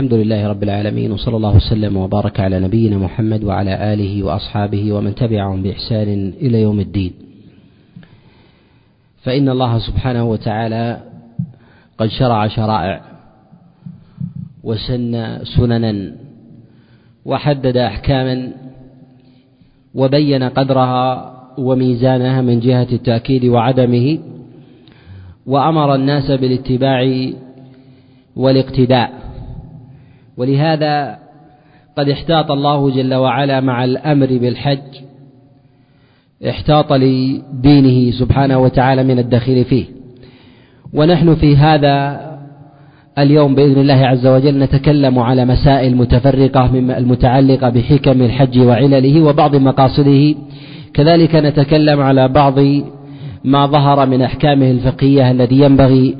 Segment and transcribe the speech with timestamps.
[0.00, 5.14] الحمد لله رب العالمين وصلى الله وسلم وبارك على نبينا محمد وعلى آله وأصحابه ومن
[5.14, 7.12] تبعهم بإحسان إلى يوم الدين.
[9.22, 11.00] فإن الله سبحانه وتعالى
[11.98, 13.00] قد شرع شرائع
[14.64, 16.12] وسن سننا
[17.24, 18.52] وحدد أحكاما
[19.94, 24.18] وبين قدرها وميزانها من جهة التأكيد وعدمه
[25.46, 27.30] وأمر الناس بالاتباع
[28.36, 29.19] والاقتداء.
[30.40, 31.18] ولهذا
[31.98, 34.78] قد احتاط الله جل وعلا مع الأمر بالحج
[36.48, 39.84] احتاط لدينه سبحانه وتعالى من الدخيل فيه.
[40.92, 42.20] ونحن في هذا
[43.18, 50.34] اليوم بإذن الله عز وجل نتكلم على مسائل متفرقة المتعلقة بحكم الحج وعلله وبعض مقاصده.
[50.94, 52.58] كذلك نتكلم على بعض
[53.44, 56.16] ما ظهر من أحكامه الفقهية الذي ينبغي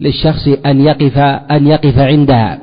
[0.00, 1.18] للشخص أن يقف
[1.50, 2.58] أن يقف عندها.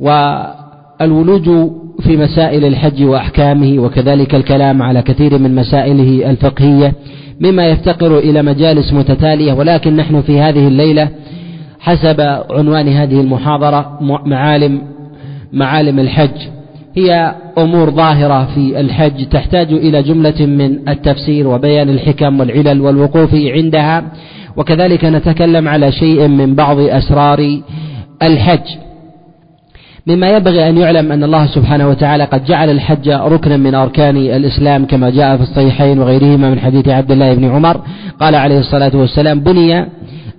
[0.00, 6.94] والولوج في مسائل الحج وأحكامه وكذلك الكلام على كثير من مسائله الفقهية
[7.40, 9.52] مما يفتقر إلى مجالس متتالية.
[9.52, 11.08] ولكن نحن في هذه الليلة
[11.80, 14.82] حسب عنوان هذه المحاضرة معالم
[15.52, 16.48] معالم الحج.
[16.96, 24.04] هي أمور ظاهرة في الحج تحتاج إلى جملة من التفسير وبيان الحكم والعلل والوقوف عندها.
[24.56, 27.60] وكذلك نتكلم على شيء من بعض أسرار
[28.22, 28.66] الحج.
[30.06, 34.86] مما ينبغي أن يعلم أن الله سبحانه وتعالى قد جعل الحج ركنا من أركان الإسلام
[34.86, 37.80] كما جاء في الصحيحين وغيرهما من حديث عبد الله بن عمر.
[38.20, 39.86] قال عليه الصلاة والسلام بني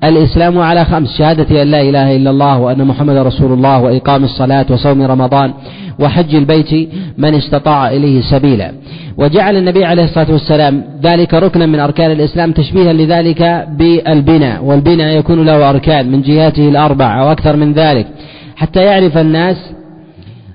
[0.03, 4.65] الإسلام على خمس شهادة أن لا إله إلا الله وأن محمد رسول الله وإقام الصلاة
[4.69, 5.53] وصوم رمضان
[5.99, 8.71] وحج البيت من استطاع إليه سبيلا.
[9.17, 15.45] وجعل النبي عليه الصلاة والسلام ذلك ركنا من أركان الإسلام تشبيها لذلك بالبناء والبناء يكون
[15.45, 18.07] له أركان من جهاته الأربع أو أكثر من ذلك.
[18.55, 19.57] حتى يعرف الناس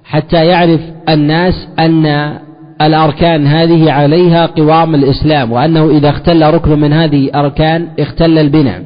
[0.04, 2.38] حتى يعرف الناس أن
[2.82, 8.82] الأركان هذه عليها قوام الإسلام وأنه إذا اختل ركن من هذه الأركان اختل البناء.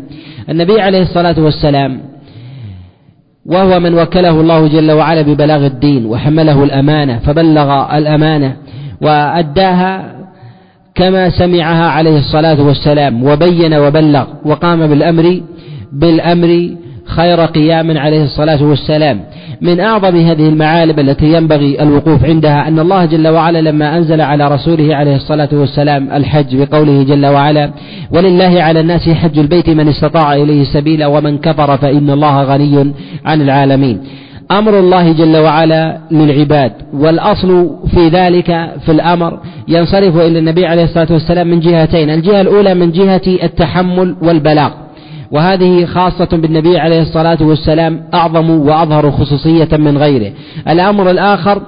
[0.50, 2.00] النبي عليه الصلاة والسلام
[3.47, 8.56] وهو من وكله الله جل وعلا ببلاغ الدين وحمله الأمانة فبلغ الأمانة
[9.02, 10.14] وأداها
[10.94, 15.41] كما سمعها عليه الصلاة والسلام وبين وبلغ وقام بالأمر
[15.92, 16.76] بالأمر
[17.17, 19.21] خير قيام عليه الصلاة والسلام.
[19.61, 24.49] من أعظم هذه المعالم التي ينبغي الوقوف عندها أن الله جل وعلا لما أنزل على
[24.49, 27.71] رسوله عليه الصلاة والسلام الحج بقوله جل وعلا
[28.11, 32.93] ولله على الناس حج البيت من استطاع إليه سبيلا ومن كفر فإن الله غني
[33.25, 34.00] عن العالمين.
[34.50, 38.47] أمر الله جل وعلا للعباد والأصل في ذلك
[38.84, 44.17] في الأمر ينصرف إلى النبي عليه الصلاة والسلام من جهتين الجهة الأولى من جهة التحمل
[44.23, 44.81] والبلاغ.
[45.32, 50.32] وهذه خاصة بالنبي عليه الصلاة والسلام أعظم وأظهر خصوصية من غيره.
[50.69, 51.62] الأمر الآخر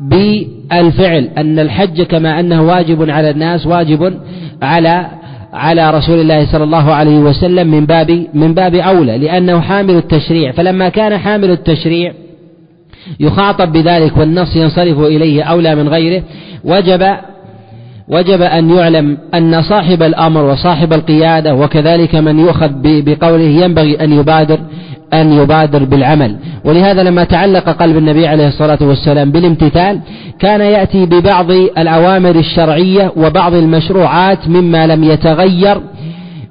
[0.00, 4.20] بالفعل أن الحج كما أنه واجب على الناس واجب
[4.62, 5.06] على
[5.52, 10.52] على رسول الله صلى الله عليه وسلم من باب من باب أولى لأنه حامل التشريع.
[10.52, 12.12] فلما كان حامل التشريع
[13.20, 16.22] يخاطب بذلك والنص ينصرف إليه أولى من غيره
[16.64, 17.16] وجب
[18.08, 24.58] وجب أن يعلم أن صاحب الأمر وصاحب القيادة وكذلك من يؤخذ بقوله ينبغي أن يبادر
[25.12, 26.36] أن يبادر بالعمل.
[26.64, 30.00] ولهذا لما تعلق قلب النبي عليه الصلاة والسلام بالامتثال
[30.38, 35.80] كان يأتي ببعض الأوامر الشرعية وبعض المشروعات مما لم يتغير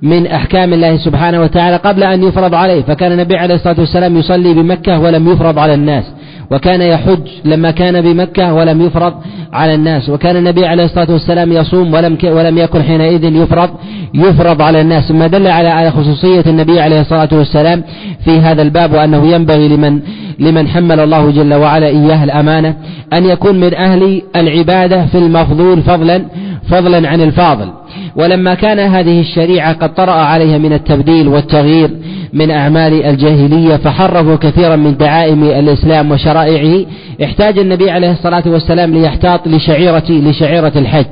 [0.02, 2.81] من أحكام الله سبحانه وتعالى قبل أن يفرض عليه.
[2.81, 6.03] فكان النبي عليه الصلاة والسلام يصلي بمكة ولم يفرض على الناس.
[6.52, 9.14] وكان يحج لما كان بمكة ولم يفرض
[9.54, 10.09] على الناس.
[10.09, 13.70] وكان النبي عليه الصلاة والسلام يصوم ولم ولم يكن حينئذ يفرض
[14.14, 15.12] يفرض على الناس.
[15.12, 17.84] ما دل على خصوصية النبي عليه الصلاة والسلام
[18.26, 20.00] في هذا الباب وأنه ينبغي لمن
[20.40, 22.75] لمن حمل الله جل وعلا إياه الأمانة
[23.14, 26.25] أن يكون من أهل العبادة في المفضول فضلا
[26.70, 27.70] فضلا عن الفاضل.
[28.16, 31.90] ولما كان هذه الشريعة قد طرأ عليها من التبديل والتغيير
[32.33, 36.85] من أعمال الجاهلية فحرفوا كثيرا من دعائم الإسلام وشرائعه.
[37.24, 41.06] احتاج النبي عليه الصلاة والسلام ليحتاط لشعيرة لشعيرة الحج.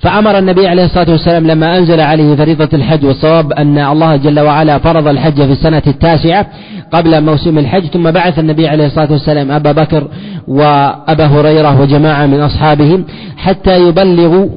[0.00, 4.78] فأمر النبي عليه الصلاة والسلام لما أنزل عليه فريضة الحج والصواب أن الله جل وعلا
[4.78, 6.46] فرض الحج في السنة التاسعة
[6.92, 10.08] قبل موسم الحج ثم بعث النبي عليه الصلاة والسلام أبا بكر
[10.48, 13.04] وأبا هريرة وجماعة من أصحابهم
[13.36, 14.48] حتى يبلغوا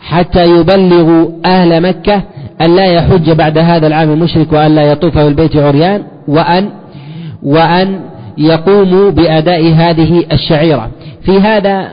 [0.00, 2.22] حتى يبلغوا أهل مكة
[2.60, 6.70] أن لا يحج بعد هذا العام المشرك وأن لا يطوف بالبيت عريان وأن
[7.42, 8.00] وأن
[8.38, 10.90] يقوموا بأداء هذه الشعيرة.
[11.22, 11.88] في هذا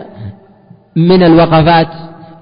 [0.96, 1.88] من الوقفات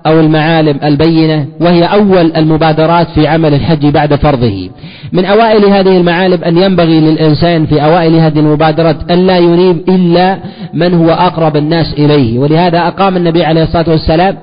[0.07, 4.69] أو المعالم البينة وهي أول المبادرات في عمل الحج بعد فرضه.
[5.13, 10.37] من أوائل هذه المعالم أن ينبغي للإنسان في أوائل هذه المبادرات أن لا ينيب إلا
[10.73, 12.39] من هو أقرب الناس إليه.
[12.39, 14.37] ولهذا أقام النبي عليه الصلاة والسلام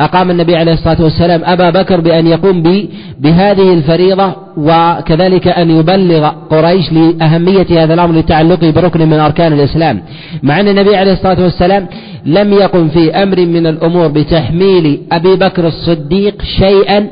[0.00, 2.62] أقام النبي عليه الصلاة والسلام أبا بكر بأن يقوم
[3.20, 10.02] بهذه الفريضة وكذلك أن يبلغ قريش لأهمية هذا الأمر لتعلقه بركن من أركان الإسلام.
[10.42, 11.86] مع أن النبي عليه الصلاة والسلام
[12.26, 17.06] لم يقم في أمر من الأمور بتحميل أبي بكر الصديق شيئا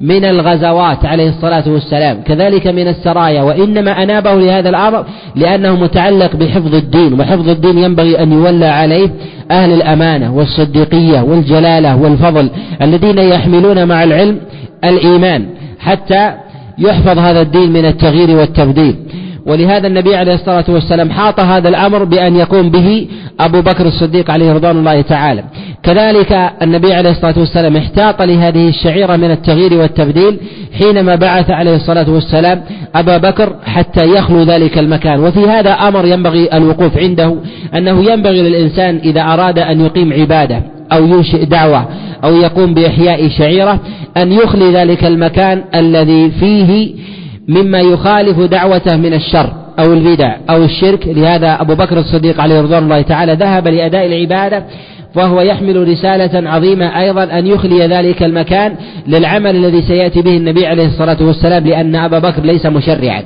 [0.00, 2.20] من الغزوات عليه الصلاة والسلام.
[2.26, 5.04] كذلك من السرايا وإنما أنابه لهذا الأمر
[5.36, 9.10] لأنه متعلق بحفظ الدين وحفظ الدين ينبغي أن يولى عليه
[9.50, 12.50] أهل الأمانة والصديقية والجلالة والفضل
[12.82, 14.38] الذين يحملون مع العلم
[14.84, 15.46] الإيمان.
[15.78, 16.32] حتى
[16.78, 18.96] يحفظ هذا الدين من التغيير والتبديل.
[19.46, 23.08] ولهذا النبي عليه الصلاة والسلام حاط هذا الأمر بأن يقوم به
[23.40, 25.44] أبو بكر الصديق عليه رضوان الله تعالى.
[25.82, 30.40] كذلك النبي عليه الصلاة والسلام احتاط لهذه الشعيرة من التغيير والتبديل
[30.78, 32.62] حينما بعث عليه الصلاة والسلام
[32.94, 35.20] أبا بكر حتى يخلو ذلك المكان.
[35.20, 37.36] وفي هذا أمر ينبغي الوقوف عنده
[37.74, 40.77] أنه ينبغي للإنسان إذا أراد أن يقيم عبادة.
[40.92, 41.88] أو ينشئ دعوة
[42.24, 43.80] أو يقوم بإحياء شعيرة
[44.16, 46.94] أن يخلي ذلك المكان الذي فيه
[47.48, 51.06] مما يخالف دعوته من الشر أو البدع أو الشرك.
[51.06, 54.64] لهذا أبو بكر الصديق عليه رضوان الله تعالى ذهب لأداء العبادة
[55.16, 58.74] وهو يحمل رسالة عظيمة أيضا أن يخلي ذلك المكان
[59.06, 63.22] للعمل الذي سيأتي به النبي عليه الصلاة والسلام لأن أبا بكر ليس مشرعا.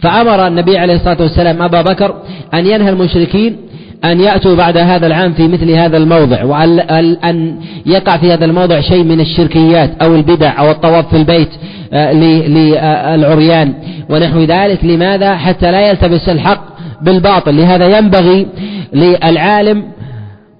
[0.00, 2.14] فأمر النبي عليه الصلاة والسلام أبا بكر
[2.54, 3.56] أن ينهى المشركين
[4.04, 9.04] أن يأتوا بعد هذا العام في مثل هذا الموضع وأن يقع في هذا الموضع شيء
[9.04, 11.48] من الشركيات أو البدع أو الطواف في البيت
[11.92, 13.74] آه، للعريان
[14.08, 14.84] ونحو ذلك.
[14.84, 16.64] لماذا؟ حتى لا يلتبس الحق
[17.02, 17.56] بالباطل.
[17.56, 18.46] لهذا ينبغي
[18.92, 19.82] للعالم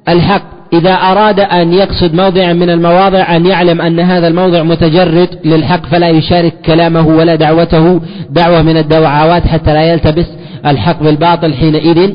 [0.08, 0.56] الحق.
[0.72, 6.08] إذا أراد أن يقصد موضعا من المواضع أن يعلم أن هذا الموضع متجرد للحق فلا
[6.08, 8.00] يشارك كلامه ولا دعوته
[8.30, 10.26] دعوة من الدعوات حتى لا يلتبس
[10.66, 12.12] الحق بالباطل حينئذ.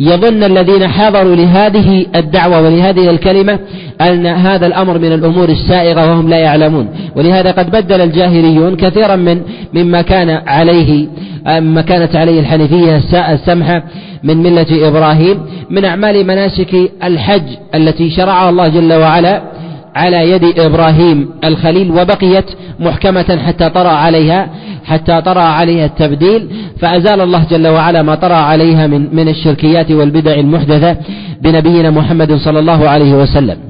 [0.00, 3.58] يظن الذين حضروا لهذه الدعوة ولهذه الكلمة
[4.00, 6.88] أن هذا الأمر من الأمور السائغة وهم لا يعلمون.
[7.16, 9.40] ولهذا قد بدل الجاهليون كثيرا من
[9.74, 11.06] مما كان عليه
[11.46, 13.00] مما كانت عليه الحنيفية
[13.32, 13.82] السمحة
[14.22, 15.38] من ملة إبراهيم
[15.70, 16.74] من أعمال مناسك
[17.04, 19.42] الحج التي شرعها الله جل وعلا.
[19.94, 22.44] على يد إبراهيم الخليل وبقيت
[22.80, 24.48] محكمة حتى طرأ عليها
[24.84, 26.48] حتى طرأ عليها التبديل
[26.80, 30.96] فأزال الله جل وعلا ما طرأ عليها من من الشركيات والبدع المحدثة
[31.42, 33.69] بنبينا محمد صلى الله عليه وسلم.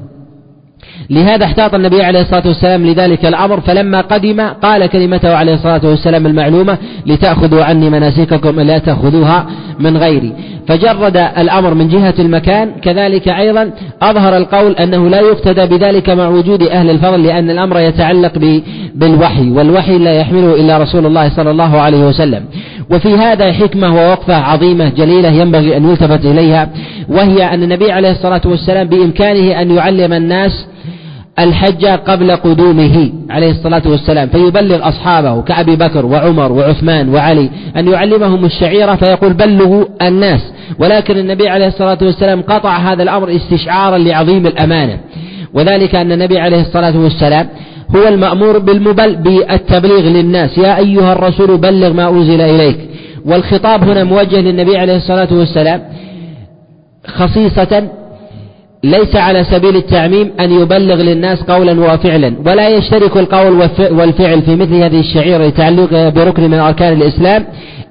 [1.11, 6.25] لهذا احتاط النبي عليه الصلاة والسلام لذلك الأمر فلما قدم قال كلمته عليه الصلاة والسلام
[6.25, 9.45] المعلومة لتأخذوا عني مناسككم لا تأخذوها
[9.79, 10.33] من غيري.
[10.67, 12.71] فجرد الأمر من جهة المكان.
[12.81, 13.71] كذلك أيضا
[14.01, 18.61] أظهر القول أنه لا يقتدى بذلك مع وجود أهل الفضل لأن الأمر يتعلق
[18.95, 22.45] بالوحي والوحي لا يحمله إلا رسول الله صلى الله عليه وسلم.
[22.91, 26.69] وفي هذا حكمة ووقفة عظيمة جليلة ينبغي أن يلتفت إليها
[27.09, 30.65] وهي أن النبي عليه الصلاة والسلام بإمكانه أن يعلم الناس
[31.39, 38.45] الحج قبل قدومه عليه الصلاة والسلام فيبلغ أصحابه كأبي بكر وعمر وعثمان وعلي أن يعلمهم
[38.45, 40.41] الشعيرة فيقول بلغوا الناس.
[40.79, 44.99] ولكن النبي عليه الصلاة والسلام قطع هذا الأمر استشعارا لعظيم الأمانة.
[45.53, 47.47] وذلك أن النبي عليه الصلاة والسلام
[47.95, 50.57] هو المأمور بالمبل بالتبليغ للناس.
[50.57, 52.77] يا أيها الرسول بلغ ما أنزل إليك.
[53.25, 55.81] والخطاب هنا موجه للنبي عليه الصلاة والسلام
[57.07, 57.89] خصيصة
[58.83, 64.75] ليس على سبيل التعميم أن يبلغ للناس قولا وفعلا ولا يشترك القول والفعل في مثل
[64.75, 67.45] هذه الشعيرة لتعلقها بركن من أركان الإسلام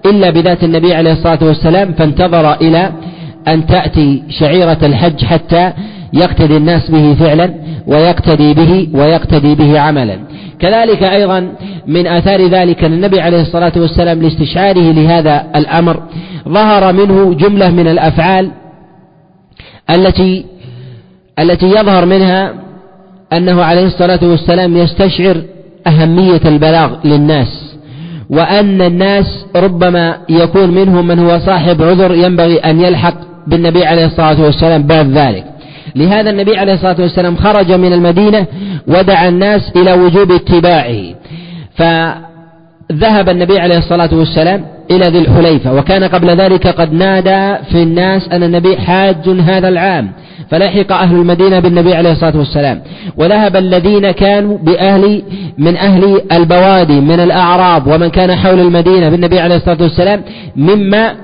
[0.07, 2.93] إلا بذات النبي عليه الصلاة والسلام فانتظر إلى
[3.49, 5.73] أن تأتي شعيرة الحج حتى
[6.13, 7.55] يقتدي الناس به فعلا
[7.87, 10.19] ويقتدي به ويقتدي به عملا.
[10.61, 11.53] كذلك أيضا
[11.87, 16.03] من آثار ذلك النبي عليه الصلاة والسلام لاستشعاره لهذا الأمر
[16.49, 18.51] ظهر منه جملة من الأفعال
[19.91, 20.45] التي
[21.41, 22.55] التي يظهر منها
[23.33, 25.43] أنه عليه الصلاة والسلام يستشعر
[25.87, 27.77] أهمية البلاغ للناس
[28.31, 33.15] وأن الناس ربما يكون منهم من هو صاحب عذر ينبغي أن يلحق
[33.47, 35.45] بالنبي عليه الصلاة والسلام بعد ذلك.
[35.97, 38.47] لهذا النبي عليه الصلاة والسلام خرج من المدينة
[38.87, 41.15] ودعا الناس إلى وجوب اتباعه.
[42.91, 48.29] فذهب النبي عليه الصلاة والسلام إلى ذي الحليفة وكان قبل ذلك قد نادى في الناس
[48.29, 50.11] أن النبي حاج هذا العام
[50.51, 52.83] فلحق أهل المدينة بالنبي عليه الصلاة والسلام.
[53.17, 55.23] وذهب الذين كانوا بأهل
[55.59, 60.23] من أهل البوادي من الأعراب ومن كان حول المدينة بالنبي عليه الصلاة والسلام
[60.57, 61.15] مما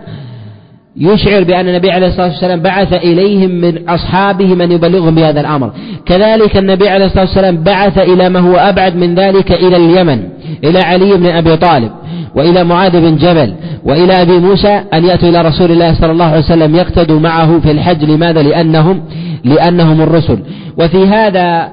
[0.99, 5.71] يشعر بأن النبي عليه الصلاة والسلام بعث إليهم من أصحابه من يبلغهم بهذا الأمر.
[6.07, 10.23] كذلك النبي عليه الصلاة والسلام بعث إلى ما هو أبعد من ذلك إلى اليمن
[10.65, 11.91] إلى علي بن أبي طالب
[12.35, 16.39] وإلى معاذ بن جبل وإلى أبي موسى أن يأتوا إلى رسول الله صلى الله عليه
[16.39, 18.05] وسلم يقتدوا معه في الحج.
[18.05, 19.03] لماذا؟ لأنهم
[19.45, 20.39] لأنهم الرسل.
[20.79, 21.69] وفي هذا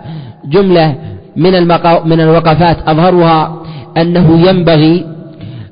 [0.52, 0.96] جملة
[1.36, 1.68] من
[2.06, 3.62] من الوقفات أظهرها
[3.98, 5.06] أنه ينبغي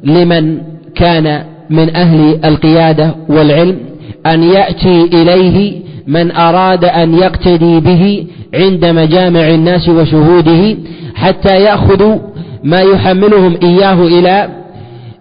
[0.03, 0.57] لمن
[0.95, 3.77] كان من أهل القيادة والعلم
[4.25, 10.77] أن يأتي إليه من أراد أن يقتدي به عند مجامع الناس وشهوده
[11.15, 12.17] حتى يأخذوا
[12.63, 14.49] ما يحملهم إياه إلى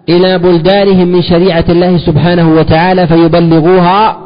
[0.09, 4.17] إلى بلدانهم من شريعة الله سبحانه وتعالى فيبلغوها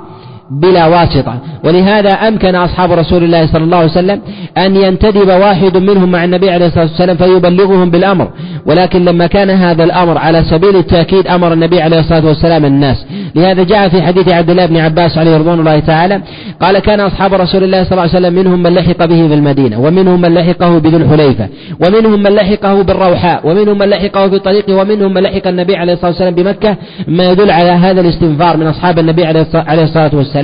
[0.52, 1.38] بلا واسطة.
[1.64, 4.22] ولهذا أمكن أصحاب رسول الله صلى الله عليه وسلم
[4.58, 8.28] أن ينتدب واحد منهم مع النبي عليه الصلاة والسلام فيبلغهم بالأمر.
[8.66, 13.06] ولكن لما كان هذا الأمر على سبيل التأكيد أمر النبي عليه الصلاة والسلام الناس.
[13.36, 16.22] لهذا جاء في حديث عبد الله بن عباس عليه رضوان الله تعالى
[16.62, 19.80] قال كان أصحاب رسول الله صلى الله عليه وسلم منهم من لحق به في المدينة
[19.80, 21.48] ومنهم من لحقه بذو الحليفة
[21.88, 26.12] ومنهم من لحقه بالروحاء ومنهم من لحقه في الطريق ومنهم من لحق النبي عليه الصلاة
[26.12, 26.76] والسلام بمكة.
[27.08, 29.42] ما يدل على هذا الاستنفار من أصحاب النبي عليه
[29.84, 30.35] الصلاة والسلام.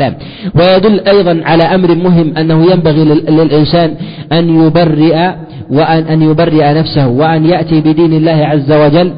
[0.55, 3.95] ويدل أيضا على أمر مهم أنه ينبغي للإنسان
[4.31, 5.31] أن يبرئ
[5.71, 9.13] وأن أن يبرئ نفسه وأن يأتي بدين الله عز وجل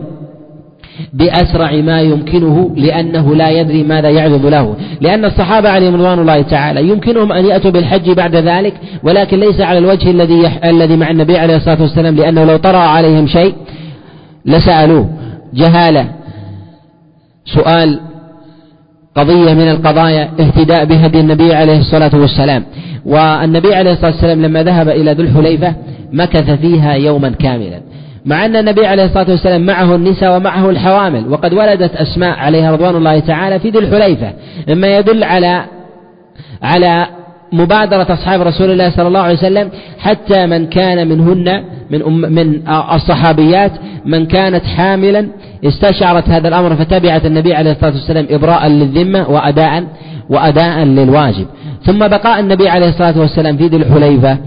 [1.13, 4.75] بأسرع ما يمكنه لأنه لا يدري ماذا يعرض له.
[5.01, 9.77] لأن الصحابة عليهم رضوان الله تعالى يمكنهم أن يأتوا بالحج بعد ذلك ولكن ليس على
[9.77, 13.53] الوجه الذي الذي مع النبي عليه الصلاة والسلام لأنه لو طرأ عليهم شيء
[14.45, 15.09] لسألوه.
[15.53, 16.05] جهالة.
[17.45, 17.99] سؤال
[19.15, 22.63] قضية من القضايا اهتداء بهدي النبي عليه الصلاة والسلام.
[23.05, 25.75] والنبي عليه الصلاة والسلام لما ذهب إلى ذو الحليفة
[26.11, 27.81] مكث فيها يوما كاملا.
[28.25, 32.95] مع أن النبي عليه الصلاة والسلام معه النساء ومعه الحوامل وقد ولدت أسماء عليها رضوان
[32.95, 34.33] الله تعالى في ذي الحليفة.
[34.69, 35.65] مما يدل على
[36.61, 37.07] على
[37.53, 42.61] مبادرة أصحاب رسول الله صلى الله عليه وسلم حتى من كان منهن من أم من
[42.93, 43.71] الصحابيات
[44.05, 45.27] من كانت حاملا
[45.65, 49.83] استشعرت هذا الأمر فتبعت النبي عليه الصلاة والسلام إبراء للذمة وأداء
[50.29, 51.45] وأداء للواجب.
[51.85, 54.37] ثم بقاء النبي عليه الصلاة والسلام في ذي الحليفة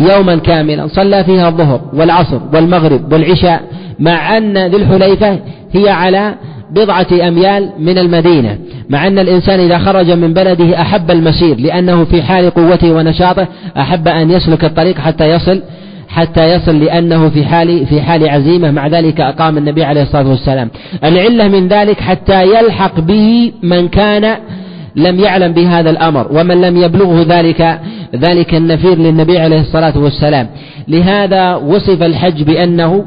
[0.00, 3.62] يوما كاملا صلى فيها الظهر والعصر والمغرب والعشاء
[3.98, 5.38] مع أن ذي الحليفة
[5.72, 6.34] هي على
[6.70, 8.58] بضعة أميال من المدينة
[8.90, 14.08] مع أن الإنسان إذا خرج من بلده أحب المسير لأنه في حال قوته ونشاطه أحب
[14.08, 15.62] أن يسلك الطريق حتى يصل
[16.16, 18.70] حتى يصل لأنه في حال في حال عزيمة.
[18.70, 20.70] مع ذلك أقام النبي عليه الصلاة والسلام.
[21.04, 24.36] العلة من ذلك حتى يلحق به من كان
[24.96, 27.80] لم يعلم بهذا الأمر ومن لم يبلغه ذلك
[28.16, 30.48] ذلك النفير للنبي عليه الصلاة والسلام.
[30.88, 33.04] لهذا وصف الحج بأنه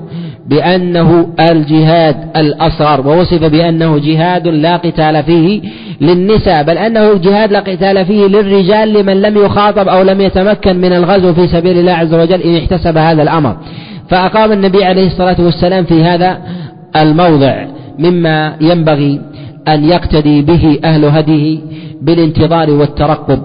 [0.49, 5.61] بأنه الجهاد الأصغر ووصف بأنه جهاد لا قتال فيه
[6.01, 10.93] للنساء بل أنه جهاد لا قتال فيه للرجال لمن لم يخاطب أو لم يتمكن من
[10.93, 13.57] الغزو في سبيل الله عز وجل إن احتسب هذا الأمر.
[14.09, 16.37] فأقام النبي عليه الصلاة والسلام في هذا
[17.01, 17.65] الموضع
[17.99, 19.21] مما ينبغي
[19.67, 21.59] أن يقتدي به أهل هديه
[22.01, 23.39] بالانتظار والترقب.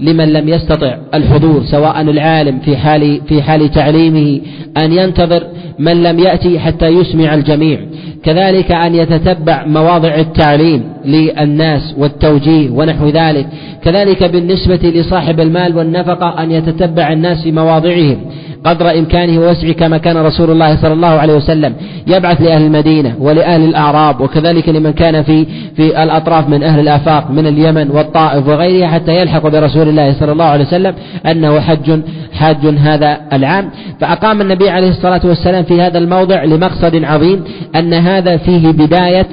[0.00, 4.40] لمن لم يستطع الحضور سواء العالم في حال في حال تعليمه
[4.82, 5.42] أن ينتظر
[5.78, 7.80] من لم يأتي حتى يسمع الجميع.
[8.24, 13.46] كذلك أن يتتبع مواضع التعليم للناس والتوجيه ونحو ذلك.
[13.84, 18.16] كذلك بالنسبة لصاحب المال والنفقة أن يتتبع الناس في مواضعهم.
[18.64, 21.74] قدر إمكانه ووسعه كما كان رسول الله صلى الله عليه وسلم
[22.06, 27.46] يبعث لأهل المدينة ولأهل الأعراب وكذلك لمن كان في في الأطراف من أهل الآفاق من
[27.46, 30.94] اليمن والطائف وغيرها حتى يلحق برسول الله صلى الله عليه وسلم
[31.26, 32.00] أنه حج
[32.32, 33.70] حاج هذا العام.
[34.00, 37.44] فأقام النبي عليه الصلاة والسلام في هذا الموضع لمقصد عظيم
[37.76, 39.26] أن هذا فيه بداية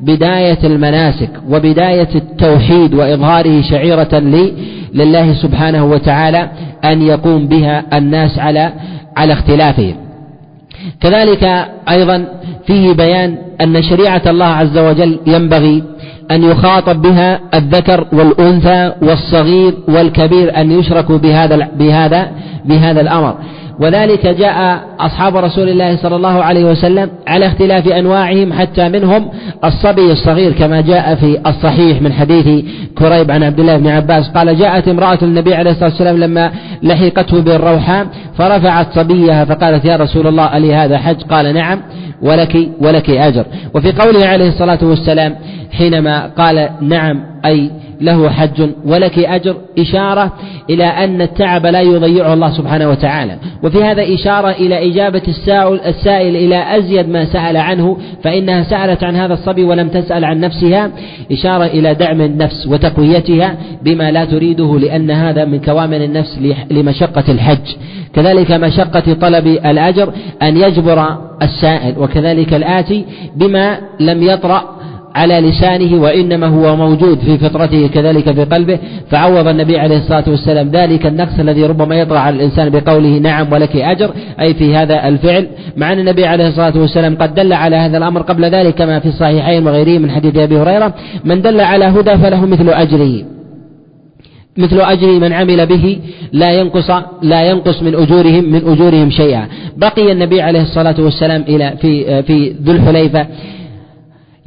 [0.00, 4.18] بداية المناسك وبداية التوحيد وإظهاره شعيرة
[4.94, 6.48] لله سبحانه وتعالى.
[6.84, 8.72] أن يقوم بها الناس على
[9.16, 9.96] على اختلافهم.
[11.00, 12.24] كذلك أيضا
[12.66, 15.82] فيه بيان أن شريعة الله عز وجل ينبغي
[16.30, 22.30] أن يخاطب بها الذكر والأنثى والصغير والكبير أن يشركوا بهذا بهذا
[22.64, 23.34] بهذا الأمر.
[23.80, 29.30] وذلك جاء أصحاب رسول الله صلى الله عليه وسلم على اختلاف أنواعهم حتى منهم
[29.64, 32.64] الصبي الصغير كما جاء في الصحيح من حديث
[32.98, 34.28] كريب عن عبد الله بن عباس.
[34.28, 36.50] قال جاءت امرأة النبي عليه الصلاة والسلام لما
[36.82, 38.06] لحقته بالروحاء
[38.38, 41.80] فرفعت صبيها فقالت يا رسول الله ألي هذا حج؟ قال نعم
[42.22, 43.44] ولك ولك أجر.
[43.74, 45.34] وفي قوله عليه الصلاة والسلام
[45.72, 50.32] حينما قال نعم أي له حج ولك أجر إشارة
[50.70, 53.36] إلى أن التعب لا يضيعه الله سبحانه وتعالى.
[53.62, 55.22] وفي هذا إشارة إلى إجابة
[55.86, 60.90] السائل إلى أزيد ما سأل عنه فإنها سألت عن هذا الصبي ولم تسأل عن نفسها.
[61.32, 66.38] إشارة إلى دعم النفس وتقويتها بما لا تريده لأن هذا من كوامن النفس
[66.70, 67.76] لمشقة الحج.
[68.14, 70.12] كذلك مشقة طلب الأجر
[70.42, 73.04] أن يجبر السائل وكذلك الآتي
[73.36, 74.77] بما لم يطرأ
[75.18, 78.78] على لسانه وإنما هو موجود في فطرته كذلك في قلبه
[79.10, 83.76] فعوض النبي عليه الصلاة والسلام ذلك النقص الذي ربما يطرأ على الإنسان بقوله نعم ولك
[83.76, 84.10] أجر
[84.40, 85.46] أي في هذا الفعل
[85.76, 89.08] مع أن النبي عليه الصلاة والسلام قد دل على هذا الأمر قبل ذلك كما في
[89.08, 90.94] الصحيحين وغيره من حديث أبي هريرة
[91.24, 93.24] من دل على هدى فله مثل أجره.
[94.56, 95.98] مثل أجر من عمل به
[96.32, 96.90] لا ينقص
[97.22, 99.46] لا ينقص من أجورهم من أجورهم شيئا.
[99.76, 103.26] بقي النبي عليه الصلاة والسلام إلى في في ذو الحليفة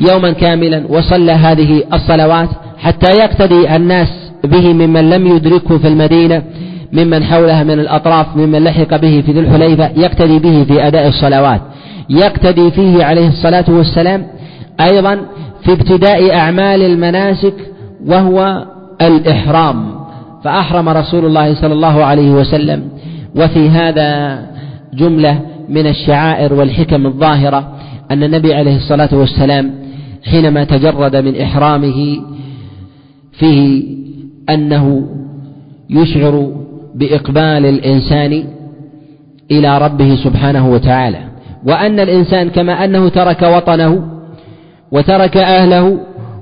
[0.09, 4.07] يوما كاملا وصلى هذه الصلوات حتى يقتدي الناس
[4.43, 6.43] به ممن لم يدركه في المدينة
[6.93, 11.61] ممن حولها من الأطراف ممن لحق به في ذو الحليفة يقتدي به في أداء الصلوات.
[12.09, 14.27] يقتدي فيه عليه الصلاة والسلام
[14.91, 15.17] أيضا
[15.63, 17.53] في ابتداء أعمال المناسك
[18.05, 18.65] وهو
[19.01, 19.91] الإحرام.
[20.43, 22.89] فأحرم رسول الله صلى الله عليه وسلم.
[23.35, 24.39] وفي هذا
[24.93, 25.39] جملة
[25.69, 27.71] من الشعائر والحكم الظاهرة
[28.11, 29.71] أن النبي عليه الصلاة والسلام
[30.23, 32.17] حينما تجرد من إحرامه
[33.31, 33.83] فيه
[34.49, 35.07] أنه
[35.89, 36.51] يشعر
[36.95, 38.43] بإقبال الإنسان
[39.51, 41.19] إلى ربه سبحانه وتعالى
[41.65, 44.03] وأن الإنسان كما أنه ترك وطنه
[44.91, 45.99] وترك أهله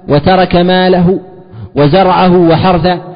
[0.09, 1.19] وترك ماله
[1.75, 3.08] وزرعه وحرثه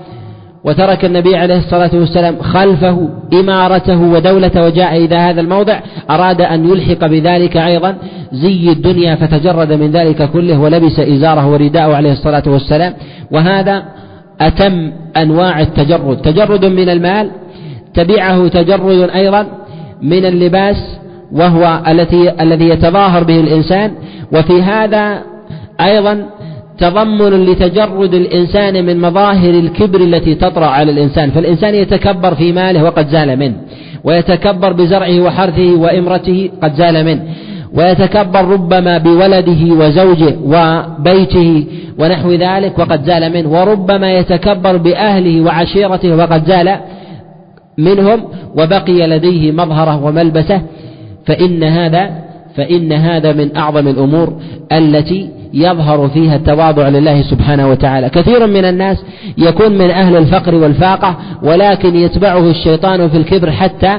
[0.63, 5.79] وترك النبي عليه الصلاة والسلام خلفه إمارته ودولته وجاء إلى هذا الموضع
[6.10, 7.96] أراد أن يلحق بذلك أيضا.
[8.32, 12.93] زي الدنيا فتجرد من ذلك كله ولبس إزاره ورداءه عليه الصلاة والسلام.
[13.32, 13.84] وهذا
[14.41, 16.22] أتم أنواع التجرد.
[16.22, 17.32] تجرد من المال
[17.93, 19.48] تبعه تجرد أيضا
[20.01, 20.98] من اللباس
[21.32, 23.91] وهو التي الذي يتظاهر به الإنسان.
[24.34, 25.22] وفي هذا
[25.82, 26.25] أيضا
[26.84, 31.32] تضمن لتجرد الإنسان من مظاهر الكبر التي تطرأ على الإنسان.
[31.32, 33.56] فالإنسان يتكبر في ماله وقد زال منه
[34.04, 37.24] ويتكبر بزرعه وحرثه وإمرته قد زال منه
[37.74, 41.66] ويتكبر ربما بولده وزوجه وبيته
[42.00, 46.69] ونحو ذلك وقد زال منه وربما يتكبر بأهله وعشيرته وقد زال
[47.78, 48.24] منهم
[48.58, 50.62] وبقي لديه مظهره وملبسه
[51.26, 52.10] فإن هذا
[52.58, 54.34] فإن هذا من أعظم الأمور
[54.72, 58.10] التي يظهر فيها التواضع لله سبحانه وتعالى.
[58.10, 58.98] كثير من الناس
[59.38, 63.98] يكون من أهل الفقر والفاقة ولكن يتبعه الشيطان في الكبر حتى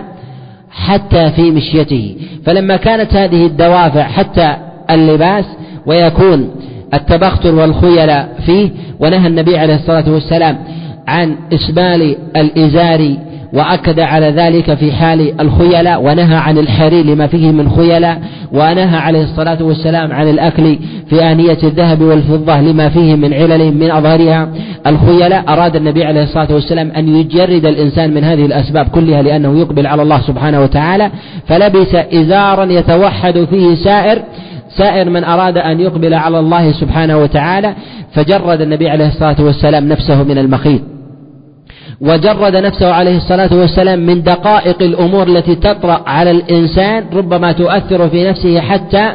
[0.70, 2.16] حتى في مشيته.
[2.46, 4.56] فلما كانت هذه الدوافع حتى
[4.90, 5.44] اللباس
[5.86, 6.50] ويكون
[6.94, 10.58] التبختر والخيل فيه ونهى النبي عليه الصلاة والسلام
[11.06, 13.16] عن إسبال الإزار
[13.54, 18.20] وأكد على ذلك في حال الخيلاء ونهى عن الحرير لما فيه من خيلاء
[18.52, 20.78] ونهى عليه الصلاة والسلام عن الأكل
[21.10, 24.48] في آنية الذهب والفضة لما فيه من علل من أظهرها
[24.86, 29.86] الخيلاء أراد النبي عليه الصلاة والسلام أن يجرد الإنسان من هذه الأسباب كلها لأنه يقبل
[29.86, 31.10] على الله سبحانه وتعالى.
[31.46, 34.22] فلبس إزارا يتوحد فيه سائر
[34.76, 37.74] سائر من أراد أن يقبل على الله سبحانه وتعالى.
[38.12, 40.93] فجرد النبي عليه الصلاة والسلام نفسه من المخيط.
[42.04, 48.28] وجرد نفسه عليه الصلاة والسلام من دقائق الأمور التي تطرأ على الإنسان ربما تؤثر في
[48.28, 49.12] نفسه حتى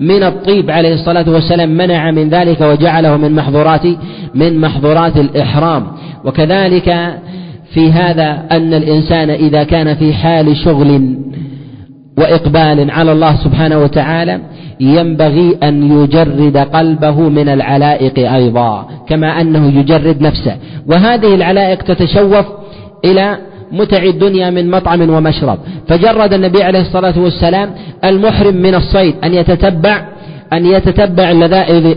[0.00, 3.82] من الطيب عليه الصلاة والسلام منع من ذلك وجعله من محظورات
[4.34, 5.86] من محظورات الإحرام.
[6.24, 7.18] وكذلك
[7.74, 11.16] في هذا أن الإنسان إذا كان في حال شغل
[12.18, 14.40] وإقبال على الله سبحانه وتعالى
[14.80, 20.56] ينبغي أن يجرد قلبه من العلائق أيضا كما أنه يجرد نفسه.
[20.86, 22.46] وهذه العلائق تتشوف
[23.04, 23.38] إلى
[23.72, 25.58] متع الدنيا من مطعم ومشرب.
[25.88, 27.70] فجرد النبي عليه الصلاة والسلام
[28.04, 30.11] المحرم من الصيد أن يتتبع
[30.52, 31.30] أن يتتبع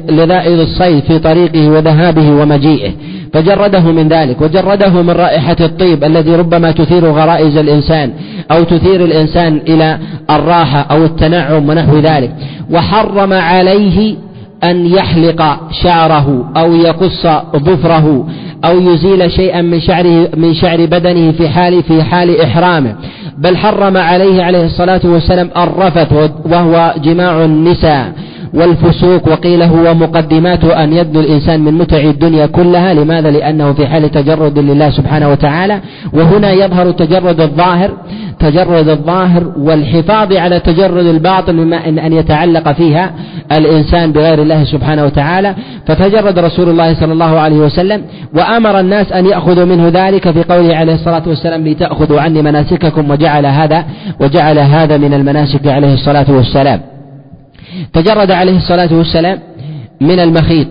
[0.09, 2.91] لذائذ الصيد في طريقه وذهابه ومجيئه.
[3.33, 4.41] فجرده من ذلك.
[4.41, 8.11] وجرده من رائحة الطيب الذي ربما تثير غرائز الإنسان
[8.51, 12.31] أو تثير الإنسان إلى الراحة أو التنعم ونحو ذلك.
[12.71, 14.15] وحرم عليه
[14.63, 18.27] أن يحلق شعره أو يقص ظفره
[18.67, 22.95] أو يزيل شيئا من شعره من شعر بدنه في حال في حال إحرامه.
[23.37, 26.13] بل حرم عليه عليه الصلاة والسلام الرفث
[26.45, 28.11] وهو جماع النساء
[28.53, 32.93] والفسوق وقيل هو مقدمات أن يبدو الإنسان من متع الدنيا كلها.
[32.93, 35.79] لماذا؟ لأنه في حال تجرد لله سبحانه وتعالى.
[36.13, 37.91] وهنا يظهر تجرد الظاهر.
[38.39, 43.11] تجرد الظاهر والحفاظ على تجرد الباطن مما أن يتعلق فيها
[43.51, 45.55] الإنسان بغير الله سبحانه وتعالى
[45.87, 48.01] فتجرد رسول الله صلى الله عليه وسلم
[48.33, 53.45] وأمر الناس أن يأخذوا منه ذلك في قوله عليه الصلاة والسلام لتأخذوا عني مناسككم وجعل
[53.45, 53.85] هذا
[54.19, 56.81] وجعل هذا من المناسك عليه الصلاة والسلام.
[57.93, 59.39] تجرد عليه الصلاة والسلام
[60.01, 60.67] من المخيط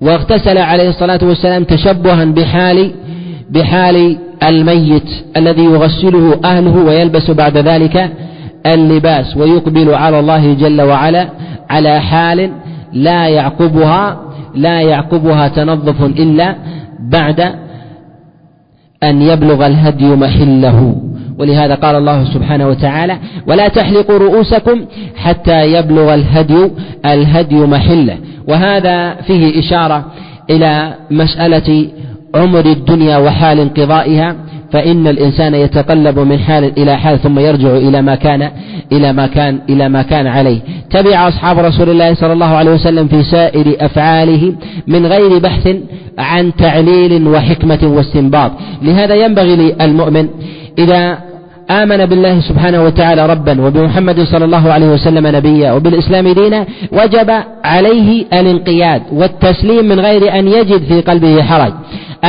[0.00, 2.92] واغتسل عليه الصلاة والسلام تشبها بحال
[3.50, 8.12] بحال الميت الذي يغسله أهله ويلبس بعد ذلك
[8.66, 11.28] اللباس ويقبل على الله جل وعلا
[11.70, 12.50] على حال
[12.92, 14.20] لا يعقبها
[14.54, 16.56] لا يعقبها تنظف إلا
[17.00, 17.40] بعد
[19.02, 20.96] أن يبلغ الهدي محله.
[21.38, 24.84] ولهذا قال الله سبحانه وتعالى ولا تحلقوا رؤوسكم
[25.16, 26.70] حتى يبلغ الهدي
[27.06, 28.18] الهدي محله.
[28.48, 30.04] وهذا فيه إشارة
[30.50, 31.88] إلى مسألة
[32.34, 34.36] عمر الدنيا وحال انقضائها
[34.72, 38.50] فإن الإنسان يتقلب من حال إلى حال ثم يرجع إلى ما كان
[38.92, 40.60] إلى ما كان إلى ما كان عليه.
[40.90, 44.54] تبع أصحاب رسول الله صلى الله عليه وسلم في سائر أفعاله
[44.86, 45.76] من غير بحث
[46.18, 48.52] عن تعليل وحكمة واستنباط.
[48.82, 50.28] لهذا ينبغي للمؤمن
[50.78, 51.29] إذا
[51.70, 57.30] آمن بالله سبحانه وتعالى ربا وبمحمد صلى الله عليه وسلم نبيا وبالإسلام دينا وجب
[57.64, 61.72] عليه الانقياد والتسليم من غير أن يجد في قلبه حرج.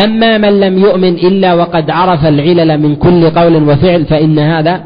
[0.06, 4.82] أما من لم يؤمن إلا وقد عرف العلل من كل قول وفعل فإن هذا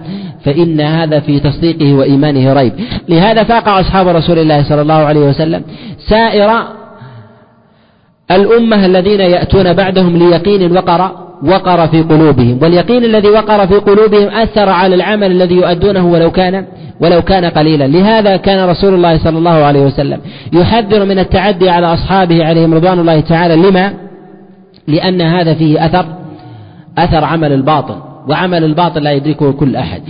[0.45, 2.73] فإن هذا في تصديقه وإيمانه ريب.
[3.09, 5.61] لهذا فاق أصحاب رسول الله صلى الله عليه وسلم
[6.09, 6.63] سائر
[8.31, 14.69] الأمة الذين يأتون بعدهم ليقين وقر وقر في قلوبهم واليقين الذي وقر في قلوبهم أثر
[14.69, 16.65] على العمل الذي يؤدونه ولو كان
[16.99, 17.87] ولو كان قليلا.
[17.87, 20.19] لهذا كان رسول الله صلى الله عليه وسلم
[20.53, 23.55] يحذر من التعدي على أصحابه عليهم رضوان الله تعالى.
[23.55, 23.93] لما؟
[24.87, 26.05] لأن هذا فيه أثر
[26.97, 27.95] أثر عمل الباطن
[28.29, 30.01] وعمل الباطن لا يدركه كل أحد.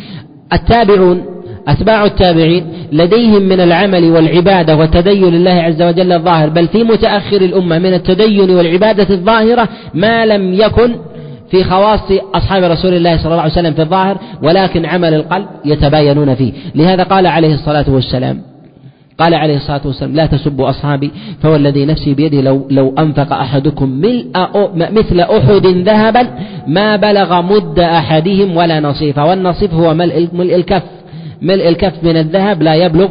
[0.54, 1.26] التابعون
[1.68, 7.80] أتباع التابعين لديهم من العمل والعبادة والتدين لله عز وجل الظاهر بل في متأخر الأمة
[7.80, 10.96] من التدين والعبادة الظاهرة ما لم يكن
[11.52, 12.00] في خواص
[12.36, 16.54] أصحاب رسول الله صلى الله عليه وسلم في الظاهر ولكن عمل القلب يتباينون فيه.
[16.76, 18.42] لهذا قال عليه الصلاة والسلام
[19.20, 21.12] قال عليه الصلاة والسلام لا تسبوا أصحابي
[21.44, 24.32] فهو الذي نفسي بيده لو, لو أنفق أحدكم ملء
[24.76, 26.28] مثل أحد ذهبا
[26.68, 30.84] ما بلغ مد أحدهم ولا نصيفه والنصيف هو ملء الكف.
[31.42, 33.10] ملء الكف من الذهب لا يبلغ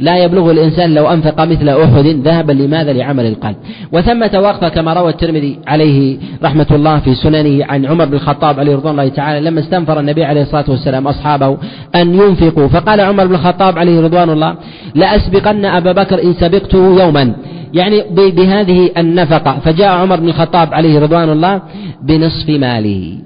[0.00, 3.56] لا يبلغ الإنسان لو أنفق مثل أحد ذهبا لماذا لعمل القلب.
[3.92, 8.76] وثمة وقفة كما روى الترمذي عليه رحمة الله في سننه عن عمر بن الخطاب عليه
[8.76, 11.58] رضوان الله تعالى لما استنفر النبي عليه الصلاة والسلام أصحابه
[11.94, 12.68] أن ينفقوا.
[12.68, 14.56] فقال عمر بن الخطاب عليه رضوان الله
[14.94, 17.34] لأسبقن أبا بكر إن سبقته يوما.
[17.74, 19.58] يعني بهذه النفقة.
[19.64, 21.62] فجاء عمر بن الخطاب عليه رضوان الله
[22.02, 23.18] بنصف ماله.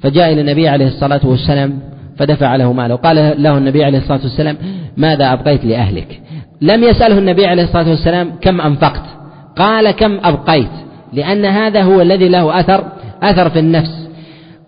[0.00, 1.78] فجاء إلى النبي عليه الصلاة والسلام
[2.18, 2.94] فدفع له ماله.
[2.94, 4.56] قال له النبي عليه الصلاة والسلام
[4.96, 6.20] ماذا أبقيت لأهلك؟
[6.60, 9.02] لم يسأله النبي عليه الصلاة والسلام كم أنفقت؟
[9.58, 10.70] قال كم أبقيت؟
[11.12, 12.84] لأن هذا هو الذي له أثر
[13.22, 14.06] أثر في النفس.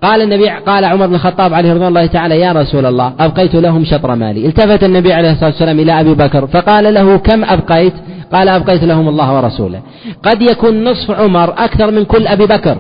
[0.03, 3.85] قال النبي قال عمر بن الخطاب عليه رضوان الله تعالى يا رسول الله أبقيت لهم
[3.85, 4.47] شطر مالي.
[4.47, 7.93] التفت النبي عليه الصلاة والسلام إلى أبي بكر فقال له كم أبقيت؟
[8.33, 9.81] قال أبقيت لهم الله ورسوله.
[10.23, 12.77] قد يكون نصف عمر أكثر من كل أبي بكر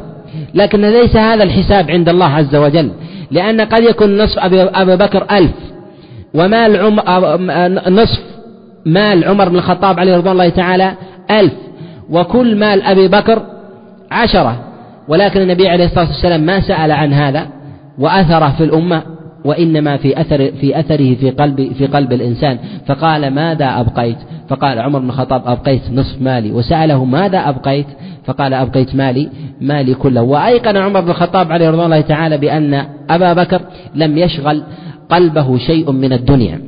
[0.54, 2.90] لكن ليس هذا الحساب عند الله عز وجل.
[3.30, 4.38] لأن قد يكون نصف
[4.74, 5.50] أبي بكر ألف.
[6.34, 7.50] ومال عم
[7.94, 8.20] نصف
[8.86, 10.92] مال عمر بن الخطاب عليه رضوان الله تعالى
[11.30, 11.52] ألف.
[12.10, 13.42] وكل مال أبي بكر
[14.10, 14.64] عشرة.
[15.08, 17.46] ولكن النبي عليه الصلاة والسلام ما سأل عن هذا
[17.98, 19.02] وأثره في الأمة
[19.44, 22.58] وإنما في أثر في أثره في قلب في قلب الإنسان.
[22.86, 24.16] فقال ماذا أبقيت؟
[24.48, 27.86] فقال عمر بن الخطاب أبقيت نصف مالي وسأله ماذا أبقيت؟
[28.24, 29.28] فقال أبقيت مالي
[29.60, 33.60] مالي كله وأيقن عمر بن الخطاب عليه رضوان الله تعالى بأن أبا بكر
[33.94, 34.62] لم يشغل
[35.10, 36.60] قلبه شيء من الدنيا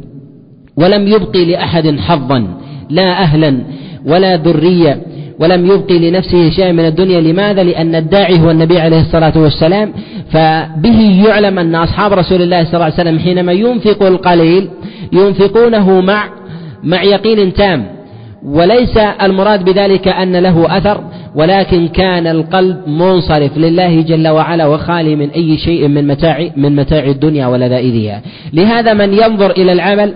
[0.76, 2.46] ولم يبقي لأحد حظا
[2.90, 3.58] لا أهلا
[4.06, 5.02] ولا ذرية
[5.38, 9.92] ولم يبقي لنفسه شيئا من الدنيا لماذا؟ لأن الداعي هو النبي عليه الصلاة والسلام
[10.30, 14.68] فبه يعلم أن أصحاب رسول الله صلى الله عليه وسلم حينما ينفق القليل
[15.12, 16.39] ينفقونه مع
[16.82, 18.00] مع يقين تام.
[18.44, 21.00] وليس المراد بذلك أن له أثر
[21.34, 27.04] ولكن كان القلب منصرف لله جل وعلا وخالي من أي شيء من متاع من متاع
[27.04, 30.14] الدنيا ولذائذها لهذا من ينظر إلى العمل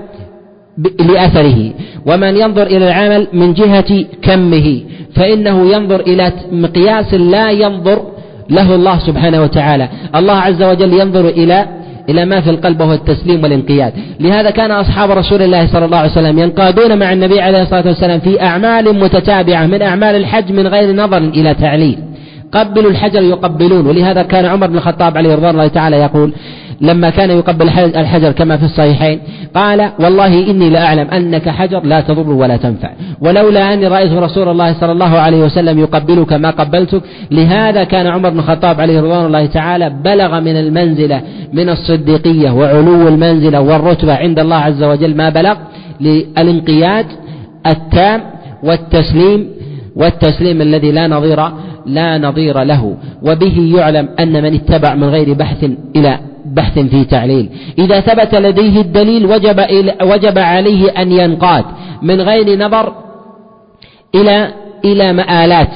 [1.09, 1.71] لأثره.
[2.07, 4.81] ومن ينظر إلى العمل من جهة كمه.
[5.15, 8.03] فإنه ينظر إلى مقياس لا ينظر
[8.51, 9.89] له الله سبحانه وتعالى.
[10.15, 11.67] الله عز وجل ينظر إلى
[12.09, 13.93] إلى ما في القلب وهو التسليم والانقياد.
[14.21, 18.21] لهذا كان أصحاب رسول الله صلى الله عليه وسلم ينقادون مع النبي عليه الصلاة والسلام
[18.21, 21.99] في أعمال متتابعة من أعمال الحج من غير نظر إلى تعليل.
[22.55, 23.87] قبلوا الحجر يقبلون.
[23.87, 26.33] ولهذا كان عمر بن الخطاب عليه رضوان الله تعالى يقول
[26.81, 29.21] لما كان يقبل الحجر كما في الصحيحين
[29.55, 32.91] قال والله إني لأعلم أنك حجر لا تضر ولا تنفع.
[33.21, 38.31] ولولا أني رأيت رسول الله صلى الله عليه وسلم يقبلك ما قبلتك لهذا كان عمر
[38.31, 41.21] بن الخطاب عليه رضوان الله تعالى بلغ من المنزلة
[41.53, 45.57] من الصديقية وعلو المنزلة والرتبة عند الله عز وجل ما بلغ
[46.01, 47.07] للانقياد
[47.67, 48.21] التام
[48.63, 49.49] والتسليم
[49.97, 51.41] والتسليم الذي لا نظير
[51.87, 57.49] لا نظير له وبه يعلم أن من اتبع من غير بحث إلى بحث في تعليل.
[57.79, 59.65] إذا ثبت لديه الدليل وجب,
[60.03, 61.65] وجب عليه أن ينقاد.
[62.03, 62.93] من غير نظر
[64.15, 64.49] إلى
[64.85, 65.71] إلى مآلات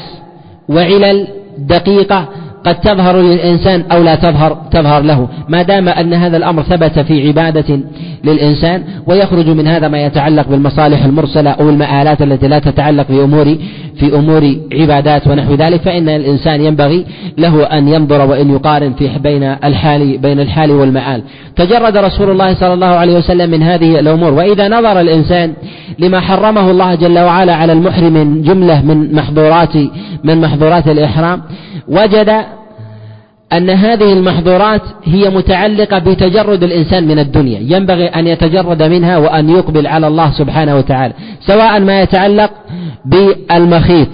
[0.69, 1.27] وعلل
[1.59, 2.29] دقيقة
[2.65, 5.29] قد تظهر للإنسان أو لا تظهر تظهر له.
[5.49, 7.81] ما دام أن هذا الأمر ثبت في عبادة
[8.25, 13.57] للإنسان ويخرج من هذا ما يتعلق بالمصالح المرسلة أو المآلات التي لا تتعلق في أمور
[13.99, 17.07] في أمور عبادات ونحو ذلك فإن الإنسان ينبغي
[17.39, 21.23] له أن ينظر وأن يقارن في بين الحال بين الحال والمآل.
[21.57, 24.33] تجرد رسول الله صلى الله عليه وسلم من هذه الأمور.
[24.33, 25.53] وإذا نظر الإنسان
[25.99, 29.77] لما حرمه الله جل وعلا على المحرم جملة من محظورات
[30.25, 31.43] من محظورات الإحرام
[31.89, 32.45] وجد
[33.53, 37.77] أن هذه المحظورات هي متعلقة بتجرد الإنسان من الدنيا.
[37.77, 42.51] ينبغي أن يتجرد منها وأن يقبل على الله سبحانه وتعالى سواء ما يتعلق
[43.05, 44.09] بالمخيط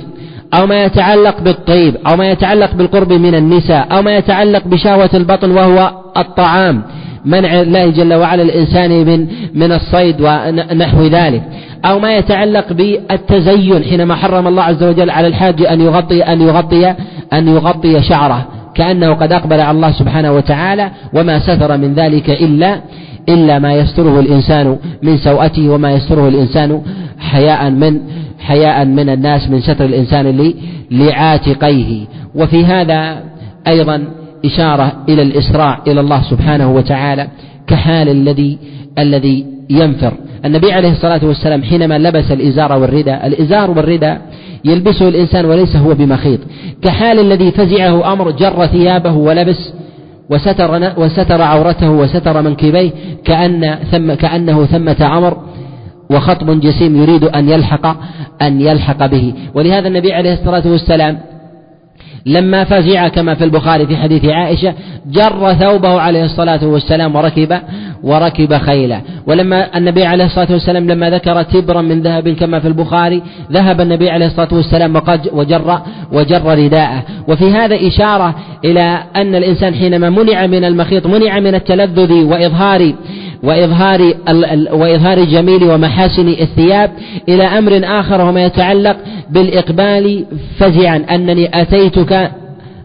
[0.55, 5.51] أو ما يتعلق بالطيب أو ما يتعلق بالقرب من النساء أو ما يتعلق بشهوة البطن
[5.51, 6.83] وهو الطعام.
[7.25, 11.43] منع الله جل وعلا الإنسان من من الصيد ونحو ذلك.
[11.85, 16.95] أو ما يتعلق بالتزين حينما حرم الله عز وجل على الحاج أن يغطي أن يغطي
[17.33, 18.47] أن يغطي شعره.
[18.75, 22.81] كأنه قد أقبل على الله سبحانه وتعالى وما ستر من ذلك إلا
[23.29, 26.83] إلا ما يستره الإنسان من سوءته وما يستره الإنسان
[27.19, 28.01] حياء من
[28.41, 30.53] حياء من الناس من ستر الإنسان
[30.91, 32.07] لعاتقيه.
[32.35, 33.23] وفي هذا
[33.67, 34.05] أيضا
[34.45, 37.29] إشارة إلى الإسراع إلى الله سبحانه وتعالى
[37.67, 38.59] كحال الذي
[38.99, 40.13] الذي ينفر.
[40.45, 44.21] النبي عليه الصلاة والسلام حينما لبس الإزار والرداء الإزار والرداء
[44.65, 46.41] يلبسه الإنسان وليس هو بمخيط.
[46.83, 49.73] كحال الذي فزعه أمر جر ثيابه ولبس
[50.31, 52.91] وستر وستر عورته وستر منكبيه
[53.25, 55.37] كأن ثم كأنه ثمة أمر
[56.11, 57.97] وخطب جسيم يريد أن يلحق
[58.43, 59.35] أن يلحق به.
[59.55, 61.19] ولهذا النبي عليه الصلاة والسلام
[62.27, 64.75] لما فزع كما في البخاري في حديث عائشة
[65.07, 67.59] جر ثوبه عليه الصلاة والسلام وركب
[68.03, 73.23] وركب خيلا ولما النبي عليه الصلاة والسلام لما ذكر تبرا من ذهب كما في البخاري
[73.53, 75.81] ذهب النبي عليه الصلاة والسلام وقد وجر
[76.13, 77.03] وجر رداءه.
[77.29, 78.35] وفي هذا إشارة
[78.65, 82.93] إلى أن الإنسان حينما منع من المخيط منع من التلذذ وإظهار
[83.45, 84.15] وإظهار
[84.73, 86.91] وإظهار جميل ومحاسن الثياب
[87.29, 88.97] إلى أمر آخر وما يتعلق
[89.31, 90.25] بالإقبال
[90.59, 91.05] فزعا.
[91.11, 92.31] أنني أتيتك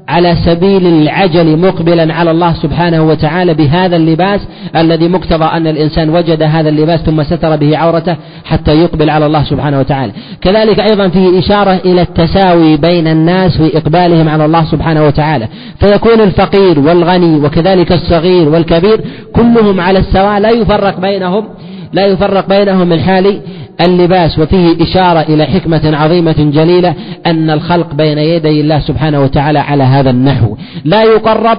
[0.10, 4.42] على سبيل العجل مقبلا على الله سبحانه وتعالى بهذا اللباس
[4.76, 9.44] الذي مقتضى أن الإنسان وجد هذا اللباس ثم ستر به عورته حتى يقبل على الله
[9.44, 10.12] سبحانه وتعالى.
[10.42, 15.48] كذلك أيضا فيه إشارة إلى التساوي بين الناس في إقبالهم على الله سبحانه وتعالى.
[15.80, 19.02] فيكون الفقير والغني وكذلك الصغير والكبير
[19.36, 20.40] كلهم على السواء.
[20.40, 21.46] لا يفرق بينهم
[21.94, 23.42] لا يفرق بينهم من حال
[23.82, 26.94] اللباس وفيه إشارة إلى حكمة عظيمة جليلة
[27.26, 30.58] أن الخلق بين يدي الله سبحانه وتعالى على هذا النحو.
[30.86, 31.58] لا يقرب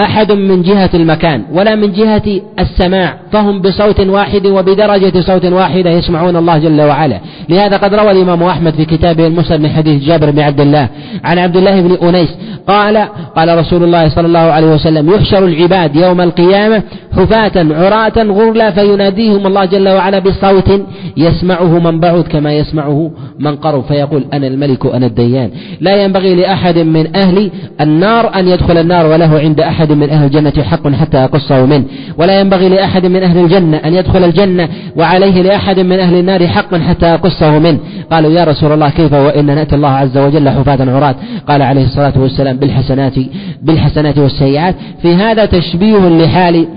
[0.00, 6.36] أحد من جهة المكان ولا من جهة السماع فهم بصوت واحد وبدرجة صوت واحدة يسمعون
[6.36, 7.20] الله جل وعلا.
[7.48, 10.88] لهذا قد روى الإمام أحمد في كتابه المسلم من حديث جابر بن عبد الله
[11.24, 12.28] عن عبد الله بن أنيس
[12.66, 12.96] قال
[13.36, 16.82] قال رسول الله صلى الله عليه وسلم يحشر العباد يوم القيامة
[17.16, 20.82] حفاة عراة غرلا فيناديهم الله جل وعلا بصوت
[21.16, 25.50] يسمعه من بعد كما يسمعه من قرب فيقول أنا الملك أنا الديان.
[25.80, 30.62] لا ينبغي لأحد من أهل النار أن يدخل النار وله عند أحد من أهل الجنة
[30.62, 31.84] حق حتى يقصه منه.
[32.18, 36.74] ولا ينبغي لأحد من أهل الجنة أن يدخل الجنة وعليه لأحد من أهل النار حق
[36.74, 37.78] حتى يقصه منه.
[38.12, 41.14] قالوا يا رسول الله كيف وإن نأتي الله عز وجل حفاة عراة؟
[41.48, 43.14] قال عليه الصلاة والسلام بالحسنات
[43.62, 44.74] بالحسنات والسيئات.
[45.02, 46.68] في هذا تشبيه لحال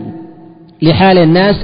[0.81, 1.55] لحال الناس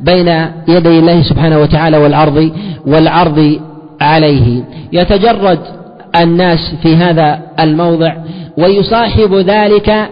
[0.00, 0.28] بين
[0.68, 2.50] يدي الله سبحانه وتعالى والعرض
[2.86, 3.60] والعرض
[4.00, 4.62] عليه.
[4.92, 5.58] يتجرد
[6.22, 8.12] الناس في هذا الموضع
[8.58, 10.08] ويصاحب ذلك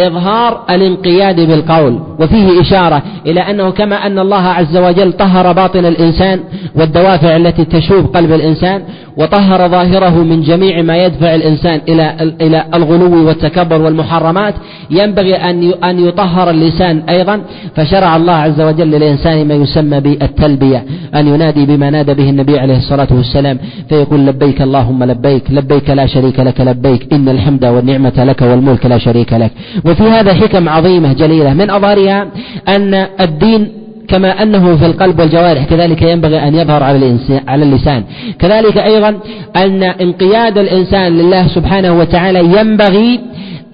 [0.00, 6.40] إظهار الانقياد بالقول وفيه إشارة إلى أنه كما أن الله عز وجل طهر باطن الإنسان
[6.74, 8.82] والدوافع التي تشوب قلب الإنسان
[9.16, 14.54] وطهر ظاهره من جميع ما يدفع الإنسان إلى إلى الغلو والتكبر والمحرمات.
[14.90, 17.40] ينبغي أن أن يطهر اللسان أيضا.
[17.76, 22.76] فشرع الله عز وجل للإنسان ما يسمى بالتلبية أن ينادي بما نادى به النبي عليه
[22.76, 28.42] الصلاة والسلام فيقول لبيك اللهم لبيك لبيك لا شريك لك لبيك إن الحمد والنعمة لك
[28.42, 29.50] والملك لا شريك لك.
[29.86, 32.26] وفي هذا حكم عظيمة جليلة من أظهرها
[32.68, 33.72] أن الدين
[34.08, 37.18] كما أنه في القلب والجوارح كذلك ينبغي أن يظهر على
[37.48, 38.04] على اللسان.
[38.38, 39.14] كذلك أيضا
[39.56, 43.20] أن انقياد الإنسان لله سبحانه وتعالى ينبغي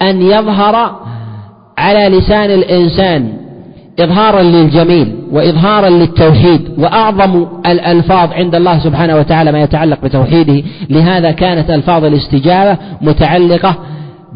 [0.02, 0.96] أن يظهر
[1.78, 3.32] على لسان الإنسان
[4.00, 10.62] إظهارا للجميل وإظهارا للتوحيد وأعظم الألفاظ عند الله سبحانه وتعالى ما يتعلق بتوحيده.
[10.90, 13.74] لهذا كانت ألفاظ الاستجابة متعلقة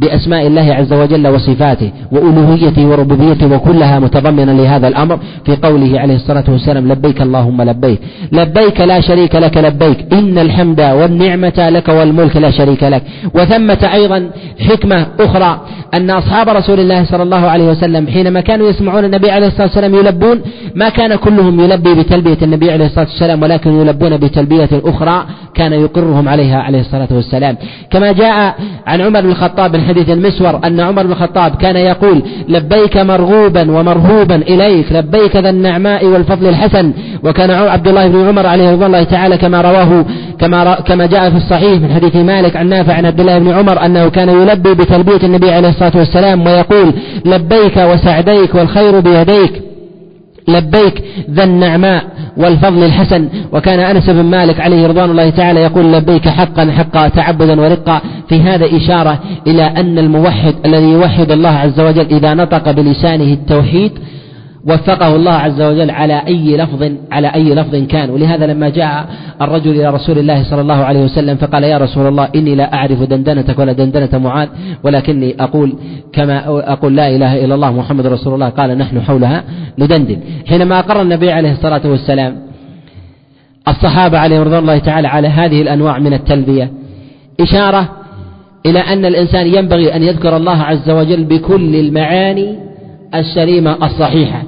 [0.01, 5.19] بأسماء الله عز وجل وصفاته وألوهيته وربوبيته وكلها متضمنة لهذا الأمر.
[5.45, 8.01] في قوله عليه الصلاة والسلام لبيك اللهم لبيك.
[8.33, 10.13] لبيك لا شريك لك لبيك.
[10.13, 13.03] إن الحمد والنعمة لك والملك لا شريك لك.
[13.35, 14.31] وثمة أيضا
[14.61, 15.61] حكمة أخرى.
[15.95, 19.95] أن أصحاب رسول الله صلى الله عليه وسلم حينما كانوا يسمعون النبي عليه الصلاة والسلام
[19.95, 20.41] يلبون
[20.75, 26.29] ما كان كلهم يلبي بتلبية النبي عليه الصلاة والسلام ولكن يلبون بتلبية أخرى كان يقرهم
[26.29, 27.57] عليها عليه الصلاة والسلام.
[27.91, 28.55] كما جاء
[28.87, 34.37] عن عمر بن الخطاب حديث المسور أن عمر بن الخطاب كان يقول لبيك مرغوبا ومرهوبا
[34.37, 36.93] إليك لبيك ذا النعماء والفضل الحسن.
[37.25, 40.05] وكان عبد الله بن عمر عليه رضي الله تعالى كما رواه
[40.41, 43.85] كما كما جاء في الصحيح من حديث مالك عن نافع عن عبد الله بن عمر
[43.85, 46.93] أنه كان يلبي بتلبية النبي عليه الصلاة والسلام ويقول
[47.25, 49.63] لبيك وسعديك والخير بيديك
[50.49, 52.05] لبيك ذا النعماء.
[52.37, 53.29] والفضل الحسن.
[53.53, 58.01] وكان أنس بن مالك عليه رضوان الله تعالى يقول لبيك حقا حقا تعبدا ورقا.
[58.29, 63.93] في هذا إشارة إلى أن الموحد الذي يوحد الله عز وجل إذا نطق بلسانه التوحيد
[64.69, 68.11] وفقه الله عز وجل على أي لفظ على أي لفظ كان.
[68.11, 69.07] ولهذا لما جاء
[69.43, 73.03] الرجل إلى رسول الله صلى الله عليه وسلم فقال يا رسول الله إني لا أعرف
[73.03, 74.49] دندنتك ولا دندنة معاذ
[74.85, 75.75] ولكني أقول
[76.13, 78.49] كما أقول لا إله إلا الله محمد رسول الله.
[78.49, 79.45] قال نحن حولها
[79.79, 80.19] ندندن.
[80.47, 82.37] حينما أقر النبي عليه الصلاة والسلام
[83.69, 86.71] الصحابة عليهم رضوان الله تعالى على هذه الأنواع من التلبية
[87.41, 87.89] إشارة
[88.67, 92.59] إلى أن الإنسان ينبغي أن يذكر الله عز وجل بكل المعاني
[93.15, 94.43] السليمة الصحيحة.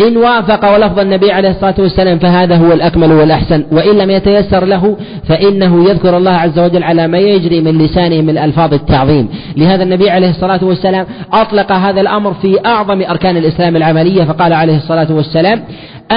[0.00, 4.96] إن وافق ولفظ النبي عليه الصلاة والسلام فهذا هو الأكمل والأحسن وإن لم يتيسر له
[5.28, 9.28] فإنه يذكر الله عز وجل على ما يجري من لسانه من ألفاظ التعظيم.
[9.56, 14.76] لهذا النبي عليه الصلاة والسلام أطلق هذا الأمر في أعظم أركان الإسلام العملية فقال عليه
[14.76, 15.62] الصلاة والسلام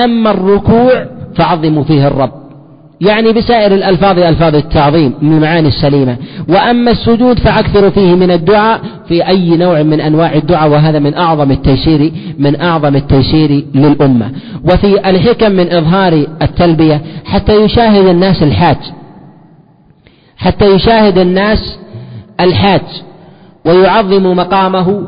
[0.03, 2.44] أما الركوع فعظموا فيه الرب.
[3.01, 6.17] يعني بسائر الألفاظ ألفاظ التعظيم من المعاني السليمة.
[6.49, 11.51] وأما السجود فأكثر فيه من الدعاء في أي نوع من أنواع الدعاء وهذا من أعظم
[11.51, 14.31] التيسير من أعظم التيسير للأمة.
[14.63, 18.77] وفي الحكم من إظهار التلبية حتى يشاهد الناس الحاج.
[20.37, 21.79] حتى يشاهد الناس
[22.39, 22.81] الحاج.
[23.65, 25.07] ويعظم مقامه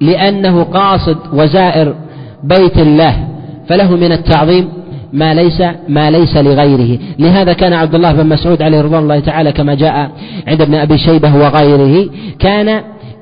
[0.00, 1.94] لأنه قاصد وزائر
[2.44, 3.28] بيت الله.
[3.68, 4.68] فله من التعظيم
[5.16, 6.98] ما ليس ما ليس لغيره.
[7.18, 10.10] لهذا كان عبد الله بن مسعود عليه رضوان الله تعالى كما جاء
[10.46, 12.68] عند ابن أبي شيبة وغيره كان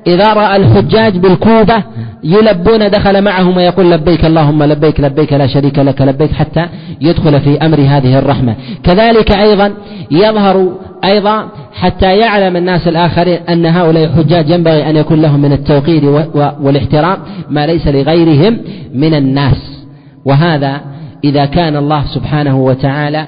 [0.07, 1.83] إذا رأى الحجاج بالكوبة
[2.23, 6.65] يلبون دخل معهم ويقول لبيك اللهم لبيك لبيك لا شريك لك لبيك حتى
[7.01, 8.55] يدخل في أمر هذه الرحمة.
[8.83, 9.73] كذلك أيضا
[10.11, 16.27] يظهر أيضا حتى يعلم الناس الآخرين أن هؤلاء الحجاج ينبغي أن يكون لهم من التوقير
[16.59, 17.17] والاحترام
[17.49, 18.57] ما ليس لغيرهم
[18.93, 19.85] من الناس.
[20.25, 20.94] وهذا
[21.25, 23.27] إذا كان الله سبحانه وتعالى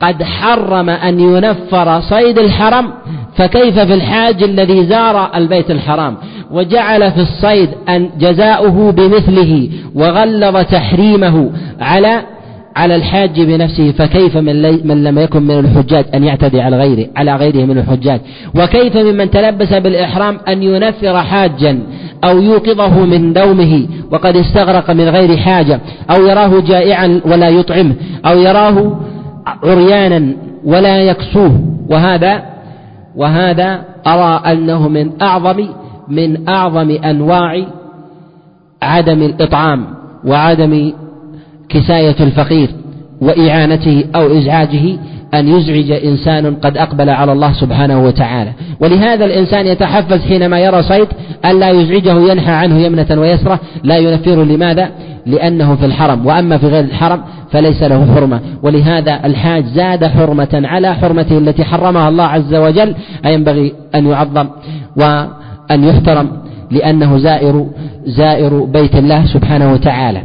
[0.00, 2.92] قد حرم أن ينفر صيد الحرم
[3.36, 6.16] فكيف في الحاج الذي زار البيت الحرام؟
[6.50, 12.22] وجعل في الصيد أن جزاؤه بمثله وغلظ تحريمه على
[12.78, 17.06] على الحاج بنفسه فكيف من, لي من لم يكن من الحجاج أن يعتدي على غيره
[17.16, 18.20] على غيره من الحجاج؟
[18.54, 21.78] وكيف ممن تلبس بالإحرام أن ينفر حاجا
[22.24, 27.94] أو يوقظه من نومه وقد استغرق من غير حاجة أو يراه جائعا ولا يطعمه
[28.26, 29.00] أو يراه
[29.64, 30.32] عريانا
[30.64, 31.60] ولا يكسوه؟
[31.90, 32.42] وهذا
[33.16, 35.68] وهذا أرى أنه من أعظم
[36.08, 37.64] من أعظم أنواع
[38.82, 39.86] عدم الإطعام
[40.24, 40.92] وعدم
[41.68, 42.68] كساية الفقير
[43.20, 44.98] وإعانته أو إزعاجه
[45.34, 48.52] أن يزعج إنسان قد أقبل على الله سبحانه وتعالى.
[48.80, 51.08] ولهذا الإنسان يتحفز حينما يرى صيد
[51.44, 54.90] ألا يزعجه ينحى عنه يمنة ويسرة لا ينفره لماذا؟
[55.26, 56.26] لأنه في الحرم.
[56.26, 58.40] وأما في غير الحرم فليس له حرمة.
[58.62, 62.94] ولهذا الحاج زاد حرمة على حرمته التي حرمها الله عز وجل
[63.26, 64.46] أينبغي أن يعظم
[64.96, 66.28] وأن يحترم
[66.70, 67.66] لأنه زائر
[68.06, 70.22] زائر بيت الله سبحانه وتعالى.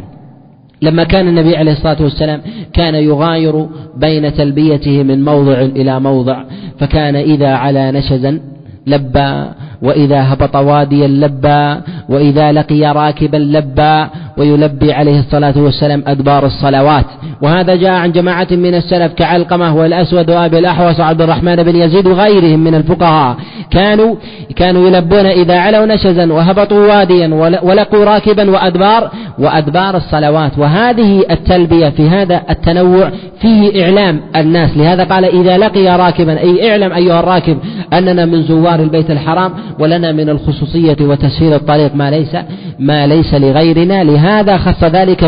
[0.84, 2.40] لما كان النبي عليه الصلاة والسلام
[2.72, 3.66] كان يغاير
[3.96, 6.44] بين تلبيته من موضع إلى موضع
[6.78, 8.40] فكان إذا على نشزا
[8.86, 9.44] لبى
[9.82, 14.06] وإذا هبط واديا لبى وإذا لقي راكبا لبى
[14.38, 17.04] ويلبي عليه الصلاة والسلام أدبار الصلوات.
[17.42, 22.64] وهذا جاء عن جماعة من السلف كعلقمة والأسود وأبي الأحوص وعبد الرحمن بن يزيد وغيرهم
[22.64, 23.36] من الفقهاء.
[23.70, 24.16] كانوا
[24.56, 30.58] كانوا يلبون إذا علوا نشزا وهبطوا واديا ولقوا راكبا وأدبار وأدبار الصلوات.
[30.58, 33.10] وهذه التلبية في هذا التنوع
[33.40, 34.76] فيه إعلام الناس.
[34.76, 37.58] لهذا قال إذا لقي راكبا أي اعلم أيها الراكب
[37.92, 42.36] أننا من زوار البيت الحرام ولنا من الخصوصية وتسهيل الطريق ما ليس
[42.78, 44.04] ما ليس لغيرنا.
[44.04, 45.24] لهذا خص ذلك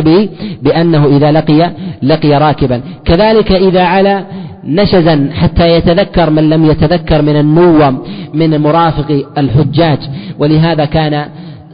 [0.63, 1.71] بأنه إذا لقي
[2.03, 2.81] لقي راكبا.
[3.05, 4.25] كذلك إذا على
[4.65, 8.03] نشزا حتى يتذكر من لم يتذكر من النوم
[8.35, 9.99] من مرافق الحجاج.
[10.39, 11.25] ولهذا كان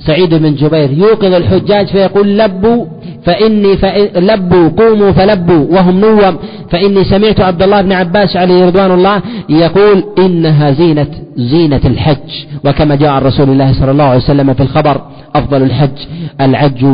[0.06, 2.86] سعيد بن جبير يوقظ الحجاج فيقول لبوا
[3.24, 6.36] فإني فإن لبوا قوموا فلبوا وهم نوم.
[6.70, 11.06] فإني سمعت عبد الله بن عباس عليه رضوان الله يقول إنها زينة
[11.36, 12.30] زينة الحج.
[12.64, 15.00] وكما جاء عن رسول الله صلى الله عليه وسلم في الخبر
[15.34, 15.98] أفضل الحج
[16.40, 16.84] العج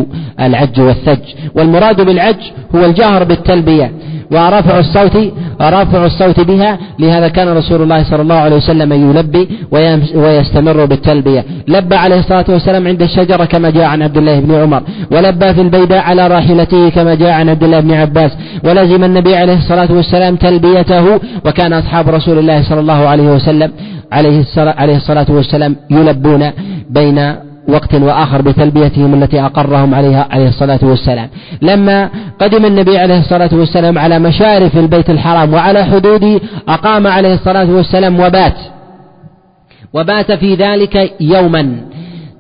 [0.41, 1.25] العج والثج.
[1.55, 2.41] والمراد بالعج
[2.75, 3.93] هو الجهر بالتلبية.
[4.31, 9.49] ورفع الصوت رفع الصوت بها لهذا كان رسول الله صلى الله عليه وسلم يلبي
[10.15, 11.45] ويستمر بالتلبية.
[11.69, 15.61] لبى عليه الصلاة والسلام عند الشجرة كما جاء عن عبد الله بن عمر ولبى في
[15.61, 18.31] البيداء على راحلته كما جاء عن عبد الله بن عباس.
[18.65, 23.73] ولزم النبي عليه الصلاة والسلام تلبيته وكان أصحاب رسول الله صلى الله عليه وسلم
[24.79, 26.51] عليه الصلاة والسلام يلبون
[26.91, 27.35] بين
[27.69, 31.29] وقت وآخر بتلبيتهم التي أقرهم عليها عليه الصلاة والسلام.
[31.63, 32.11] لما
[32.41, 38.21] قدم النبي عليه الصلاة والسلام على مشارف البيت الحرام وعلى حدوده أقام عليه الصلاة والسلام
[38.21, 38.57] وبات.
[39.93, 41.77] وبات في ذلك يوما.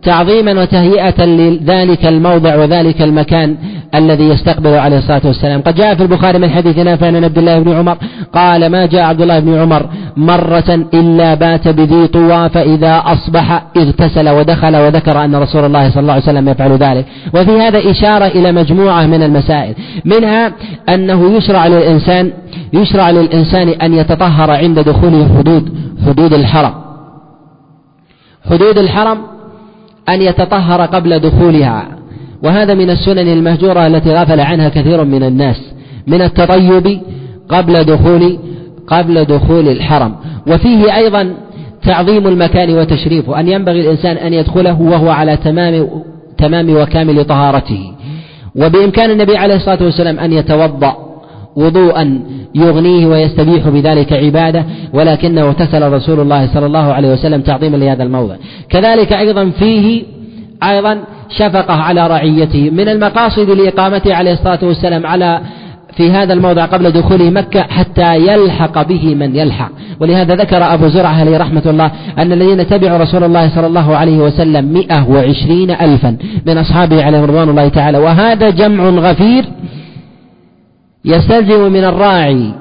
[0.03, 3.57] تعظيما وتهيئة لذلك الموضع وذلك المكان
[3.94, 5.62] الذي يستقبل عليه الصلاة والسلام.
[5.62, 7.96] قد جاء في البخاري من حديث نافع عن عبد الله بن عمر
[8.32, 9.86] قال ما جاء عبد الله بن عمر
[10.16, 16.12] مرة إلا بات بذي طوى فإذا أصبح اغتسل ودخل وذكر أن رسول الله صلى الله
[16.12, 17.05] عليه وسلم يفعل ذلك.
[17.34, 19.74] وفي هذا إشارة إلى مجموعة من المسائل
[20.05, 20.53] منها
[20.88, 22.32] أنه يشرع للإنسان
[22.72, 25.74] يشرع للإنسان أن يتطهر عند دخوله حدود
[26.07, 26.74] حدود الحرم.
[28.51, 29.38] حدود الحرم
[30.09, 31.88] أن يتطهر قبل دخولها.
[32.42, 35.61] وهذا من السنن المهجورة التي غفل عنها كثير من الناس
[36.06, 37.00] من التطيب
[37.48, 38.38] قبل دخول
[38.86, 40.14] قبل دخول الحرم.
[40.46, 41.34] وفيه أيضا
[41.82, 45.88] تعظيم المكان وتشريفه أن ينبغي الإنسان أن يدخله وهو على تمام
[46.38, 47.92] تمام وكامل طهارته.
[48.56, 51.07] وبإمكان النبي عليه الصلاة والسلام أن يتوضأ.
[51.59, 52.20] وضوءا
[52.54, 58.34] يغنيه ويستبيح بذلك عبادة ولكنه اغتسل رسول الله صلى الله عليه وسلم تعظيما لهذا الموضع.
[58.70, 60.02] كذلك أيضا فيه
[60.62, 60.98] أيضا
[61.30, 65.40] شفقة على رعيته من المقاصد لإقامته عليه الصلاة والسلام على
[65.96, 69.70] في هذا الموضع قبل دخوله مكة حتى يلحق به من يلحق.
[70.00, 74.18] ولهذا ذكر أبو زرعة عليه رحمة الله أن الذين تبعوا رسول الله صلى الله عليه
[74.18, 77.98] وسلم مئة وعشرين ألفا من أصحابه عليه رضوان الله تعالى.
[77.98, 79.44] وهذا جمع غفير
[81.05, 82.53] يستلزم من الراعي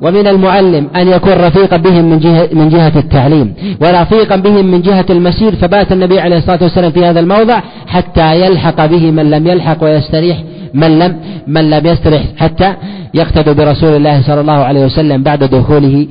[0.00, 5.06] ومن المعلم أن يكون رفيقا بهم من جهة, من جهة التعليم ورفيقا بهم من جهة
[5.10, 9.84] المسير فبات النبي عليه الصلاة والسلام في هذا الموضع حتى يلحق به من لم يلحق
[9.84, 10.38] ويستريح
[10.74, 11.16] من لم
[11.46, 12.74] من لم يسترح حتى
[13.14, 16.06] يقتدوا برسول الله صلى الله عليه وسلم بعد دخوله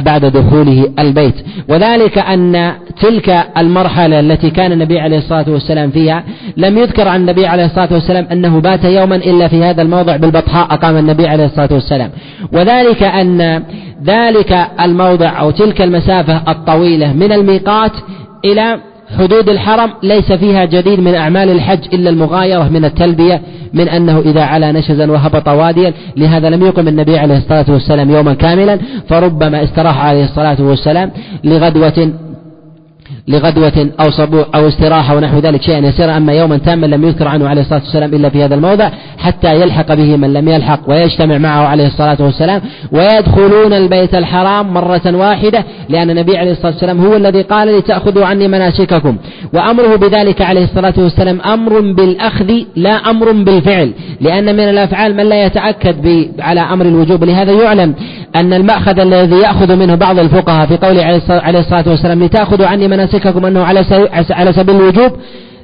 [0.00, 1.34] بعد دخوله البيت.
[1.68, 6.24] وذلك أن تلك المرحلة التي كان النبي عليه الصلاة والسلام فيها
[6.56, 10.74] لم يذكر عن النبي عليه الصلاة والسلام أنه بات يوما إلا في هذا الموضع بالبطحاء
[10.74, 12.10] أقام النبي عليه الصلاة والسلام.
[12.52, 13.62] وذلك أن
[14.04, 17.92] ذلك الموضع أو تلك المسافة الطويلة من الميقات
[18.44, 18.78] إلى
[19.18, 23.40] حدود الحرم ليس فيها جديد من أعمال الحج إلا المغايرة من التلبية
[23.74, 28.34] من أنه إذا علا نشزا وهبط واديا لهذا لم يقم النبي عليه الصلاة والسلام يوما
[28.34, 31.10] كاملا فربما استراح عليه الصلاة والسلام
[31.44, 32.12] لغدوة
[33.28, 36.16] لغدوة أو صبوح أو استراحة ونحو ذلك شيئا يسيرا.
[36.16, 39.94] أما يوما تاما لم يذكر عنه عليه الصلاة والسلام إلا في هذا الموضع حتى يلحق
[39.94, 42.60] به من لم يلحق ويجتمع معه عليه الصلاة والسلام
[42.92, 48.48] ويدخلون البيت الحرام مرة واحدة لأن النبي عليه الصلاة والسلام هو الذي قال لتأخذوا عني
[48.48, 49.16] مناسككم.
[49.52, 55.46] وأمره بذلك عليه الصلاة والسلام أمر بالأخذ لا أمر بالفعل لأن من الأفعال من لا
[55.46, 57.24] يتأكد على أمر الوجوب.
[57.24, 57.94] لهذا يعلم
[58.36, 63.46] أن المأخذ الذي يأخذ منه بعض الفقهاء في قوله عليه الصلاة والسلام لتأخذوا عني مناسككم
[63.46, 63.84] أنه على
[64.30, 65.12] على سبيل الوجوب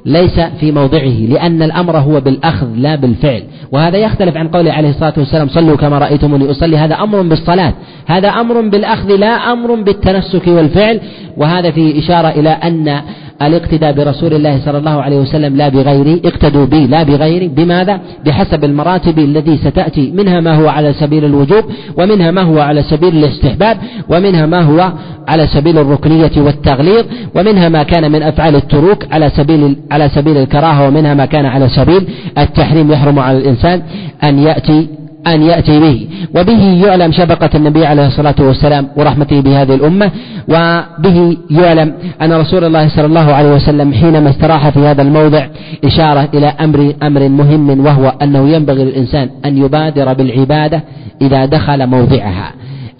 [0.05, 3.43] ليس في موضعه لأن الأمر هو بالأخذ لا بالفعل.
[3.71, 6.77] وهذا يختلف عن قوله عليه الصلاة والسلام صلوا كما رأيتموني أصلي.
[6.77, 7.73] هذا أمر بالصلاة
[8.05, 10.99] هذا أمر بالأخذ لا أمر بالتنسك والفعل.
[11.37, 13.01] وهذا فيه إشارة إلى أن
[13.47, 18.63] الاقتداء برسول الله صلى الله عليه وسلم لا بغيره اقتدوا بي لا بغيري بماذا؟ بحسب
[18.63, 21.63] المراتب التي ستأتي منها ما هو على سبيل الوجوب
[21.97, 23.77] ومنها ما هو على سبيل الاستحباب
[24.09, 24.91] ومنها ما هو
[25.27, 30.87] على سبيل الركنية والتغليظ ومنها ما كان من أفعال التروك على سبيل على سبيل الكراهة
[30.87, 33.81] ومنها ما كان على سبيل التحريم يحرم على الإنسان
[34.23, 34.87] أن يأتي
[35.27, 36.07] أن يأتي به.
[36.35, 40.11] وبه يعلم شفقة النبي عليه الصلاة والسلام ورحمته بهذه الأمة.
[40.47, 45.47] وبه يعلم أن رسول الله صلى الله عليه وسلم حينما استراح في هذا الموضع
[45.85, 50.83] إشارة إلى أمر أمر مهم وهو أنه ينبغي للإنسان أن يبادر بالعبادة
[51.21, 52.51] إذا دخل موضعها.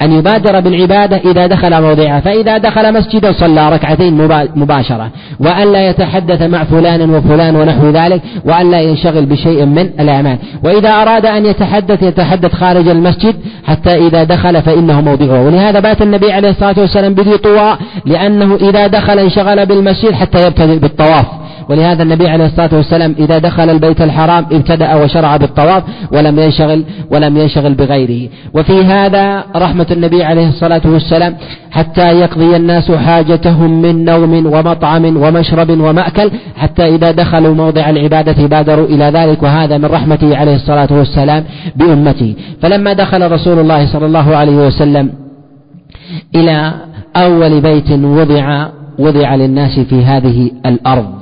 [0.02, 6.42] أن يبادر بالعبادة إذا دخل موضعها فإذا دخل مسجدا صلى ركعتين مباشرة وأن لا يتحدث
[6.42, 10.38] مع فلان وفلان ونحو ذلك وأن لا ينشغل بشيء من الأعمال.
[10.64, 13.36] وإذا أراد أن يتحدث يتحدث خارج المسجد
[13.68, 15.46] حتى إذا دخل فإنه موضعه.
[15.46, 20.80] ولهذا بات النبي عليه الصلاة والسلام بذي طواء لأنه إذا دخل انشغل بالمسجد حتى يبتدئ
[20.80, 21.41] بالطواف.
[21.70, 27.38] ولهذا النبي عليه الصلاة والسلام إذا دخل البيت الحرام ابتدأ وشرع بالطواف ولم ينشغل ولم
[27.38, 28.30] ينشغل بغيره.
[28.54, 31.36] وفي هذا رحمة النبي عليه الصلاة والسلام
[31.72, 38.86] حتى يقضي الناس حاجتهم من نوم ومطعم ومشرب ومأكل حتى إذا دخلوا موضع العبادة بادروا
[38.86, 41.44] إلى ذلك وهذا من رحمته عليه الصلاة والسلام
[41.76, 42.36] بأمته.
[42.62, 45.10] فلما دخل رسول الله صلى الله عليه وسلم
[46.36, 46.74] إلى
[47.18, 48.68] أول بيت وضع
[49.00, 51.21] وضع للناس في هذه الأرض.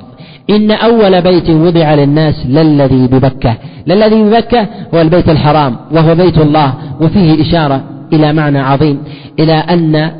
[0.49, 3.57] إن أول بيت وضع للناس للذي ببكة.
[3.87, 7.83] للذي ببكة هو البيت الحرام وهو بيت الله وفيه إشارة
[8.13, 9.03] إلى معنى عظيم
[9.39, 10.11] إلى أن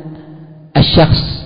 [0.76, 1.40] الشخص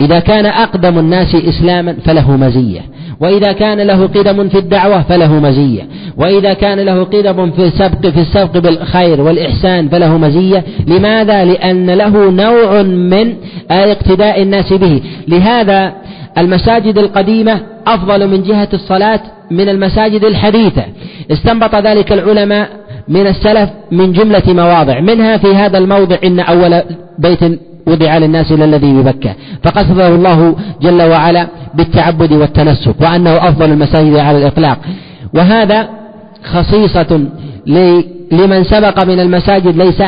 [0.00, 2.80] إذا كان أقدم الناس إسلاما فله مزية
[3.20, 8.20] وإذا كان له قدم في الدعوة فله مزية وإذا كان له قدم في السبق في
[8.20, 10.64] السبق بالخير والإحسان فله مزية.
[10.86, 13.34] لماذا؟ لأن له نوع من
[13.70, 15.00] اقتداء الناس به.
[15.28, 15.92] لهذا
[16.38, 19.20] المساجد القديمة أفضل من جهة الصلاة
[19.50, 20.84] من المساجد الحديثة.
[21.30, 22.68] استنبط ذلك العلماء
[23.08, 25.00] من السلف من جملة مواضع.
[25.00, 26.82] منها في هذا الموضع إن أول
[27.18, 29.34] بيت وضع للناس إلى الذي ببكة.
[29.62, 34.78] فقصده الله جل وعلا بالتعبد والتنسك وأنه أفضل المساجد على الإطلاق.
[35.34, 35.88] وهذا
[36.44, 37.20] خصيصة
[38.32, 40.02] لمن سبق من المساجد ليس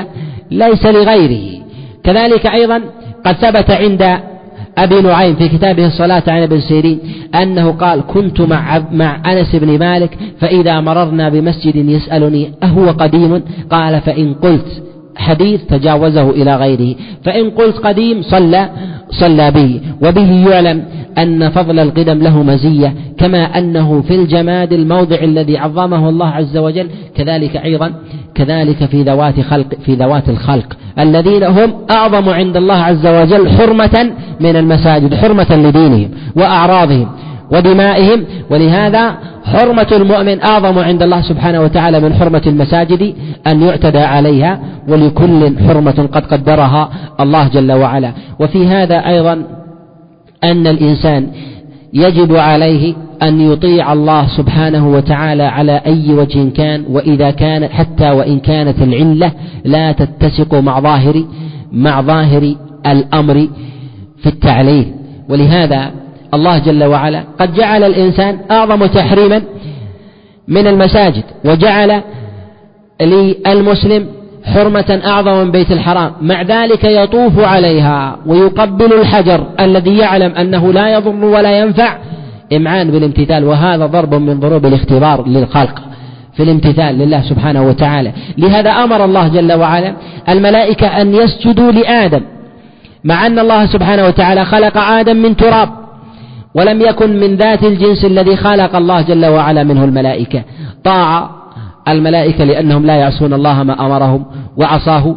[0.50, 1.58] ليس لغيره.
[2.04, 2.80] كذلك أيضا
[3.26, 4.18] قد ثبت عند
[4.84, 6.98] أبي نعيم في كتابه الصلاة عن ابن سيرين
[7.42, 14.00] أنه قال كنت مع, مع أنس بن مالك فإذا مررنا بمسجد يسألني أهو قديم؟ قال
[14.00, 14.82] فإن قلت
[15.16, 18.70] حديث تجاوزه إلى غيره فإن قلت قديم صلى
[19.10, 20.84] صلى به وبه يعلم
[21.18, 26.88] أن فضل القدم له مزية كما أنه في الجماد الموضع الذي عظمه الله عز وجل
[27.14, 27.92] كذلك أيضا
[28.38, 30.76] كذلك في ذوات خلق في ذوات الخلق.
[30.98, 34.10] الذين هم أعظم عند الله عز وجل حرمة
[34.40, 37.08] من المساجد حرمة لدينهم وأعراضهم
[37.52, 38.24] ودمائهم.
[38.50, 39.14] ولهذا
[39.44, 43.14] حرمة المؤمن أعظم عند الله سبحانه وتعالى من حرمة المساجد
[43.46, 44.60] أن يعتدى عليها.
[44.88, 48.12] ولكل حرمة قد قدرها الله جل وعلا.
[48.40, 49.42] وفي هذا أيضا
[50.44, 51.26] أن الإنسان
[51.94, 58.38] يجب عليه أن يطيع الله سبحانه وتعالى على أي وجه كان وإذا كان حتى وإن
[58.40, 59.32] كانت العلة
[59.64, 61.24] لا تتسق مع ظاهر
[61.72, 62.54] مع ظاهر
[62.86, 63.48] الأمر
[64.22, 64.92] في التعليل.
[65.28, 65.90] ولهذا
[66.34, 69.42] الله جل وعلا قد جعل الإنسان أعظم تحريما
[70.48, 72.02] من المساجد وجعل
[73.00, 74.06] للمسلم
[74.54, 76.12] حرمة أعظم من بيت الحرام.
[76.20, 81.98] مع ذلك يطوف عليها ويقبل الحجر الذي يعلم أنه لا يضر ولا ينفع.
[82.52, 85.82] إمعان بالامتثال وهذا ضرب من ضروب الاختبار للخلق
[86.36, 88.12] في الامتثال لله سبحانه وتعالى.
[88.38, 89.94] لهذا أمر الله جل وعلا
[90.28, 92.20] الملائكة أن يسجدوا لآدم
[93.04, 95.68] مع أن الله سبحانه وتعالى خلق آدم من تراب
[96.54, 100.42] ولم يكن من ذات الجنس الذي خلق الله جل وعلا منه الملائكة.
[100.84, 101.37] طاع
[101.92, 104.24] الملائكة لأنهم لا يعصون الله ما أمرهم
[104.56, 105.16] وعصاه.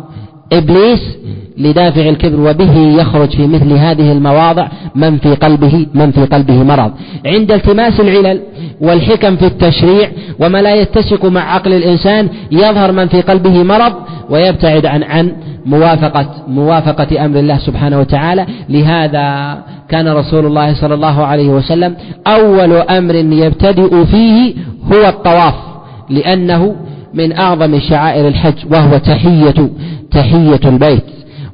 [0.53, 1.17] إبليس
[1.57, 6.91] لدافع الكبر وبه يخرج في مثل هذه المواضع من في قلبه من في قلبه مرض.
[7.25, 8.41] عند التماس العلل
[8.81, 10.09] والحكم في التشريع
[10.39, 13.93] وما لا يتسق مع عقل الإنسان يظهر من في قلبه مرض
[14.29, 15.31] ويبتعد عن عن
[15.65, 18.45] موافقة موافقة أمر الله سبحانه وتعالى.
[18.69, 19.57] لهذا
[19.89, 21.95] كان رسول الله صلى الله عليه وسلم
[22.27, 24.53] أول أمر يبتدئ فيه
[24.93, 25.70] هو الطواف.
[26.11, 26.75] لأنه
[27.13, 29.69] من أعظم شعائر الحج وهو تحية
[30.11, 31.03] تحية البيت.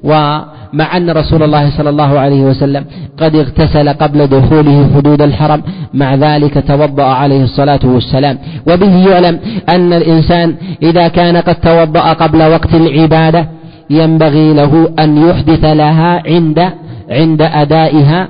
[0.04, 2.86] ومع أن رسول الله صلى الله عليه وسلم
[3.20, 5.62] قد اغتسل قبل دخوله حدود الحرم
[5.94, 8.38] مع ذلك توضأ عليه الصلاة والسلام.
[8.70, 9.40] وبه يعلم
[9.70, 13.48] أن الإنسان إذا كان قد توضأ قبل وقت العبادة
[13.90, 16.70] ينبغي له أن يحدث لها عند
[17.10, 18.28] عند أدائها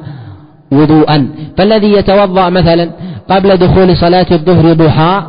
[0.72, 1.30] وضوءا.
[1.58, 2.90] فالذي يتوضأ مثلا
[3.30, 5.24] قبل دخول صلاة الظهر ضحى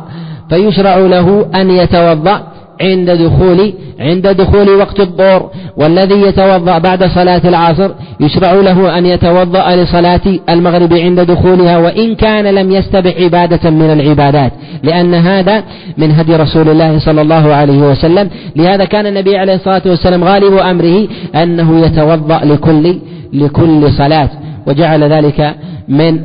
[0.49, 2.43] فيشرع له أن يتوضأ
[2.81, 5.49] عند دخول عند دخول وقت الظهر.
[5.77, 7.89] والذي يتوضأ بعد صلاة العصر
[8.19, 14.51] يشرع له أن يتوضأ لصلاة المغرب عند دخولها وإن كان لم يستبع عبادة من العبادات.
[14.83, 15.63] لأن هذا
[15.97, 18.29] من هدي رسول الله صلى الله عليه وسلم.
[18.55, 22.95] لهذا كان النبي عليه الصلاة والسلام غالب أمره أنه يتوضأ لكل
[23.33, 24.29] لكل صلاة.
[24.67, 25.55] وجعل ذلك
[25.87, 26.19] من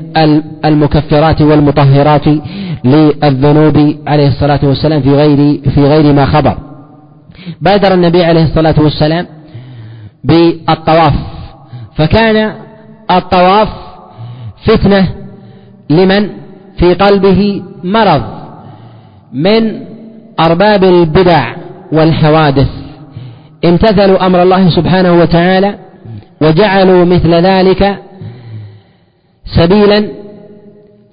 [0.64, 2.24] المكفرات والمطهرات.
[2.84, 6.58] للذنوب عليه الصلاة والسلام في غير في غير ما خبر.
[7.60, 9.26] بادر النبي عليه الصلاة والسلام
[10.24, 11.14] بالطواف.
[11.96, 12.54] فكان
[13.10, 13.68] الطواف
[14.64, 15.08] فتنة
[15.90, 16.30] لمن
[16.78, 18.22] في قلبه مرض
[19.32, 19.80] من
[20.40, 21.54] أرباب البدع
[21.92, 22.68] والحوادث.
[23.64, 25.78] امتثلوا أمر الله سبحانه وتعالى
[26.42, 27.98] وجعلوا مثل ذلك
[29.46, 30.08] سبيلا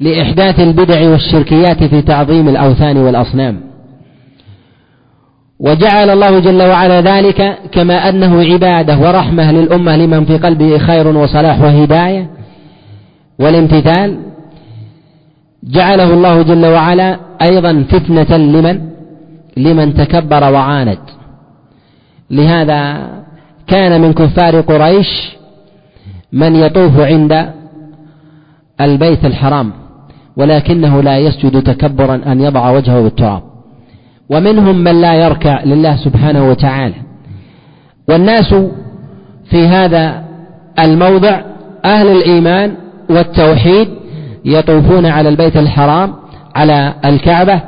[0.01, 3.61] لإحداث البدع والشركيات في تعظيم الأوثان والأصنام.
[5.59, 11.61] وجعل الله جل وعلا ذلك كما أنه عبادة ورحمة للأمة لمن في قلبه خير وصلاح
[11.61, 12.29] وهداية
[13.39, 14.19] والامتثال.
[15.63, 18.81] جعله الله جل وعلا أيضا فتنة لمن؟
[19.57, 20.99] لمن تكبر وعاند.
[22.31, 23.09] لهذا
[23.67, 25.37] كان من كفار قريش
[26.31, 27.49] من يطوف عند
[28.81, 29.80] البيت الحرام.
[30.37, 33.41] ولكنه لا يسجد تكبرا أن يضع وجهه بالتراب.
[34.29, 36.95] ومنهم من لا يركع لله سبحانه وتعالى.
[38.09, 38.55] والناس
[39.49, 40.23] في هذا
[40.79, 41.41] الموضع
[41.85, 42.73] أهل الإيمان
[43.09, 43.87] والتوحيد
[44.45, 46.13] يطوفون على البيت الحرام
[46.55, 47.61] على الكعبة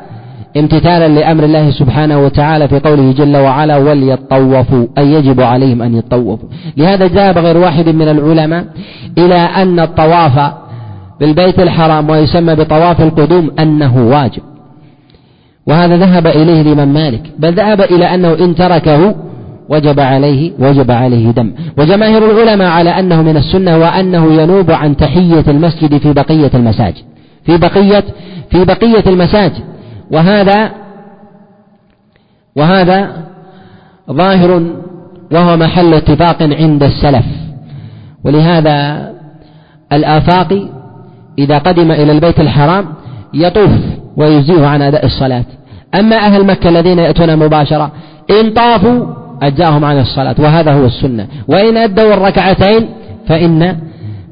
[0.57, 6.49] امتثالا لأمر الله سبحانه وتعالى في قوله جل وعلا وليطوفوا أي يجب عليهم أن يطوفوا.
[6.77, 8.65] لهذا ذهب غير واحد من العلماء
[9.17, 10.53] إلى أن الطواف
[11.19, 14.41] بالبيت الحرام ويسمى بطواف القدوم أنه واجب.
[15.67, 19.15] وهذا ذهب إليه الإمام مالك بل ذهب إلى أنه إن تركه
[19.69, 21.53] وجب عليه وجب عليه دم.
[21.77, 27.03] وجماهير العلماء على أنه من السنة وأنه ينوب عن تحية المسجد في بقية المساجد.
[27.45, 28.03] في بقية
[28.51, 29.63] في بقية المساجد.
[30.11, 30.71] وهذا
[32.55, 33.23] وهذا
[34.11, 34.63] ظاهر
[35.31, 37.25] وهو محل اتفاق عند السلف.
[38.23, 39.09] ولهذا
[39.93, 40.72] الآفاقي
[41.39, 42.85] إذا قدم إلى البيت الحرام
[43.33, 43.71] يطوف
[44.17, 45.45] ويجزيه عن أداء الصلاة.
[45.95, 47.91] أما أهل مكة الذين يأتون مباشرة
[48.41, 49.05] إن طافوا
[49.41, 51.27] أجزاهم عن الصلاة وهذا هو السنة.
[51.47, 52.89] وإن أدوا الركعتين
[53.27, 53.77] فإن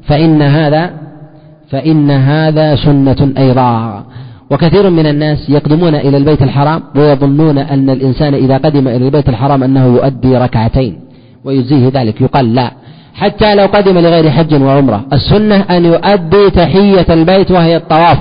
[0.02, 0.90] فإن هذا
[1.70, 4.04] فإن هذا سنة أيضا.
[4.50, 9.62] وكثير من الناس يقدمون إلى البيت الحرام ويظنون أن الإنسان إذا قدم إلى البيت الحرام
[9.62, 11.00] أنه يؤدي ركعتين
[11.44, 12.20] ويجزيه ذلك.
[12.20, 12.72] يقال لا.
[13.14, 15.04] حتى لو قدم لغير حج وعمرة.
[15.12, 18.18] السنة أن يؤدي تحية البيت وهي الطواف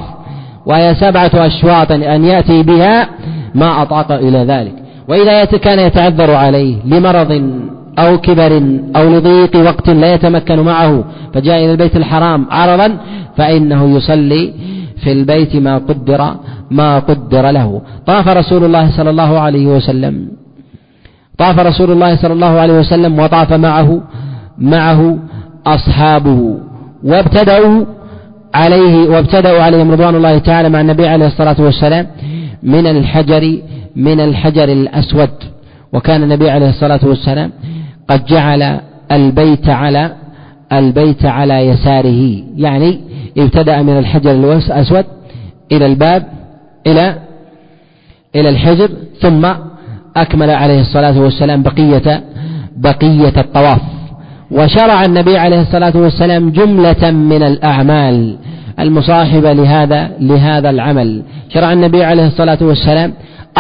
[0.66, 3.10] وهي سبعة أشواط أن يأتي بها
[3.56, 4.74] ما أطاق إلى ذلك.
[5.08, 7.32] وإذا كان يتعذر عليه لمرض
[8.00, 8.64] أو كبر
[8.96, 12.98] أو لضيق وقت لا يتمكن معه فجاء إلى البيت الحرام عرضا
[13.38, 14.54] فإنه يصلي
[15.04, 16.36] في البيت ما قدر
[16.72, 17.82] ما قدر له.
[18.06, 20.28] طاف رسول الله صلى الله عليه وسلم.
[21.38, 24.02] طاف رسول الله صلى الله عليه وسلم وطاف معه
[24.62, 25.18] معه
[25.68, 26.58] أصحابه
[27.04, 27.86] وابتدأوا
[28.54, 32.08] عليه وابتدأوا عليهم رضوان الله تعالى مع النبي عليه الصلاة والسلام
[32.64, 33.62] من الحجر
[33.96, 35.30] من الحجر الأسود.
[35.94, 37.52] وكان النبي عليه الصلاة والسلام
[38.08, 38.80] قد جعل
[39.12, 40.16] البيت على
[40.72, 42.44] البيت على يساره.
[42.56, 43.00] يعني
[43.38, 45.06] ابتدأ من الحجر الأسود
[45.72, 46.28] إلى الباب
[46.88, 47.16] إلى
[48.36, 48.90] إلى الحجر
[49.22, 49.46] ثم
[50.16, 52.24] أكمل عليه الصلاة والسلام بقية
[52.78, 53.82] بقية الطواف.
[54.52, 58.38] وشرع النبي عليه الصلاة والسلام جملة من الأعمال
[58.80, 61.24] المصاحبة لهذا لهذا العمل.
[61.54, 63.14] شرع النبي عليه الصلاة والسلام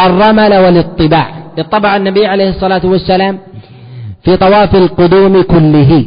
[0.06, 1.28] الرمل والاطباع
[1.60, 3.38] اطبع النبي عليه الصلاة والسلام
[4.24, 6.06] في طواف القدوم كله.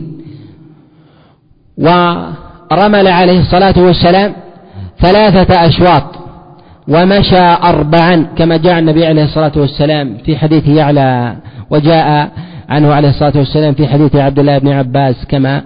[1.78, 4.32] ورمل عليه الصلاة والسلام
[5.00, 6.04] ثلاثة أشواط
[6.88, 11.36] ومشى أربعا كما جاء النبي عليه الصلاة والسلام في حديث يعلى
[11.70, 12.30] وجاء
[12.68, 15.62] عنه عليه الصلاة والسلام في حديث عبد الله بن عباس كما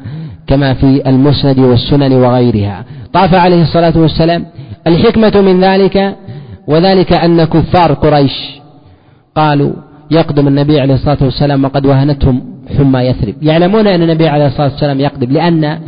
[0.46, 2.84] كما في المسند والسنن وغيرها.
[3.12, 4.46] طاف عليه الصلاة والسلام
[4.86, 6.16] الحكمة من ذلك
[6.66, 8.60] وذلك أن كفار قريش
[9.36, 9.72] قالوا
[10.10, 12.42] يقدم النبي عليه الصلاة والسلام وقد وهنتهم
[12.78, 13.34] حمى يثرب.
[13.42, 15.78] يعلمون أن النبي عليه الصلاة والسلام يقدم لأن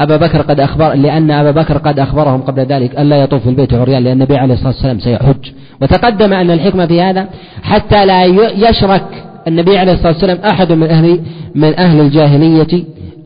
[0.00, 3.74] أبا بكر قد أخبر لأن أبا بكر قد أخبرهم قبل ذلك ألا يطوف في البيت
[3.74, 5.50] عريان لأن النبي عليه الصلاة والسلام سيحج.
[5.82, 7.28] وتقدم أن الحكمة في هذا
[7.62, 8.24] حتى لا
[8.68, 11.20] يشرك النبي عليه الصلاة والسلام أحد من أهل
[11.54, 12.84] من أهل الجاهلية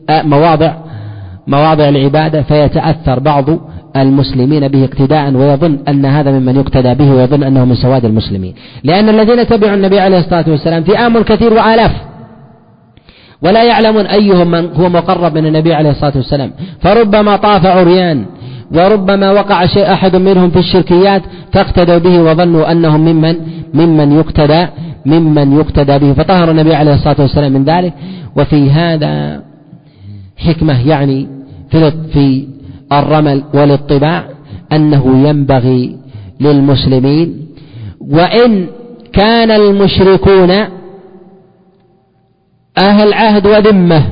[0.09, 0.73] مواضع
[1.47, 3.45] مواضع العبادة فيتأثر بعض
[3.95, 8.53] المسلمين به اقتداء ويظن أن هذا ممن يقتدى به ويظن أنه من سواد المسلمين.
[8.83, 11.91] لأن الذين تبعوا النبي عليه الصلاة والسلام فئام كثير وآلاف.
[13.41, 16.51] ولا يعلمون أيهم من هو مقرب من النبي عليه الصلاة والسلام.
[16.79, 18.25] فربما طاف عريان
[18.75, 21.21] وربما وقع شيء أحد منهم في الشركيات
[21.53, 23.35] فاقتدوا به وظنوا أنهم ممن
[23.73, 24.67] ممن يقتدى
[25.05, 26.13] ممن يقتدى به.
[26.13, 27.93] فطهر النبي عليه الصلاة والسلام من ذلك.
[28.37, 29.43] وفي هذا
[30.37, 31.27] حكمة يعني
[32.13, 32.47] في
[32.91, 34.23] الرمل والاطباع
[34.71, 35.97] أنه ينبغي
[36.39, 37.47] للمسلمين.
[38.01, 38.67] وإن
[39.13, 40.51] كان المشركون
[42.77, 44.03] أهل عهد وذمة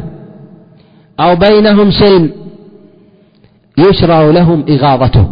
[1.19, 2.31] أو بينهم سلم
[3.77, 5.27] يشرع لهم إغاظته.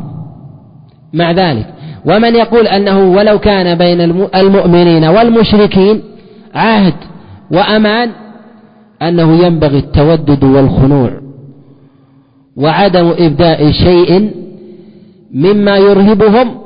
[1.13, 1.73] مع ذلك
[2.05, 4.01] ومن يقول أنه ولو كان بين
[4.35, 6.01] المؤمنين والمشركين
[6.55, 6.93] عهد
[7.51, 8.09] وأمان
[9.01, 11.11] أنه ينبغي التودد والخنوع
[12.57, 14.31] وعدم إبداء شيء
[15.33, 16.57] مما يرهبهم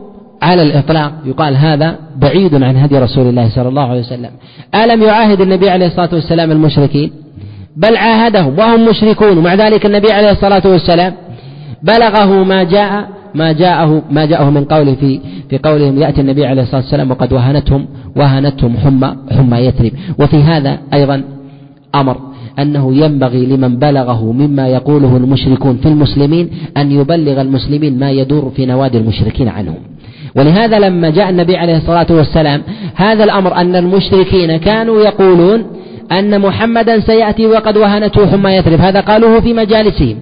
[0.42, 1.12] على الإطلاق.
[1.26, 4.30] يقال هذا بعيد عن هدي رسول الله صلى الله عليه وسلم.
[4.76, 7.12] ألم يعاهد النبي عليه الصلاة والسلام المشركين؟
[7.78, 9.38] بل عاهدهم وهم مشركون.
[9.38, 11.14] ومع ذلك النبي عليه الصلاة والسلام
[11.84, 15.20] بلغه ما جاء ما جاءه ما جاءه من قوله في
[15.50, 19.92] في قولهم يأتي النبي عليه الصلاة والسلام وقد وهنتهم وهنتهم حمى حمى يثرب.
[20.20, 21.24] وفي هذا أيضا
[21.96, 22.18] أمر
[22.60, 28.66] أنه ينبغي لمن بلغه مما يقوله المشركون في المسلمين أن يبلغ المسلمين ما يدور في
[28.66, 29.78] نوادي المشركين عنهم.
[30.36, 32.62] ولهذا لما جاء النبي عليه الصلاة والسلام
[32.96, 35.66] هذا الأمر أن المشركين كانوا يقولون
[36.12, 38.80] أن محمدا سيأتي وقد وهنته حمى يثرب.
[38.80, 40.18] هذا قالوه في مجالسهم.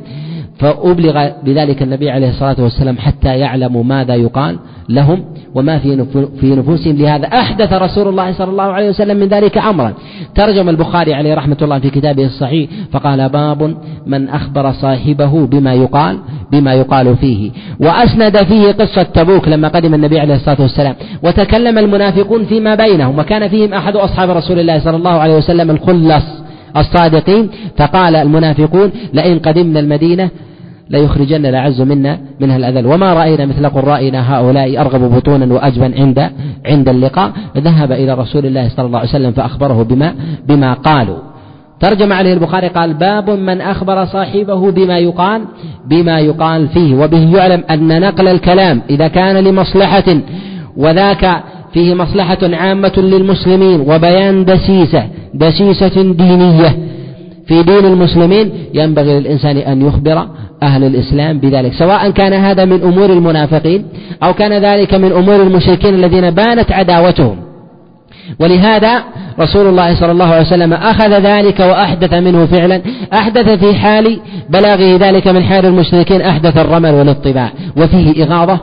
[0.59, 4.57] فأبلغ بذلك النبي عليه الصلاة والسلام حتى يعلموا ماذا يقال
[4.89, 5.25] لهم
[5.55, 6.05] وما في
[6.41, 6.95] في نفوسهم.
[6.95, 9.93] لهذا أحدث رسول الله صلى الله عليه وسلم من ذلك أمرا.
[10.35, 13.77] ترجم البخاري عليه رحمة الله في كتابه الصحيح فقال باب
[14.07, 16.17] من أخبر صاحبه بما يقال
[16.51, 17.51] بما يقال فيه.
[17.79, 20.95] وأسند فيه قصة تبوك لما قدم النبي عليه الصلاة والسلام.
[21.23, 26.42] وتكلم المنافقون فيما بينهم وكان فيهم أحد أصحاب رسول الله صلى الله عليه وسلم الخلص.
[26.77, 30.29] الصادقين فقال المنافقون لئن قدمنا المدينة
[30.89, 32.85] ليخرجن الأعز منا منها الأذل.
[32.85, 36.29] وما رأينا مثل قرائنا هؤلاء أرغب بطونا وأجبا عند
[36.65, 37.31] عند اللقاء.
[37.57, 40.13] ذهب إلى رسول الله صلى الله عليه وسلم فأخبره بما
[40.47, 41.17] بما قالوا.
[41.79, 45.41] ترجم عليه البخاري قال باب من أخبر صاحبه بما يقال
[45.89, 46.95] بما يقال فيه.
[46.95, 50.21] وبه يعلم أن نقل الكلام إذا كان لمصلحة.
[50.77, 51.43] وذاك
[51.73, 56.77] فيه مصلحة عامة للمسلمين وبيان دسيسة دسيسة دينية.
[57.47, 60.27] في دين المسلمين ينبغي للإنسان أن يخبر
[60.63, 63.85] أهل الإسلام بذلك سواء كان هذا من أمور المنافقين
[64.23, 67.37] أو كان ذلك من أمور المشركين الذين بانت عداوتهم.
[68.39, 69.03] ولهذا
[69.39, 72.81] رسول الله صلى الله عليه وسلم أخذ ذلك وأحدث منه فعلا
[73.13, 74.19] أحدث في حال
[74.49, 78.59] بلاغه ذلك من حال المشركين أحدث الرمل والاطباع وفيه إغاظة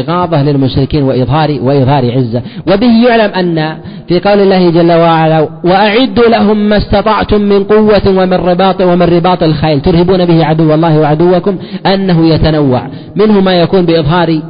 [0.00, 2.42] إغاظة للمشركين وإظهار وإظهار عزة.
[2.72, 3.76] وبه يعلم أن
[4.08, 9.42] في قول الله جل وعلا وأعدوا لهم ما استطعتم من قوة ومن رباط ومن رباط
[9.42, 9.80] الخيل.
[9.80, 12.82] ترهبون به عدو الله وعدوكم أنه يتنوع.
[13.16, 14.40] منه ما يكون بإظهار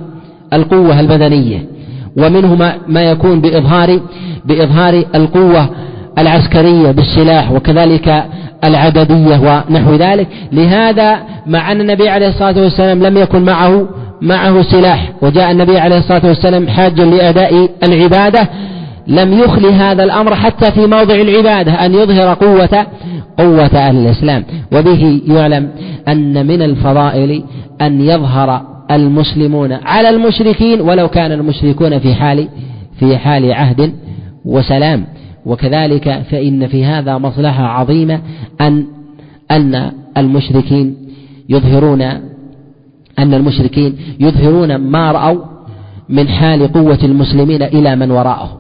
[0.52, 1.66] القوة البدنية
[2.16, 4.00] ومنه ما يكون بإظهار
[4.44, 5.68] بإظهار القوة
[6.18, 8.24] العسكرية بالسلاح وكذلك
[8.64, 10.28] العددية ونحو ذلك.
[10.52, 13.88] لهذا مع أن النبي عليه الصلاة والسلام لم يكن معه
[14.24, 15.12] معه سلاح.
[15.22, 18.48] وجاء النبي عليه الصلاة والسلام حاجا لأداء العبادة.
[19.06, 22.86] لم يخل هذا الأمر حتى في موضع العبادة أن يظهر قوة
[23.38, 24.44] قوة أهل الإسلام.
[24.72, 25.70] وبه يعلم
[26.08, 27.44] أن من الفضائل
[27.80, 32.48] أن يظهر المسلمون على المشركين ولو كان المشركون في حال
[32.98, 33.92] في حال عهد
[34.44, 35.06] وسلام.
[35.46, 38.20] وكذلك فإن في هذا مصلحة عظيمة
[38.60, 38.86] أن
[39.50, 40.96] أن المشركين
[41.48, 42.33] يظهرون
[43.18, 45.40] أن المشركين يظهرون ما رأوا
[46.08, 48.58] من حال قوة المسلمين إلى من وراءهم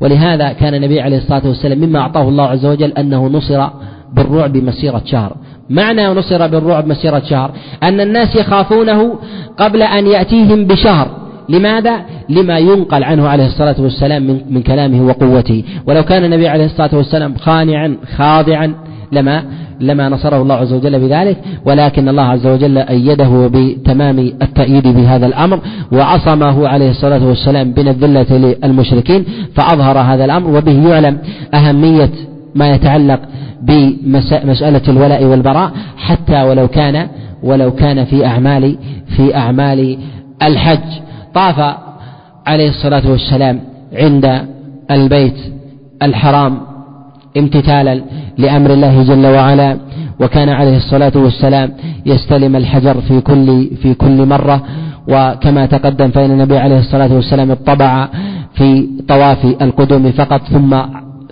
[0.00, 3.68] ولهذا كان النبي عليه الصلاة والسلام مما أعطاه الله عز وجل أنه نصر
[4.12, 5.36] بالرعب مسيرة شهر.
[5.70, 7.50] معنى نصر بالرعب مسيرة شهر؟
[7.82, 9.18] أن الناس يخافونه
[9.58, 11.08] قبل أن يأتيهم بشهر.
[11.48, 15.64] لماذا؟ لما ينقل عنه عليه الصلاة والسلام من, من كلامه وقوته.
[15.86, 18.74] ولو كان النبي عليه الصلاة والسلام خانعا خاضعا
[19.12, 19.44] لما
[19.80, 25.60] لما نصره الله عز وجل بذلك ولكن الله عز وجل أيده بتمام التأييد بهذا الأمر
[25.92, 29.24] وعصمه عليه الصلاة والسلام من الذلة للمشركين
[29.54, 31.18] فأظهر هذا الأمر وبه يعلم
[31.54, 32.10] أهمية
[32.54, 33.20] ما يتعلق
[33.62, 37.08] بمسألة الولاء والبراء حتى ولو كان
[37.42, 38.76] ولو كان في أعمال
[39.16, 39.98] في أعمال
[40.42, 41.00] الحج.
[41.34, 41.74] طاف
[42.46, 43.60] عليه الصلاة والسلام
[43.92, 44.42] عند
[44.90, 45.34] البيت
[46.02, 46.58] الحرام
[47.36, 48.02] امتثالا
[48.38, 49.76] لأمر الله جل وعلا
[50.20, 51.72] وكان عليه الصلاة والسلام
[52.06, 54.62] يستلم الحجر في كل في كل مرة
[55.08, 58.08] وكما تقدم فإن النبي عليه الصلاة والسلام اطبع
[58.54, 60.76] في طواف القدوم فقط ثم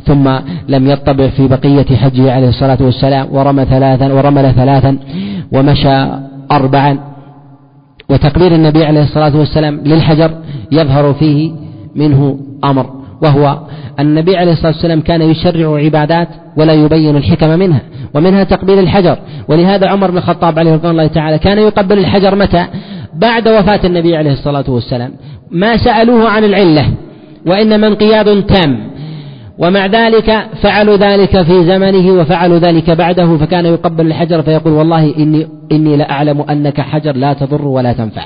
[0.07, 0.29] ثم
[0.69, 4.99] لم يطبع في بقية حجه عليه الصلاة والسلام ورمى ثلاثا ورمل ثلاثا
[5.53, 6.07] ومشى
[6.51, 6.99] أربعا.
[8.11, 10.31] وتقبير النبي عليه الصلاة والسلام للحجر
[10.73, 11.53] يظهر فيه
[11.97, 12.87] منه أمر
[13.23, 13.59] وهو
[14.01, 17.81] النبي عليه الصلاة والسلام كان يشرع عبادات ولا يبين الحكم منها
[18.15, 19.19] ومنها تقبيل الحجر.
[19.49, 22.67] ولهذا عمر بن الخطاب عليه رضوان الله تعالى كان يقبل الحجر متى؟
[23.15, 25.11] بعد وفاة النبي عليه الصلاة والسلام.
[25.51, 26.87] ما سألوه عن العلة
[27.47, 28.95] وإنما انقياد تام.
[29.59, 35.47] ومع ذلك فعلوا ذلك في زمنه وفعلوا ذلك بعده فكان يقبل الحجر فيقول والله إني
[35.73, 38.23] إني لأعلم أنك حجر لا تضر ولا تنفع.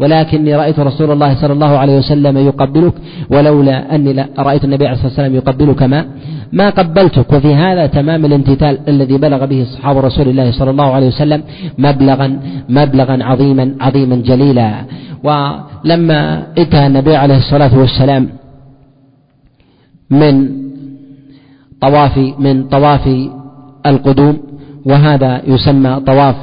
[0.00, 2.94] ولكني رأيت رسول الله صلى الله عليه وسلم يقبلك
[3.30, 6.04] ولولا أني رأيت النبي عليه الصلاة والسلام يقبلك ما
[6.52, 7.32] ما قبلتك.
[7.32, 11.42] وفي هذا تمام الامتثال الذي بلغ به أصحاب رسول الله صلى الله عليه وسلم
[11.78, 14.70] مبلغا مبلغا عظيما عظيما جليلا.
[15.24, 18.28] ولما انتهى النبي عليه الصلاة والسلام
[20.10, 20.34] من
[21.80, 23.08] طواف من طواف
[23.86, 24.38] القدوم
[24.86, 26.36] وهذا يسمى طواف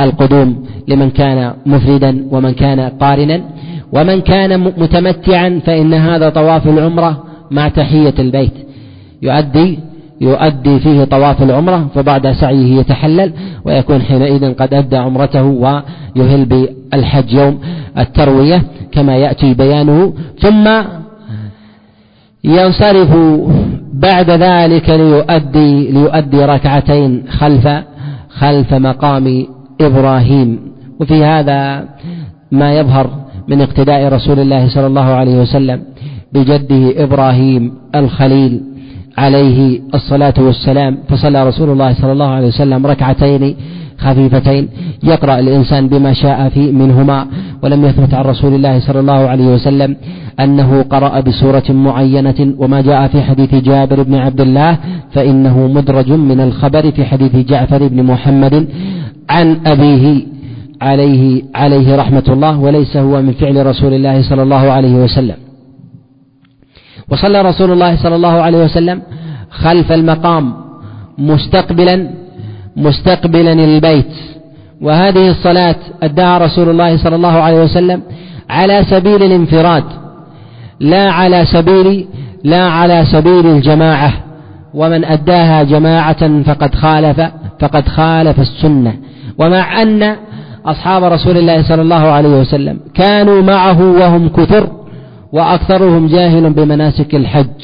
[0.00, 3.40] القدوم لمن كان مفردا ومن كان قارنا
[3.92, 8.52] ومن كان متمتعا فإن هذا طواف العمرة مع تحية البيت.
[9.22, 9.78] يؤدي
[10.20, 13.32] يؤدي فيه طواف العمرة فبعد سعيه يتحلل
[13.64, 17.58] ويكون حينئذ قد أدى عمرته ويهل بالحج يوم
[17.98, 20.12] التروية كما يأتي بيانه.
[20.38, 20.82] ثم
[22.44, 23.16] ينصرف
[23.92, 27.68] بعد ذلك ليؤدي ليؤدي ركعتين خلف
[28.28, 29.46] خلف مقام
[29.80, 30.58] إبراهيم.
[31.00, 31.88] وفي هذا
[32.52, 33.10] ما يظهر
[33.48, 35.82] من اقتداء رسول الله صلى الله عليه وسلم
[36.32, 38.60] بجده إبراهيم الخليل
[39.18, 40.98] عليه الصلاة والسلام.
[41.08, 43.56] فصلى رسول الله صلى الله عليه وسلم ركعتين
[44.04, 44.68] خفيفتين
[45.02, 47.26] يقرأ الإنسان بما شاء في منهما
[47.62, 49.96] ولم يثبت عن رسول الله صلى الله عليه وسلم
[50.40, 54.78] أنه قرأ بسورة معينة وما جاء في حديث جابر بن عبد الله
[55.12, 58.68] فإنه مدرج من الخبر في حديث جعفر بن محمد
[59.30, 60.26] عن أبيه
[60.82, 65.36] عليه عليه رحمة الله وليس هو من فعل رسول الله صلى الله عليه وسلم.
[67.10, 69.02] وصلى رسول الله صلى الله عليه وسلم
[69.50, 70.54] خلف المقام
[71.18, 72.10] مستقبلا
[72.76, 74.06] مستقبلا البيت.
[74.80, 78.02] وهذه الصلاة أداها رسول الله صلى الله عليه وسلم
[78.50, 79.84] على سبيل الانفراد
[80.80, 82.06] لا على سبيل
[82.44, 84.12] لا على سبيل الجماعة.
[84.74, 87.20] ومن أداها جماعة فقد خالف
[87.60, 88.94] فقد خالف السنة.
[89.38, 90.16] ومع أن
[90.66, 94.68] أصحاب رسول الله صلى الله عليه وسلم كانوا معه وهم كثر
[95.32, 97.60] وأكثرهم جاهل بمناسك الحج.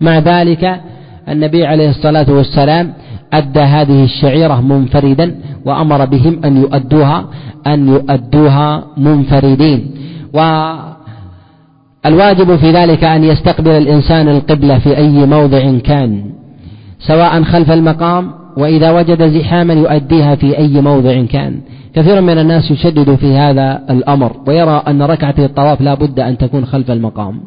[0.00, 0.80] مع ذلك
[1.28, 2.92] النبي عليه الصلاة والسلام
[3.32, 7.24] أدى هذه الشعيرة منفردا وأمر بهم أن يؤدوها
[7.66, 9.90] أن يؤدوها منفردين.
[12.04, 16.24] والواجب في ذلك أن يستقبل الإنسان القبلة في أي موضع كان
[17.00, 21.60] سواء خلف المقام وإذا وجد زحاما يؤديها في أي موضع كان.
[21.94, 26.66] كثير من الناس يشدد في هذا الأمر ويرى أن ركعة الطواف لا بد أن تكون
[26.66, 27.40] خلف المقام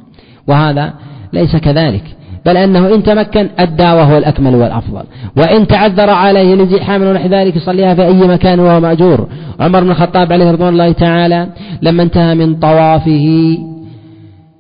[0.48, 0.94] وهذا
[1.34, 2.04] ليس كذلك.
[2.46, 5.04] بل أنه إن تمكن أدى وهو الأكمل والأفضل.
[5.38, 9.28] وإن تعذر عليه لزحام ونحو ذلك يصليها في أي مكان وهو مأجور.
[9.60, 11.48] عمر بن الخطاب عليه رضوان الله تعالى
[11.82, 13.58] لما انتهى من طوافه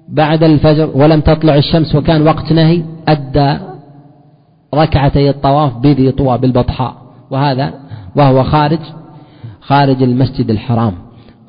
[0.09, 3.57] بعد الفجر ولم تطلع الشمس وكان وقت نهي أدى
[4.75, 6.95] ركعتي الطواف بذي طوى بالبطحاء.
[7.31, 7.73] وهذا
[8.15, 8.79] وهو خارج
[9.61, 10.93] خارج المسجد الحرام.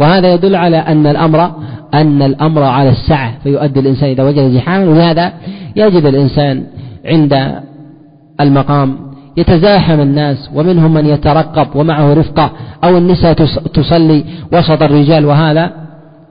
[0.01, 1.53] وهذا يدل على أن الأمر
[1.95, 5.33] أن الأمر على السعة فيؤدي الإنسان إذا وجد زحاما ولهذا
[5.77, 6.65] يجد الإنسان
[7.07, 7.63] عند
[8.41, 8.97] المقام
[9.37, 12.51] يتزاحم الناس ومنهم من يترقب ومعه رفقة
[12.85, 13.33] أو النساء
[13.75, 15.73] تصلي وسط الرجال وهذا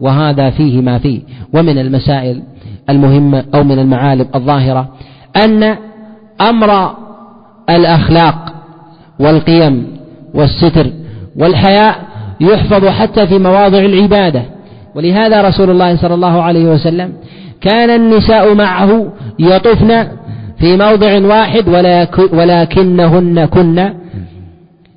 [0.01, 1.22] وهذا فيه ما فيه.
[1.53, 2.43] ومن المسائل
[2.89, 4.88] المهمة أو من المعالم الظاهرة
[5.45, 5.76] أن
[6.41, 6.95] أمر
[7.70, 8.53] الأخلاق
[9.20, 9.88] والقيم
[10.34, 10.91] والستر
[11.36, 12.05] والحياء
[12.41, 14.41] يحفظ حتى في مواضع العبادة.
[14.95, 17.13] ولهذا رسول الله صلى الله عليه وسلم
[17.61, 20.07] كان النساء معه يطفن
[20.59, 21.69] في موضع واحد
[22.33, 23.89] ولكنهن كن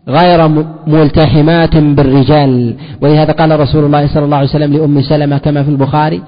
[0.08, 0.48] غير
[0.86, 2.74] ملتحمات بالرجال.
[3.00, 6.22] ولهذا قال رسول الله صلى الله عليه وسلم لأم سلمة كما في البخاري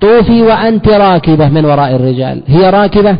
[0.00, 2.42] طوفي وأنت راكبة من وراء الرجال.
[2.46, 3.16] هي راكبة؟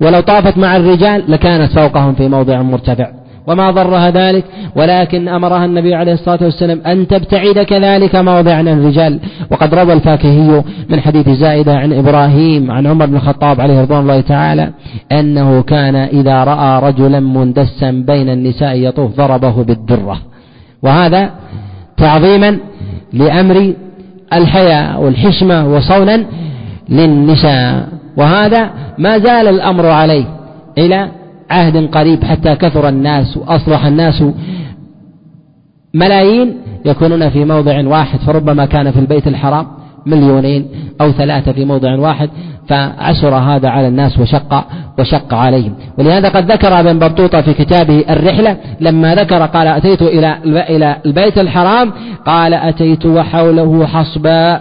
[0.00, 3.17] ولو طافت مع الرجال لكانت فوقهم في موضع مرتفع.
[3.48, 4.44] وما ضرها ذلك
[4.76, 9.20] ولكن أمرها النبي عليه الصلاة والسلام أن تبتعد كذلك موضع عن الرجال.
[9.50, 14.20] وقد روى الفاكهي من حديث زائدة عن إبراهيم عن عمر بن الخطاب عليه رضوان الله
[14.20, 14.70] تعالى
[15.12, 20.18] أنه كان إذا رأى رجلا مندسا بين النساء يطوف ضربه بالدرة.
[20.82, 21.30] وهذا
[21.96, 22.58] تعظيما
[23.12, 23.72] لأمر
[24.32, 26.24] الحياء والحشمة وصونا
[26.88, 27.88] للنساء.
[28.16, 30.24] وهذا ما زال الأمر عليه
[30.78, 31.08] إلى
[31.50, 34.24] عهد قريب حتى كثر الناس وأصبح الناس.
[35.94, 39.66] ملايين يكونون في موضع واحد فربما كان في البيت الحرام
[40.06, 40.66] مليونين
[41.00, 42.30] أو ثلاثة في موضع واحد
[42.68, 44.64] فعسر هذا على الناس وشق
[44.98, 45.74] وشق عليهم.
[45.98, 51.38] ولهذا قد ذكر ابن بطوطة في كتابه الرحلة لما ذكر قال أتيت إلى إلى البيت
[51.38, 51.92] الحرام؟
[52.26, 54.60] قال أتيت وحوله حصبا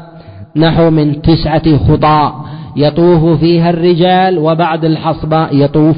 [0.55, 2.33] نحو من تسعة خطى
[2.75, 5.95] يطوف فيها الرجال وبعد الحصبة يطوف.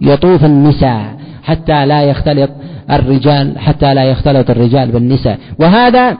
[0.00, 2.50] يطوف النساء حتى لا يختلط
[2.90, 5.38] الرجال حتى لا يختلط الرجال بالنساء.
[5.58, 6.16] وهذا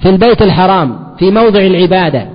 [0.00, 2.26] في البيت الحرام في موضع العبادة.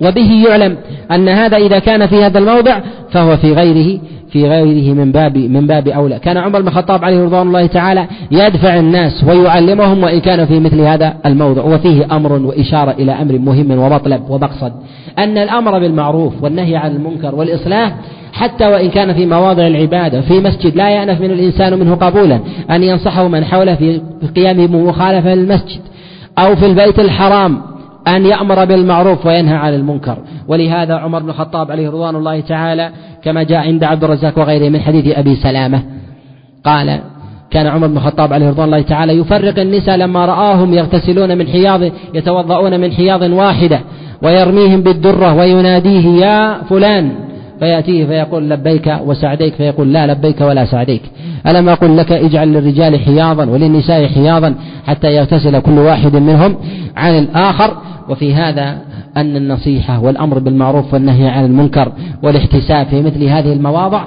[0.00, 0.76] وبه يعلم
[1.10, 4.00] أن هذا إذا كان في هذا الموضع فهو في غيره
[4.32, 6.18] في غيره من باب من باب أولى.
[6.18, 10.80] كان عمر بن الخطاب عليه رضوان الله تعالى يدفع الناس ويعلمهم وإن كانوا في مثل
[10.80, 14.72] هذا الموضع وفيه أمر وإشارة إلى أمر مهم ومطلب ومقصد.
[15.18, 17.94] أن الأمر بالمعروف والنهي عن المنكر والإصلاح
[18.32, 22.40] حتى وإن كان في مواضع العبادة في مسجد لا يأنف من الإنسان منه قبولا.
[22.70, 24.00] أن ينصحه من حوله في
[24.36, 25.80] قيامه بمخالفة المسجد
[26.38, 27.62] أو في البيت الحرام.
[28.08, 30.18] أن يأمر بالمعروف وينهى عن المنكر.
[30.48, 32.90] ولهذا عمر بن الخطاب عليه رضوان الله تعالى
[33.24, 35.82] كما جاء عند عبد الرزاق وغيره من حديث أبي سلامة.
[36.64, 37.00] قال
[37.50, 41.80] كان عمر بن الخطاب عليه رضوان الله تعالى يفرق النساء لما رآهم يغتسلون من حياض
[42.14, 43.80] يتوضؤون من حياض واحدة
[44.22, 47.12] ويرميهم بالدرة ويناديه يا فلان
[47.60, 51.02] فيأتيه فيقول لبيك وسعديك فيقول لا لبيك ولا سعديك.
[51.46, 54.54] ألم أقل لك اجعل للرجال حياضا وللنساء حياضا
[54.86, 56.56] حتى يغتسل كل واحد منهم
[56.96, 57.76] عن الآخر؟
[58.08, 58.78] وفي هذا
[59.16, 61.92] أن النصيحة والأمر بالمعروف والنهي عن المنكر
[62.22, 64.04] والاحتساب في مثل هذه المواضع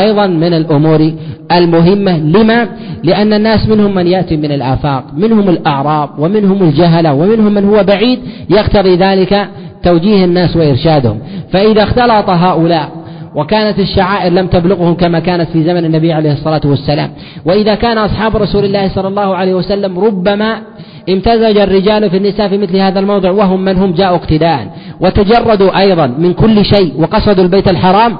[0.00, 1.12] أيضا من الأمور
[1.52, 2.18] المهمة.
[2.18, 2.68] لما؟
[3.04, 8.18] لأن الناس منهم من يأتي من الآفاق منهم الأعراب ومنهم الجهلة ومنهم من هو بعيد
[8.50, 9.48] يقتضي ذلك
[9.82, 11.18] توجيه الناس وإرشادهم.
[11.52, 12.88] فإذا اختلط هؤلاء
[13.34, 17.10] وكانت الشعائر لم تبلغهم كما كانت في زمن النبي عليه الصلاة والسلام
[17.44, 20.58] وإذا كان أصحاب رسول الله صلى الله عليه وسلم ربما
[21.08, 24.76] امتزج الرجال في النساء في مثل هذا الموضع وهم من هم جاءوا اقتداء.
[25.00, 28.16] وتجردوا أيضا من كل شيء وقصدوا البيت الحرام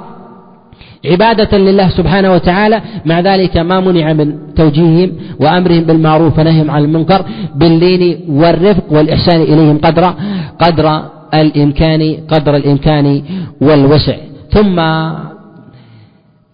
[1.07, 2.81] عبادة لله سبحانه وتعالى.
[3.07, 7.23] مع ذلك ما منع من توجيههم وأمرهم بالمعروف ونهيهم عن المنكر
[7.55, 10.15] باللين والرفق والإحسان إليهم قدر
[10.61, 11.03] قدر
[11.35, 13.23] الإمكان قدر الإمكان
[13.61, 14.17] والوسع.
[14.53, 14.77] ثم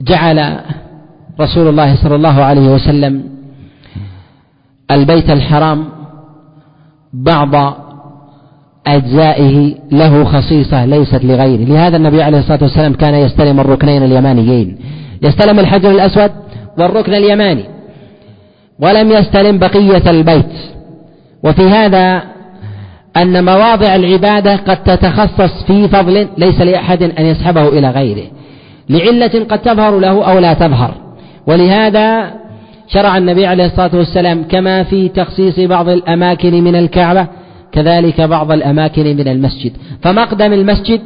[0.01, 0.61] جعل
[1.41, 3.25] رسول الله صلى الله عليه وسلم
[4.91, 5.85] البيت الحرام
[7.12, 7.75] بعض
[8.87, 11.64] أجزائه له خصيصة ليست لغيره.
[11.64, 14.79] لهذا النبي عليه الصلاة والسلام كان يستلم الركنين اليمانيين.
[15.22, 16.31] يستلم الحجر الأسود
[16.79, 17.64] والركن اليماني
[18.79, 20.53] ولم يستلم بقية البيت.
[21.45, 22.34] وفي هذا
[23.17, 28.27] أن مواضع العبادة قد تتخصص في فضل ليس لأحد أن يسحبه إلى غيره.
[28.89, 30.95] لعلة قد تظهر له أو لا تظهر.
[31.47, 32.33] ولهذا
[32.89, 37.27] شرع النبي عليه الصلاة والسلام كما في تخصيص بعض الأماكن من الكعبة
[37.73, 39.73] كذلك بعض الأماكن من المسجد.
[40.03, 41.01] فمقدم المسجد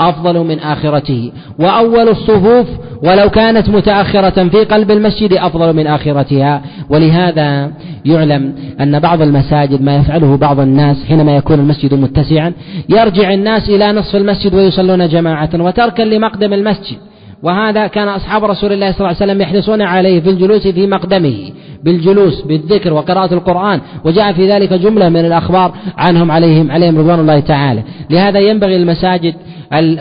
[0.00, 1.32] أفضل من آخرته.
[1.58, 2.66] وأول الصفوف
[3.02, 6.62] ولو كانت متأخرة في قلب المسجد أفضل من آخرتها.
[6.90, 7.70] ولهذا
[8.04, 12.52] يعلم أن بعض المساجد ما يفعله بعض الناس حينما يكون المسجد متسعا
[12.88, 16.96] يرجع الناس إلى نصف المسجد ويصلون جماعة وتركا لمقدم المسجد.
[17.42, 21.50] وهذا كان أصحاب رسول الله صلى الله عليه وسلم يحرصون عليه في الجلوس في مقدمه
[21.84, 23.80] بالجلوس بالذكر وقراءة القرآن.
[24.04, 27.82] وجاء في ذلك جملة من الأخبار عنهم عليهم عليهم رضوان الله تعالى.
[28.10, 29.34] لهذا ينبغي المساجد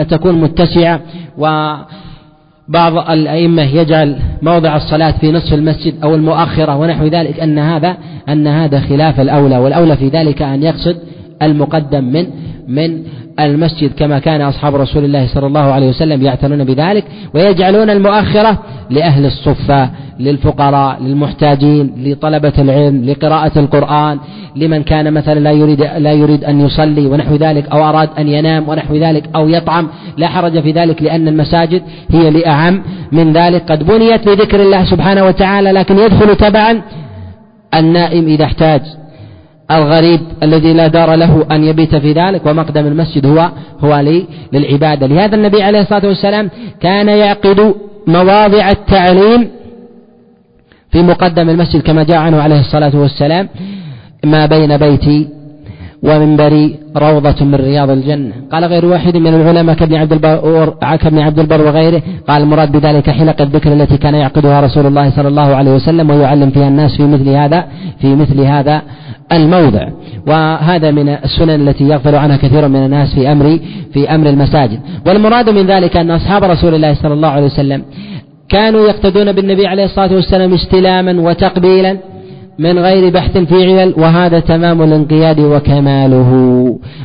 [0.10, 1.02] تكون متسعة؟
[1.38, 1.74] و
[2.68, 7.98] بعض الأئمة يجعل موضع الصلاة في نصف المسجد أو المؤخرة ونحو ذلك أن هذا
[8.30, 10.98] أن هذا خلاف الأولى والأولى في ذلك أن يقصد
[11.42, 12.28] المقدم من
[12.68, 13.04] من
[13.40, 18.58] المسجد كما كان أصحاب رسول الله صلى الله عليه وسلم يعتنون بذلك ويجعلون المؤخرة
[18.90, 24.20] لأهل الصفة للفقراء للمحتاجين لطلبة العلم لقراءة القرآن
[24.56, 28.70] لمن كان مثلا لا يريد لا يريد أن يصلي ونحو ذلك أو أراد أن ينام
[28.70, 31.82] ونحو ذلك أو يطعم لا حرج في ذلك لأن المساجد
[32.12, 33.72] هي لأعم من ذلك.
[33.72, 36.82] قد بنيت لذكر الله سبحانه وتعالى لكن يدخل تبعا
[37.74, 38.82] النائم إذا احتاج.
[39.78, 43.50] الغريب الذي لا دار له أن يبيت في ذلك ومقدم المسجد هو
[43.84, 45.08] هو لي للعبادة.
[45.08, 46.50] لهذا النبي عليه الصلاة والسلام
[46.82, 47.74] كان يعقد
[48.08, 49.50] مواضع التعليم
[50.92, 53.50] في مقدم المسجد كما جاء عنه عليه الصلاة والسلام
[54.24, 55.28] ما بين بيتي
[56.04, 58.34] ومنبري روضة من رياض الجنة.
[58.52, 63.10] قال غير واحد من العلماء كابن عبد البر كابن عبد البر وغيره قال المراد بذلك
[63.10, 67.04] حلق الذكر التي كان يعقدها رسول الله صلى الله عليه وسلم ويعلم فيها الناس في
[67.04, 67.66] مثل هذا
[68.02, 68.82] في مثل هذا
[69.32, 69.88] الموضع.
[70.28, 73.60] وهذا من السنن التي يغفل عنها كثير من الناس في أمر
[73.94, 74.80] في أمر المساجد.
[75.08, 77.84] والمراد من ذلك أن أصحاب رسول الله صلى الله عليه وسلم
[78.50, 81.98] كانوا يقتدون بالنبي عليه الصلاة والسلام استلاما وتقبيلا.
[82.60, 86.30] من غير بحث في علل وهذا تمام الانقياد وكماله.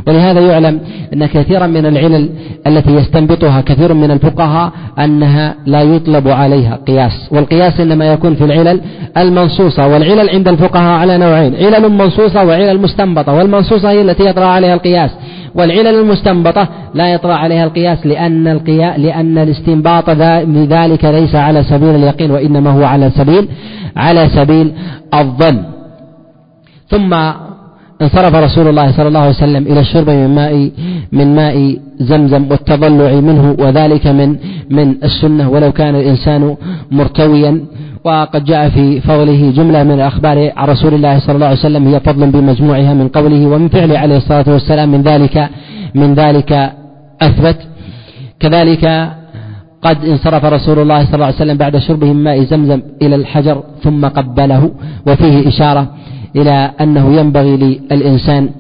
[0.06, 0.80] ولهذا يعلم
[1.12, 2.28] أن كثيرا من العلل
[2.66, 7.28] التي يستنبطها كثير من الفقهاء أنها لا يطلب عليها قياس.
[7.32, 8.80] والقياس إنما يكون في العلل
[9.16, 14.74] المنصوصة والعلل عند الفقهاء على نوعين علل منصوصة وعلل مستنبطة والمنصوصة هي التي يطرأ عليها
[14.74, 15.10] القياس.
[15.58, 22.30] والعلل المستنبطة لا يطرأ عليها القياس لأن القياس لأن الاستنباط لذلك ليس على سبيل اليقين
[22.30, 23.48] وإنما هو على سبيل
[23.96, 24.72] على سبيل
[25.14, 25.62] الظن.
[26.88, 27.14] ثم
[28.02, 30.70] انصرف رسول الله صلى الله عليه وسلم إلى الشرب من ماء
[31.12, 34.36] من ماء زمزم والتضلع منه وذلك من
[34.70, 36.56] من السنة ولو كان الإنسان
[36.90, 37.52] مرتويا.
[38.04, 42.00] وقد جاء في فضله جملة من الأخبار عن رسول الله صلى الله عليه وسلم هي
[42.00, 45.48] فضل بمجموعها من قوله ومن فعله عليه الصلاة والسلام من ذلك
[45.94, 46.72] من ذلك
[47.22, 47.58] أثبت.
[48.40, 48.84] كذلك
[49.82, 53.62] قد انصرف رسول الله صلى الله عليه وسلم بعد شربه من ماء زمزم إلى الحجر
[53.84, 54.70] ثم قبله
[55.06, 55.86] وفيه إشارة
[56.36, 58.50] إلى أنه ينبغي للإنسان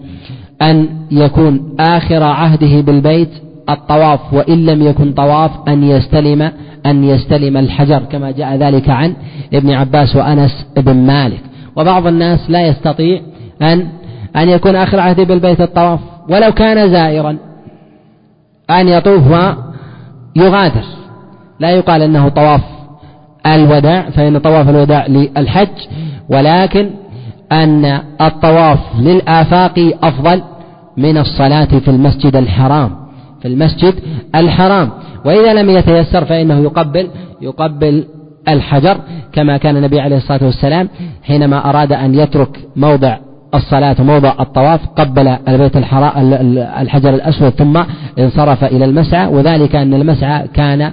[0.62, 3.30] أن يكون آخر عهده بالبيت
[3.70, 6.52] الطواف وإن لم يكن طواف أن يستلم
[6.86, 9.14] أن يستلم الحجر كما جاء ذلك عن
[9.54, 11.40] ابن عباس وأنس بن مالك.
[11.76, 13.20] وبعض الناس لا يستطيع
[13.62, 13.86] أن
[14.36, 17.36] أن يكون آخر عهده بالبيت الطواف ولو كان زائرا
[18.70, 19.22] أن يطوف
[20.36, 20.84] ويغادر.
[21.60, 22.60] لا يقال أنه طواف
[23.46, 25.86] الوداع فإن طواف الوداع للحج
[26.28, 26.90] ولكن
[27.52, 30.42] أن الطواف للآفاق أفضل
[30.96, 32.90] من الصلاة في المسجد الحرام
[33.42, 33.94] في المسجد
[34.34, 34.90] الحرام.
[35.24, 37.08] وإذا لم يتيسر فإنه يقبل
[37.42, 38.04] يقبل
[38.48, 38.98] الحجر
[39.32, 40.88] كما كان النبي عليه الصلاة والسلام
[41.22, 43.16] حينما أراد أن يترك موضع
[43.54, 45.76] الصلاة وموضع الطواف قبل البيت
[46.80, 47.82] الحجر الأسود ثم
[48.18, 49.26] انصرف إلى المسعى.
[49.26, 50.92] وذلك أن المسعى كان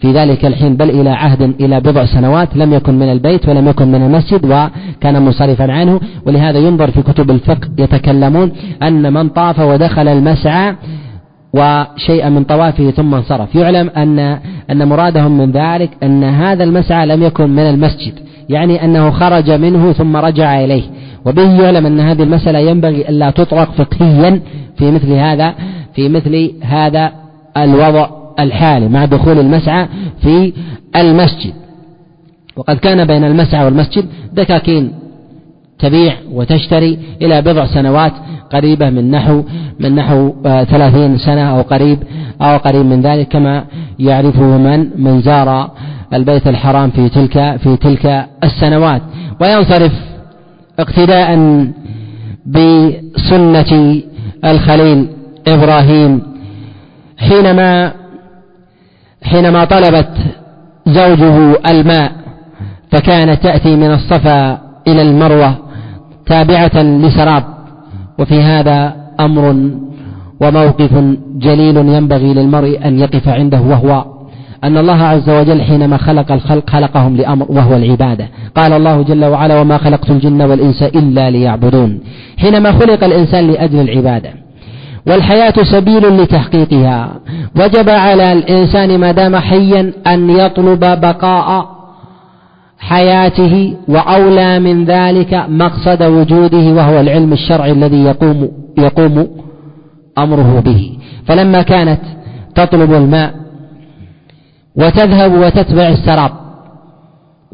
[0.00, 3.88] في ذلك الحين بل إلى عهد إلى بضع سنوات لم يكن من البيت ولم يكن
[3.88, 6.00] من المسجد وكان منصرفا عنه.
[6.26, 10.74] ولهذا ينظر في كتب الفقه يتكلمون أن من طاف ودخل المسعى
[11.54, 13.54] وشيئا من طوافه ثم انصرف.
[13.54, 14.18] يعلم أن
[14.70, 18.12] أن مرادهم من ذلك أن هذا المسعى لم يكن من المسجد
[18.48, 20.82] يعني أنه خرج منه ثم رجع إليه.
[21.26, 24.40] وبه يعلم أن هذه المسألة ينبغي ألا تطرق فقهيا
[24.78, 25.54] في مثل هذا
[25.94, 27.12] في مثل هذا
[27.56, 28.19] الوضع.
[28.38, 29.88] الحالي مع دخول المسعى
[30.22, 30.52] في
[30.96, 31.52] المسجد.
[32.56, 34.92] وقد كان بين المسعى والمسجد دكاكين
[35.78, 38.12] تبيع وتشتري إلى بضع سنوات
[38.52, 39.42] قريبة من نحو
[39.80, 41.98] من نحو آه، ثلاثين سنة أو قريب
[42.42, 43.64] أو قريب من ذلك كما
[43.98, 45.70] يعرفه من؟ من زار
[46.12, 49.02] البيت الحرام في تلك في تلك السنوات.
[49.40, 49.92] وينصرف
[50.78, 51.28] اقتداء
[52.46, 54.02] بسنة
[54.44, 55.08] الخليل
[55.48, 56.22] إبراهيم
[57.18, 57.92] حينما
[59.22, 60.10] حينما طلبت
[60.86, 62.12] زوجه الماء
[62.90, 64.58] فكانت تأتي من الصفا
[64.88, 65.54] إلى المروة
[66.26, 67.44] تابعة لسراب
[68.18, 69.70] وفي هذا أمر
[70.40, 70.90] وموقف
[71.36, 74.04] جليل ينبغي للمرء أن يقف عنده وهو
[74.64, 78.28] أن الله عز وجل حينما خلق الخلق خلقهم لأمر وهو العبادة.
[78.56, 82.00] قال الله جل وعلا وما خلقت الجن والإنس إلا ليعبدون.
[82.38, 84.39] حينما خلق الإنسان لأجل العبادة
[85.06, 87.20] والحياة سبيل لتحقيقها.
[87.56, 91.66] وجب على الإنسان ما دام حيا أن يطلب بقاء
[92.78, 98.48] حياته وأولى من ذلك مقصد وجوده وهو العلم الشرعي الذي يقوم
[98.78, 99.28] يقوم
[100.18, 100.98] أمره به.
[101.26, 102.00] فلما كانت
[102.54, 103.34] تطلب الماء
[104.76, 106.30] وتذهب وتتبع السراب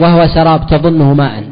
[0.00, 1.44] وهو سراب تظنه ماء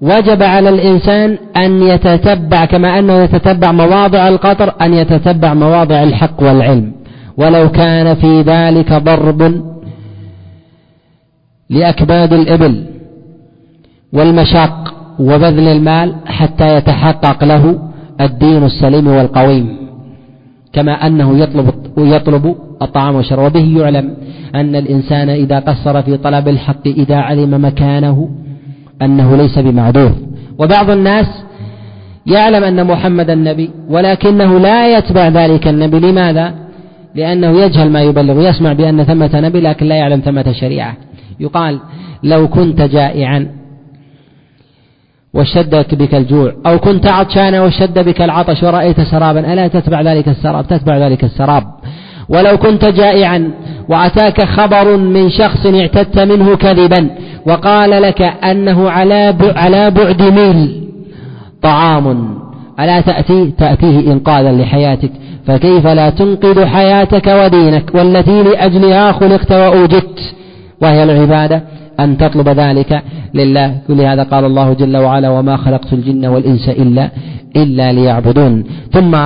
[0.00, 6.92] وجب على الإنسان أن يتتبع كما أنه يتتبع مواضع القطر أن يتتبع مواضع الحق والعلم.
[7.36, 9.62] ولو كان في ذلك ضرب
[11.70, 12.84] لأكباد الإبل
[14.12, 17.78] والمشاق وبذل المال حتى يتحقق له
[18.20, 19.76] الدين السليم والقويم.
[20.72, 24.16] كما أنه يطلب يطلب الطعام وبه يعلم
[24.54, 28.28] أن الإنسان إذا قصر في طلب الحق إذا علم مكانه
[29.02, 30.12] أنه ليس بمعذور.
[30.58, 31.26] وبعض الناس
[32.26, 35.98] يعلم أن محمد النبي ولكنه لا يتبع ذلك النبي.
[35.98, 36.54] لماذا؟
[37.14, 40.96] لأنه يجهل ما يبلغ يسمع بأن ثمة نبي لكن لا يعلم ثمة شريعة.
[41.40, 41.80] يقال
[42.22, 43.48] لو كنت جائعا
[45.34, 50.66] واشتد بك الجوع أو كنت عطشانا واشتد بك العطش ورأيت سرابا ألا تتبع ذلك السراب؟
[50.66, 51.64] تتبع ذلك السراب.
[52.28, 53.50] ولو كنت جائعا
[53.88, 57.10] وأتاك خبر من شخص اعتدت منه كذبا
[57.46, 60.88] وقال لك أنه على على بعد ميل.
[61.62, 62.34] طعام.
[62.80, 65.10] ألا تأتي؟ تأتيه إنقاذا لحياتك.
[65.46, 70.34] فكيف لا تنقذ حياتك ودينك والتي لأجلها خلقت وأوجدت؟
[70.82, 71.62] وهي العبادة
[72.00, 73.02] أن تطلب ذلك
[73.34, 73.74] لله.
[73.88, 77.10] ولهذا قال الله جل وعلا وما خلقت الجن والإنس إلا
[77.56, 78.64] إلا ليعبدون.
[78.92, 79.16] ثم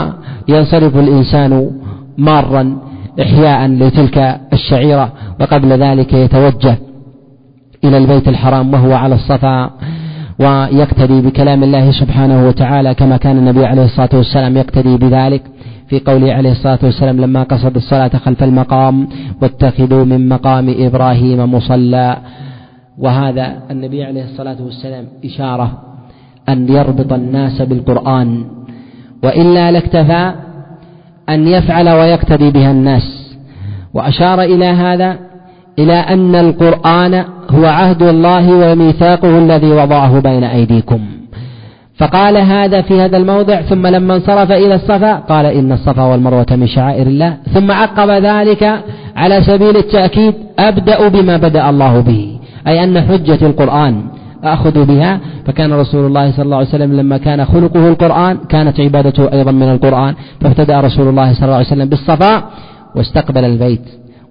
[0.49, 1.71] ينصرف الإنسان
[2.19, 2.88] مارا
[3.21, 6.77] إحياء لتلك الشعيرة وقبل ذلك يتوجه
[7.85, 9.71] إلى البيت الحرام وهو على الصفا
[10.39, 15.43] ويقتدي بكلام الله سبحانه وتعالى كما كان النبي عليه الصلاة والسلام يقتدي بذلك.
[15.89, 19.09] في قوله عليه الصلاة والسلام لما قصد الصلاة خلف المقام
[19.43, 22.17] واتخذوا من مقام إبراهيم مصلى.
[22.99, 25.83] وهذا النبي عليه الصلاة والسلام إشارة
[26.49, 28.45] أن يربط الناس بالقرآن.
[29.25, 30.33] وإلا لاكتفى
[31.29, 33.37] أن يفعل ويقتدي بها الناس.
[33.95, 35.17] وأشار إلى هذا
[35.79, 41.01] إلى أن القرآن هو عهد الله وميثاقه الذي وضعه بين أيديكم.
[41.99, 46.67] فقال هذا في هذا الموضع ثم لما انصرف إلى الصفا قال إن الصفا والمروة من
[46.67, 48.81] شعائر الله ثم عقب ذلك
[49.17, 54.03] على سبيل التأكيد أبدأ بما بدأ الله به أي أن حجة القرآن
[54.45, 55.21] أخذ بها.
[55.47, 59.69] فكان رسول الله صلى الله عليه وسلم لما كان خلقه القرآن كانت عبادته أيضا من
[59.73, 60.15] القرآن.
[60.41, 62.45] فابتدأ رسول الله صلى الله عليه وسلم بالصفا
[62.97, 63.83] واستقبل البيت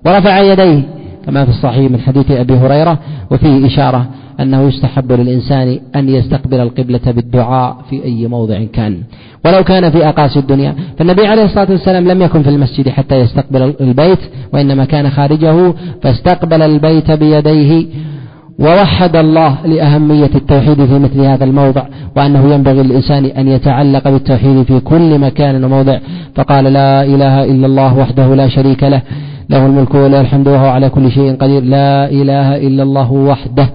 [0.05, 0.81] ورفع يديه
[1.25, 2.99] كما في الصحيح من حديث أبي هريرة.
[3.31, 4.05] وفيه إشارة
[4.39, 9.01] أنه يستحب للإنسان أن يستقبل القبلة بالدعاء في أي موضع كان.
[9.45, 10.75] ولو كان في أقاصي الدنيا.
[10.97, 14.19] فالنبي عليه الصلاة والسلام لم يكن في المسجد حتى يستقبل البيت
[14.53, 15.73] وإنما كان خارجه.
[16.01, 17.85] فاستقبل البيت بيديه.
[18.59, 21.84] ووحد الله لأهمية التوحيد في مثل هذا الموضع
[22.15, 25.99] وأنه ينبغي للإنسان أن يتعلق بالتوحيد في كل مكان وموضع.
[26.35, 29.01] فقال لا إله إلا الله وحده لا شريك له
[29.49, 31.63] له الملك وله الحمد وهو على كل شيء قدير.
[31.63, 33.69] لا إله إلا الله وحده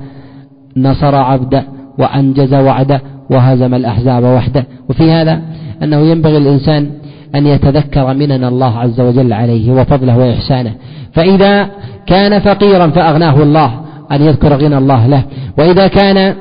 [0.76, 1.64] نصر عبده
[1.98, 3.00] وأنجز وعده
[3.30, 4.66] وهزم الأحزاب وحده.
[4.88, 5.40] وفي هذا
[5.82, 6.90] أنه ينبغي الإنسان
[7.34, 10.72] أن يتذكر منن الله عز وجل عليه وفضله وإحسانه.
[11.12, 11.68] فإذا
[12.06, 13.82] كان فقيرا فأغناه الله
[14.12, 15.22] أن يذكر غنى الله له.
[15.58, 16.34] وإذا كان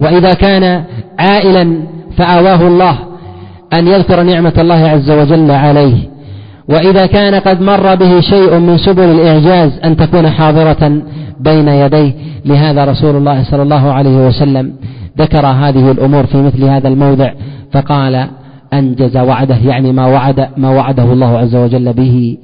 [0.00, 0.84] وإذا كان
[1.18, 1.80] عائلا
[2.16, 2.98] فآواه الله
[3.72, 5.94] أن يذكر نعمة الله عز وجل عليه.
[6.68, 11.02] وإذا كان قد مر به شيء من سبل الإعجاز أن تكون حاضرة
[11.40, 12.12] بين يديه.
[12.44, 14.72] لهذا رسول الله صلى الله عليه وسلم
[15.18, 17.32] ذكر هذه الأمور في مثل هذا الموضع
[17.72, 18.26] فقال
[18.72, 22.36] أنجز وعده يعني ما وعد ما وعده الله عز وجل به.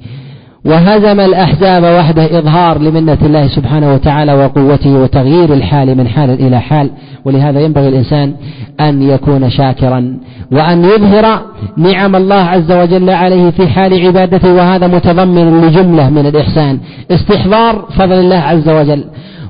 [0.65, 6.89] وهزم الأحزاب وحده إظهار لمنة الله سبحانه وتعالى وقوته وتغيير الحال من حال إلى حال
[7.25, 8.33] ولهذا ينبغي الإنسان
[8.79, 10.17] أن يكون شاكرا
[10.51, 11.41] وأن يظهر
[11.77, 16.79] نعم الله عز وجل عليه في حال عبادته وهذا متضمن لجملة من الإحسان
[17.11, 19.03] استحضار فضل الله عز وجل.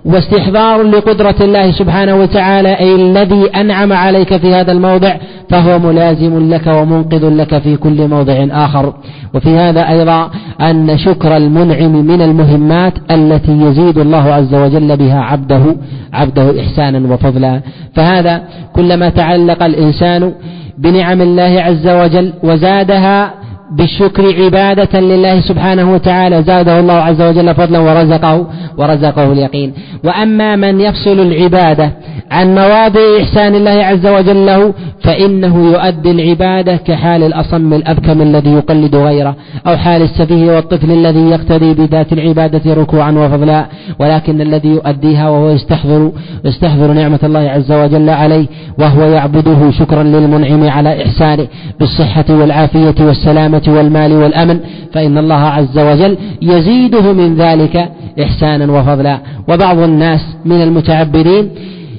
[0.05, 5.15] واستحضار لقدرة الله سبحانه وتعالى أي الذي أنعم عليك في هذا الموضع
[5.49, 8.93] فهو ملازم لك ومنقذ لك في كل موضع آخر.
[9.33, 15.75] وفي هذا أيضا أن شكر المنعم من المهمات التي يزيد الله عز وجل بها عبده
[16.13, 17.61] عبده إحسانا وفضلا.
[17.95, 18.43] فهذا
[18.75, 20.33] كلما تعلق الإنسان
[20.77, 23.33] بنعم الله عز وجل وزادها
[23.71, 26.43] بالشكر عبادة لله سبحانه وتعالى.
[26.43, 28.47] زاده الله عز وجل فضلا ورزقه
[28.77, 29.73] ورزقه اليقين.
[30.03, 31.91] وأما من يفصل العبادة
[32.31, 34.73] عن مواضع إحسان الله عز وجل له
[35.03, 39.35] فإنه يؤدي العبادة كحال الأصم الأبكم الذي يقلد غيره
[39.67, 43.65] أو حال السفيه والطفل الذي يقتدي بذات العبادة ركوعا وفضلا.
[43.99, 46.11] ولكن الذي يؤديها وهو يستحضر
[46.45, 48.45] يستحضر نعمة الله عز وجل عليه
[48.79, 51.47] وهو يعبده شكرا للمنعم على إحسانه
[51.79, 54.59] بالصحة والعافية والسلامة والمال والأمن
[54.93, 57.89] فإن الله عز وجل يزيده من ذلك
[58.23, 59.19] إحسانا وفضلا.
[59.49, 61.49] وبعض الناس من المتعبدين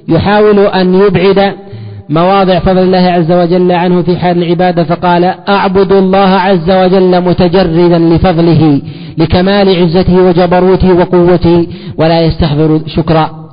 [0.08, 1.52] يحاول أن يبعد
[2.08, 7.98] مواضع فضل الله عز وجل عنه في حال العبادة فقال أعبد الله عز وجل متجردا
[7.98, 8.80] لفضله
[9.18, 11.66] لكمال عزته وجبروته وقوته
[11.98, 13.45] ولا يستحضر شكر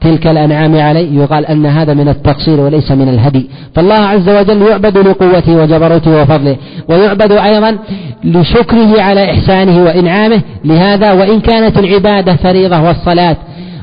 [0.00, 3.50] تلك الأنعام عليه يقال أن هذا من التقصير وليس من الهدي.
[3.74, 6.56] فالله عز وجل يعبد لقوته وجبروته وفضله
[6.88, 7.78] ويعبد أيضا
[8.24, 13.36] لشكره على إحسانه وإنعامه لهذا وإن كانت العبادة فريضة والصلاة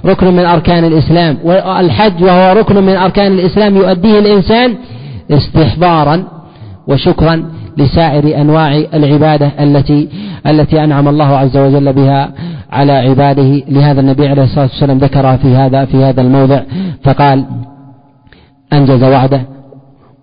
[0.05, 4.75] ركن من أركان الإسلام والحج وهو ركن من أركان الإسلام يؤديه الإنسان
[5.31, 6.23] استحضارا
[6.87, 7.43] وشكرا
[7.77, 10.09] لسائر أنواع العبادة التي
[10.47, 12.31] التي أنعم الله عز وجل بها
[12.73, 16.61] على عباده لهذا النبي عليه الصلاة والسلام ذكرها في هذا في هذا الموضع
[17.03, 17.45] فقال
[18.73, 19.41] أنجز وعده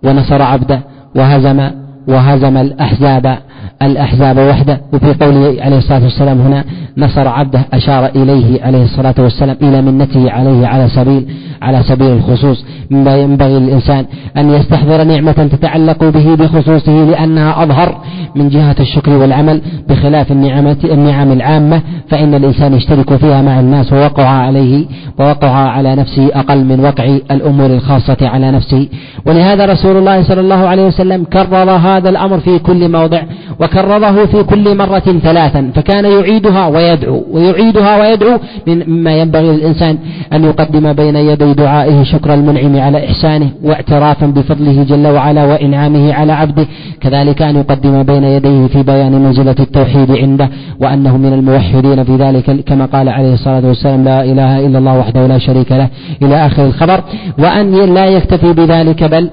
[0.03, 0.81] ونصر عبده
[1.15, 1.69] وهزم
[2.07, 3.37] وهزم الأحزاب.
[3.81, 4.81] الأحزاب وحده.
[4.93, 6.63] وفي قوله عليه الصلاة والسلام هنا
[6.97, 11.25] نصر عبده أشار إليه عليه الصلاة والسلام إلى منته عليه على سبيل
[11.61, 12.65] على سبيل الخصوص.
[12.91, 14.05] ينبغي للإنسان
[14.37, 18.01] أن يستحضر نعمة تتعلق به بخصوصه لأنها أظهر
[18.35, 24.27] من جهة الشكر والعمل بخلاف النعمة النعم العامة فإن الإنسان يشترك فيها مع الناس ووقع
[24.27, 24.85] عليه
[25.19, 28.87] ووقع على نفسه أقل من وقع الأمور الخاصة على نفسه.
[29.25, 33.21] ولهذا رسول الله صلى الله عليه وسلم كرر هذا الأمر في كل موضع
[33.59, 39.97] وكرره في كل مرة ثلاثا فكان يعيدها ويدعو ويعيدها ويدعو مما ينبغي للإنسان
[40.33, 46.33] أن يقدم بين يدي دعائه شكر المنعم على إحسانه واعترافا بفضله جل وعلا وإنعامه على
[46.33, 46.65] عبده
[47.01, 50.49] كذلك أن يقدم بين يديه في بيان منزلة التوحيد عنده
[50.79, 55.27] وأنه من الموحدين في ذلك كما قال عليه الصلاة والسلام لا إله إلا الله وحده
[55.27, 55.89] لا شريك له.
[56.21, 57.03] إلى آخر الخبر
[57.39, 59.29] وأن لا يكتفي بذلك بل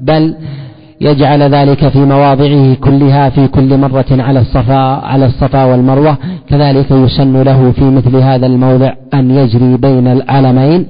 [0.00, 0.34] بل
[1.00, 6.16] يجعل ذلك في مواضعه كلها في كل مرة على الصفا على الصفا والمروة.
[6.48, 10.86] كذلك يسن له في مثل هذا الموضع أن يجري بين العلمين.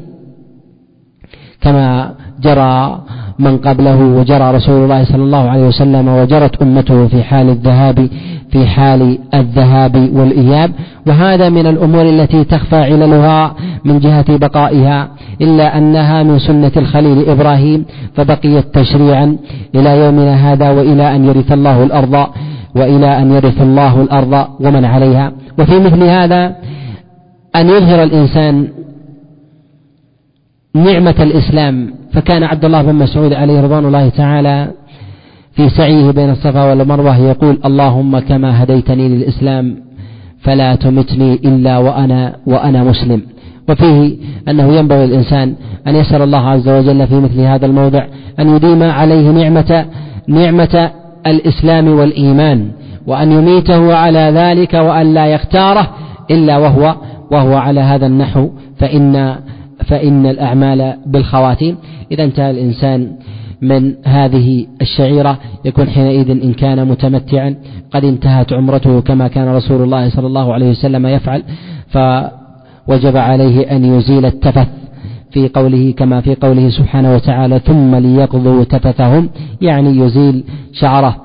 [1.61, 2.15] كما
[2.45, 3.01] جرى
[3.39, 8.09] من قبله وجرى رسول الله صلى الله عليه وسلم وجرت أمته في حال الذهاب
[8.53, 10.71] في حال الذهاب والإياب.
[11.07, 13.55] وهذا من الأمور التي تخفى عللها
[13.85, 15.09] من جهة بقائها
[15.41, 17.85] إلا أنها من سنة الخليل إبراهيم
[18.15, 19.37] فبقيت تشريعا
[19.75, 22.15] إلى يومنا هذا وإلى أن يرث الله الأرض
[22.77, 25.33] وإلى أن يرث الله الأرض ومن عليها.
[25.59, 26.43] وفي مثل هذا
[27.57, 28.69] أن يظهر الإنسان
[30.75, 31.95] نعمة الإسلام.
[32.13, 34.71] فكان عبد الله بن مسعود عليه رضوان الله تعالى
[35.57, 39.77] في سعيه بين الصفا والمروة يقول اللهم كما هديتني للإسلام
[40.41, 43.23] فلا تمتني إلا وأنا وأنا مسلم.
[43.69, 44.17] وفيه
[44.49, 45.55] أنه ينبغي الإنسان
[45.87, 48.07] أن يسأل الله عز وجل في مثل هذا الموضع
[48.41, 49.87] أن يديم عليه نعمة
[50.29, 50.91] نعمة
[51.27, 52.69] الإسلام والإيمان
[53.07, 55.91] وأن يميته على ذلك وأن لا يختاره
[56.31, 56.95] إلا وهو
[57.31, 58.49] وهو على هذا النحو.
[58.79, 59.37] فإن
[59.85, 61.77] فإن الأعمال بالخواتيم.
[62.13, 63.13] إذا انتهى الإنسان
[63.63, 67.57] من هذه الشعيرة يكون حينئذ إن كان متمتعا
[67.95, 71.43] قد انتهت عمرته كما كان رسول الله صلى الله عليه وسلم يفعل
[71.89, 74.69] فوجب عليه أن يزيل التفث
[75.31, 79.29] في قوله كما في قوله سبحانه وتعالى ثم ليقضوا تفثهم.
[79.61, 81.17] يعني يزيل شعره.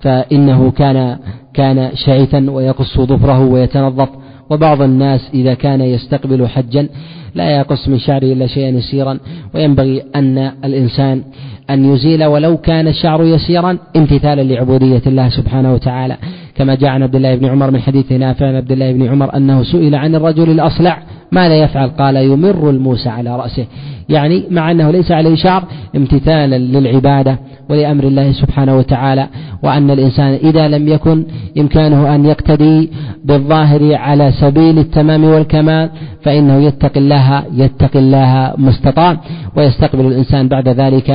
[0.00, 1.18] فإنه كان
[1.54, 4.08] كان شعثا ويقص ظفره ويتنظف.
[4.52, 6.88] وبعض الناس إذا كان يستقبل حجا
[7.34, 9.18] لا يقص من شعره إلا شيئا يسيرا
[9.54, 11.22] وينبغي أن الإنسان
[11.70, 16.16] أن يزيل ولو كان الشعر يسيرا امتثالا لعبودية الله سبحانه وتعالى.
[16.54, 19.36] كما جاء عن عبد الله بن عمر من حديث نافع عن عبد الله بن عمر
[19.36, 21.02] أنه سئل عن الرجل الأصلع
[21.32, 23.66] ماذا يفعل؟ قال يمر الموسى على رأسه.
[24.08, 25.64] يعني مع أنه ليس عليه شعر
[25.96, 27.38] امتثالا للعبادة
[27.70, 29.28] ولأمر الله سبحانه وتعالى
[29.62, 31.24] وأن الإنسان إذا لم يكن
[31.58, 32.90] إمكانه أن يقتدي
[33.24, 35.90] بالظاهر على سبيل التمام والكمال
[36.22, 39.16] فإنه يتقي الله يتقي الله ما استطاع
[39.56, 41.10] ويستقبل الإنسان بعد ذلك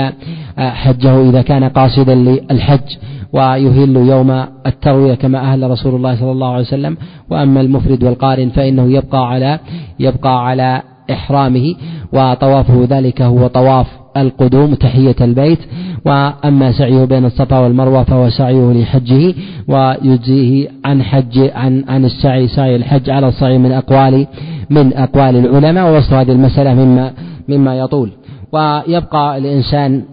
[0.59, 2.95] آه، حجه إذا كان قاصدا للحج.
[3.33, 6.97] ويهل يوم التروية كما أهل رسول الله صلى الله عليه وسلم.
[7.29, 9.59] وأما المفرد والقارن فإنه يبقى على
[9.99, 10.81] يبقى على
[11.11, 11.75] إحرامه
[12.13, 13.87] وطوافه ذلك هو طواف
[14.17, 15.59] القدوم تحية البيت.
[16.05, 19.33] وأما سعيه بين الصفا والمروة فهو سعيه لحجه
[19.67, 24.27] ويجزيه عن حج عن عن السعي سعي الحج على الصعيد من أقوال
[24.69, 27.11] من أقوال العلماء ووصف هذه المسألة مما
[27.49, 28.11] مما يطول.
[28.51, 30.03] ويبقى الإنسان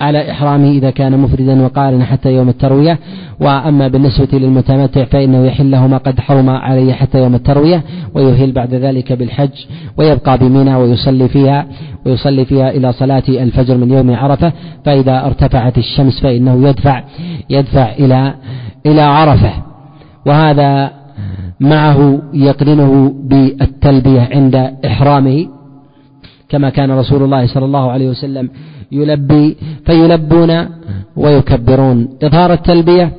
[0.00, 2.98] على إحرامه إذا كان مفردا وقارنا حتى يوم التروية.
[3.40, 7.82] وأما بالنسبة للمتمتع فإنه يحل له ما قد حرم عليه حتى يوم التروية
[8.14, 9.64] ويهل بعد ذلك بالحج
[9.96, 11.66] ويبقى بمنى ويصلي فيها
[12.06, 14.52] ويصلي فيها إلى صلاة الفجر من يوم عرفة.
[14.84, 17.04] فإذا ارتفعت الشمس فإنه يدفع
[17.50, 18.34] يدفع إلى
[18.86, 19.52] إلى عرفة.
[20.26, 20.90] وهذا
[21.60, 24.54] معه يقرنه بالتلبية عند
[24.86, 25.46] إحرامه
[26.48, 28.50] كما كان رسول الله صلى الله عليه وسلم
[28.92, 29.56] يلبي
[29.86, 30.68] فيلبون
[31.16, 32.08] ويكبرون.
[32.22, 33.12] إظهار التلبية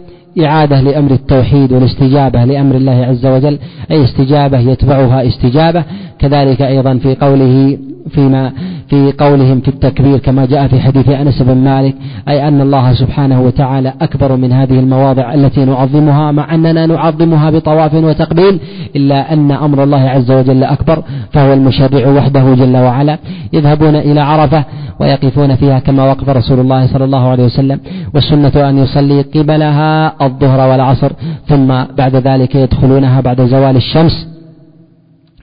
[0.45, 3.59] إعادة لأمر التوحيد والاستجابة لأمر الله عز وجل
[3.91, 5.83] أي استجابة يتبعها استجابة.
[6.19, 7.77] كذلك أيضا في قوله
[8.09, 8.53] فيما
[8.89, 11.95] في قولهم في التكبير كما جاء في حديث أنس بن مالك
[12.29, 17.93] أي أن الله سبحانه وتعالى أكبر من هذه المواضع التي نعظمها مع أننا نعظمها بطواف
[17.93, 18.59] وتقبيل
[18.95, 23.17] إلا أن أمر الله عز وجل أكبر فهو المشرع وحده جل وعلا.
[23.53, 24.63] يذهبون إلى عرفة
[24.99, 27.79] ويقفون فيها كما وقف رسول الله صلى الله عليه وسلم
[28.13, 31.11] والسنة أن يصلي قبلها الظهر والعصر
[31.47, 34.36] ثم بعد ذلك يدخلونها بعد زوال الشمس.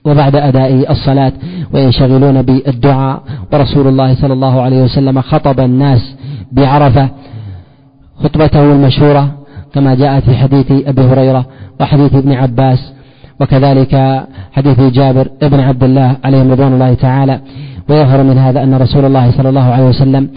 [0.04, 1.32] وبعد أداء الصلاة
[1.72, 3.22] وينشغلون بالدعاء
[3.52, 6.16] ورسول الله صلى الله عليه وسلم خطب الناس
[6.52, 7.08] بعرفة
[8.22, 9.34] خطبته المشهورة
[9.74, 11.46] كما جاءت في حديث أبي هريرة
[11.80, 12.92] وحديث ابن عباس
[13.40, 17.40] وكذلك حديث جابر ابن عبد الله عليهم رضوان الله تعالى.
[17.88, 20.28] ويظهر من هذا أن رسول الله صلى الله عليه وسلم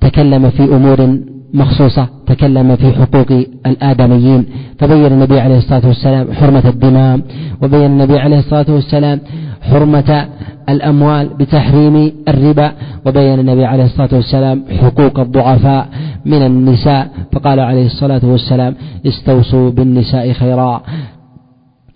[0.00, 1.18] تكلم في أمور
[1.56, 3.30] مخصوصة تكلم في حقوق
[3.66, 4.46] الآدميين
[4.78, 7.20] فبين النبي عليه الصلاة والسلام حرمة الدماء
[7.62, 9.20] وبين النبي عليه الصلاة والسلام
[9.62, 10.28] حرمة
[10.68, 12.72] الأموال بتحريم الربا
[13.06, 15.88] وبين النبي عليه الصلاة والسلام حقوق الضعفاء
[16.24, 18.74] من النساء فقال عليه الصلاة والسلام
[19.06, 20.82] استوصوا بالنساء خيرا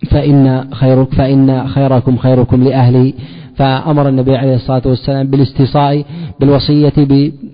[0.09, 3.13] فإن خيرك فإن خيركم خيركم لأهلي.
[3.55, 6.03] فأمر النبي عليه الصلاة والسلام بالاستيصاء
[6.39, 6.93] بالوصية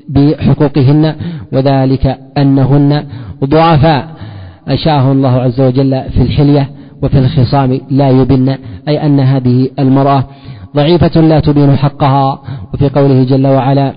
[0.09, 1.15] بحقوقهن
[1.53, 3.03] وذلك أنهن
[3.45, 4.07] ضعفاء.
[4.67, 6.69] أشاه الله عز وجل في الحلية
[7.03, 8.55] وفي الخصام لا يبن
[8.87, 10.23] أي أن هذه المرأة
[10.75, 12.41] ضعيفة لا تبين حقها.
[12.73, 13.93] وفي قوله جل وعلا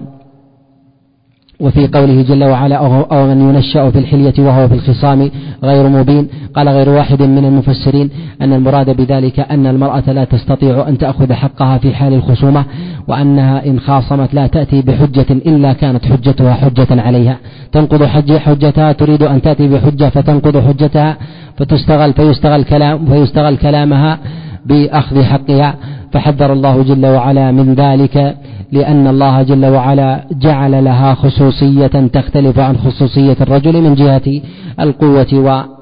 [1.60, 5.30] وفي قوله جل وعلا أو من ينشأ في الحلية وهو في الخصام
[5.62, 6.28] غير مبين.
[6.56, 8.10] قال غير واحد من المفسرين
[8.42, 12.64] أن المراد بذلك أن المرأة لا تستطيع أن تأخذ حقها في حال الخصومة
[13.08, 17.36] وأنها إن خاصمت لا تأتي بحجة إلا كانت حجتها حجة عليها.
[17.72, 21.16] تنقض حج حجتها تريد أن تأتي بحجة فتنقض حجتها
[21.56, 24.18] فتستغل فيستغل كلام فيستغل كلامها
[24.66, 25.74] بأخذ حقها.
[26.12, 28.36] فحذر الله جل وعلا من ذلك.
[28.72, 34.40] لأن الله جل وعلا جعل لها خصوصية تختلف عن خصوصية الرجل من جهة
[34.80, 35.26] القوة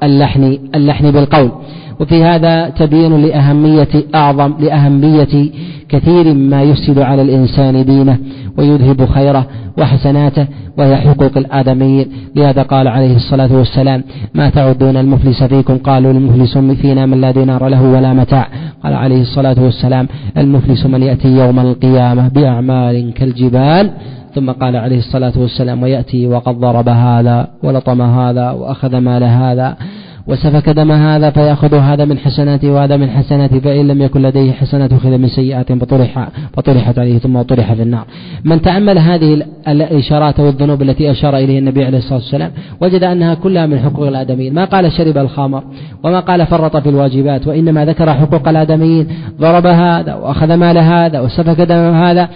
[0.03, 1.51] واللحن اللحن بالقول.
[2.01, 5.51] وفي هذا تبين لأهمية أعظم لأهمية
[5.89, 8.19] كثير ما يفسد على الإنسان دينه
[8.59, 9.47] ويذهب خيره
[9.79, 10.47] وحسناته
[10.79, 12.07] وهي حقوق الآدميين.
[12.37, 14.05] لهذا قال عليه الصلاة والسلام
[14.35, 18.49] ما تعدون المفلس فيكم؟ قالوا المفلس فينا من لا دينار له ولا متاع.
[18.85, 23.91] قال عليه الصلاة والسلام المفلس من يأتي يوم القيامة بأعمال كالجبال.
[24.35, 29.77] ثم قال عليه الصلاة والسلام ويأتي وقد ضرب هذا ولطم هذا وأخذ مال هذا.
[30.29, 34.93] وسفك دم هذا فيأخذ هذا من حسناته وهذا من حسناته فإن لم يكن لديه حسنات
[34.93, 38.05] أخذ من سيئات فطرح فطرحت عليه ثم طرح في النار.
[38.45, 42.51] من تأمل هذه الإشارات والذنوب التي أشار إليه النبي عليه الصلاة والسلام
[42.81, 44.55] وجد أنها كلها من حقوق الآدميين.
[44.55, 45.63] ما قال شرب الخمر
[46.03, 49.07] وما قال فرط في الواجبات وإنما ذكر حقوق الآدميين
[49.41, 52.29] ضرب هذا وأخذ مال هذا وسفك دم هذا.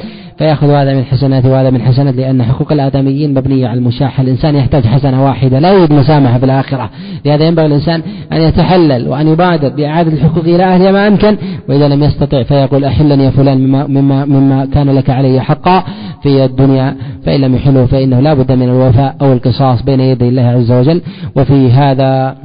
[0.43, 4.23] فيأخذ هذا من حسناته وهذا من حسنات لأن حقوق الآدميين مبنية على المشاحة.
[4.23, 6.91] الإنسان يحتاج حسنة واحدة لا يوجد مسامحة في الآخرة.
[7.25, 8.03] لهذا ينبغي الإنسان
[8.33, 11.37] أن يتحلل وأن يبادر بإعادة الحقوق إلى أهلها ما أمكن
[11.69, 15.85] وإذا لم يستطع فيقول أحلني يا فلان مما, مما, مما كان لك علي حقا
[16.23, 20.43] في الدنيا فإن لم يحله فإنه لا بد من الوفاء أو القصاص بين يدي الله
[20.43, 21.03] عز وجل.
[21.37, 22.37] وفي هذا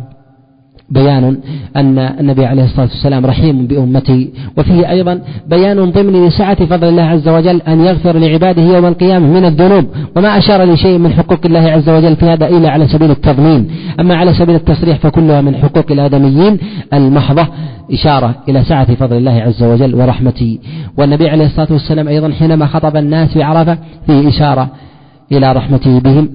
[0.89, 1.37] بيان
[1.75, 4.27] أن النبي عليه الصلاة والسلام رحيم بأمته
[4.57, 9.45] وفيه أيضا بيان ضمن لسعة فضل الله عز وجل أن يغفر لعباده يوم القيامة من
[9.45, 9.85] الذنوب
[10.15, 13.67] وما أشار لشيء من حقوق الله عز وجل في هذا إلا على سبيل التضمين.
[13.99, 16.57] أما على سبيل التصريح فكلها من حقوق الآدميين
[16.93, 17.47] المحضة
[17.91, 20.59] إشارة إلى سعة فضل الله عز وجل ورحمته.
[20.97, 24.69] والنبي عليه الصلاة والسلام أيضا حينما خطب الناس في عرفة فيه إشارة
[25.31, 26.29] إلى رحمته بهم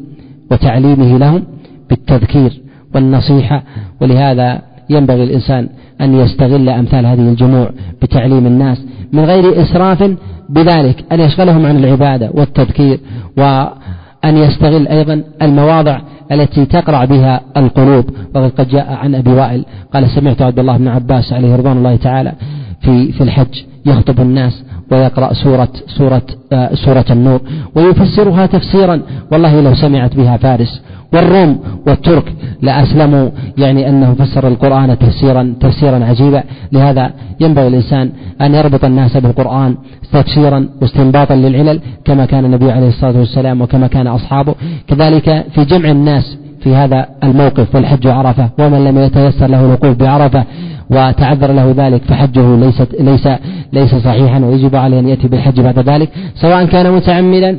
[0.50, 1.44] وتعليمه لهم
[1.90, 2.71] بالتذكير.
[2.94, 3.62] والنصيحة
[4.00, 5.68] ولهذا ينبغي الإنسان
[6.00, 7.70] أن يستغل أمثال هذه الجموع
[8.02, 8.82] بتعليم الناس
[9.12, 10.10] من غير إسراف
[10.48, 13.00] بذلك أن يشغلهم عن العبادة والتذكير
[13.36, 16.00] وأن يستغل أيضا المواضع
[16.32, 18.04] التي تقرع بها القلوب.
[18.34, 19.64] وقد قد جاء عن أبي وائل
[19.94, 22.32] قال سمعت عبد الله بن عباس عليه رضوان الله تعالى
[22.80, 27.40] في في الحج يخطب الناس ويقرأ سورة سورة آه سورة النور
[27.74, 29.02] ويفسرها تفسيرا.
[29.32, 30.82] والله لو سمعت بها فارس
[31.14, 32.32] والروم والترك
[32.62, 33.28] لأسلموا
[33.58, 36.42] يعني أنه فسر القرآن تفسيرا تفسيرا عجيبا.
[36.72, 37.10] لهذا
[37.40, 38.10] ينبغي الإنسان
[38.40, 39.76] أن يربط الناس بالقرآن
[40.12, 44.54] تفسيرا واستنباطا للعلل كما كان النبي عليه الصلاة والسلام وكما كان أصحابه.
[44.88, 50.44] كذلك في جمع الناس في هذا الموقف والحج عرفة ومن لم يتيسر له الوقوف بعرفة
[50.90, 53.28] وتعذر له ذلك فحجه ليست ليس
[53.72, 57.58] ليس صحيحا ويجب عليه أن يأتي بالحج بعد ذلك سواء كان متعمدا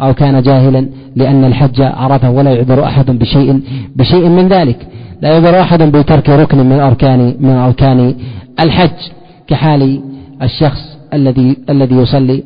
[0.00, 3.60] أو كان جاهلا لأن الحج عرفة ولا يعذر أحد بشيء
[3.96, 4.86] بشيء من ذلك.
[5.22, 8.14] لا يعذر أحد بترك ركن من أركان من أركان
[8.60, 8.98] الحج
[9.46, 10.00] كحال
[10.42, 12.42] الشخص الذي الذي يصلي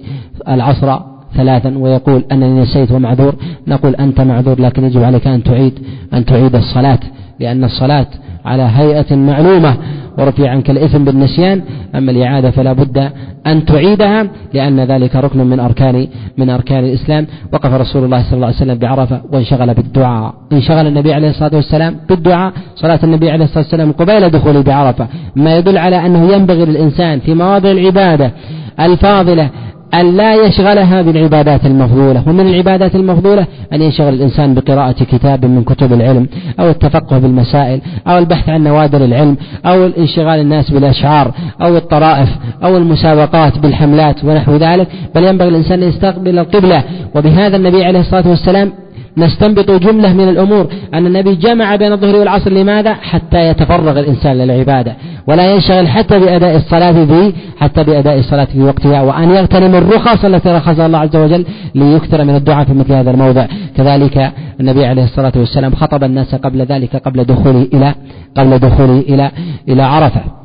[0.48, 0.98] العصر
[1.36, 3.34] ثلاثا ويقول أنني نسيت ومعذور.
[3.66, 5.78] نقول أنت معذور لكن يجب عليك أن تعيد
[6.14, 6.98] أن تعيد الصلاة.
[7.40, 8.06] لأن الصلاة
[8.44, 9.76] على هيئة معلومة
[10.18, 11.62] ورفع عنك الإثم بالنسيان
[11.94, 13.10] أما الإعادة فلا بد
[13.46, 16.06] أن تعيدها لأن ذلك ركن من أركان
[16.38, 17.26] من أركان الإسلام.
[17.52, 20.34] وقف رسول الله صلى الله عليه وسلم بعرفة وانشغل بالدعاء.
[20.52, 22.52] انشغل النبي عليه الصلاة والسلام بالدعاء.
[22.76, 25.06] صلاة النبي عليه الصلاة والسلام قبيل دخوله بعرفة.
[25.36, 28.32] ما يدل على أنه ينبغي للإنسان في مواضع العبادة
[28.80, 29.50] الفاضلة
[29.94, 32.22] أن لا يشغلها بالعبادات المفضولة.
[32.26, 36.26] ومن العبادات المفضولة أن يشغل الإنسان بقراءة كتاب من كتب العلم
[36.60, 39.36] أو التفقه بالمسائل أو البحث عن نوادر العلم
[39.66, 42.28] أو انشغال الناس بالأشعار أو الطرائف
[42.64, 44.88] أو المسابقات بالحملات ونحو ذلك.
[45.14, 46.84] بل ينبغي الإنسان أن يستقبل القبلة.
[47.14, 48.72] وبهذا النبي عليه الصلاة والسلام
[49.16, 50.66] نستنبط جملة من الأمور.
[50.94, 54.96] أن النبي جمع بين الظهر والعصر لماذا؟ حتى يتفرغ الإنسان للعبادة.
[55.26, 60.48] ولا ينشغل حتى بأداء الصلاة في حتى بأداء الصلاة في وقتها وأن يغتنم الرخص التي
[60.48, 63.46] رخصها الله عز وجل ليكثر من الدعاء في مثل هذا الموضع.
[63.76, 67.94] كذلك النبي عليه الصلاة والسلام خطب الناس قبل ذلك قبل دخوله إلى
[68.36, 69.30] قبل دخوله إلى
[69.68, 70.39] إلى عرفة.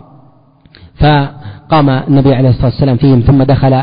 [0.95, 1.05] ف
[1.69, 3.73] قام النبي عليه الصلاة والسلام فيهم ثم دخل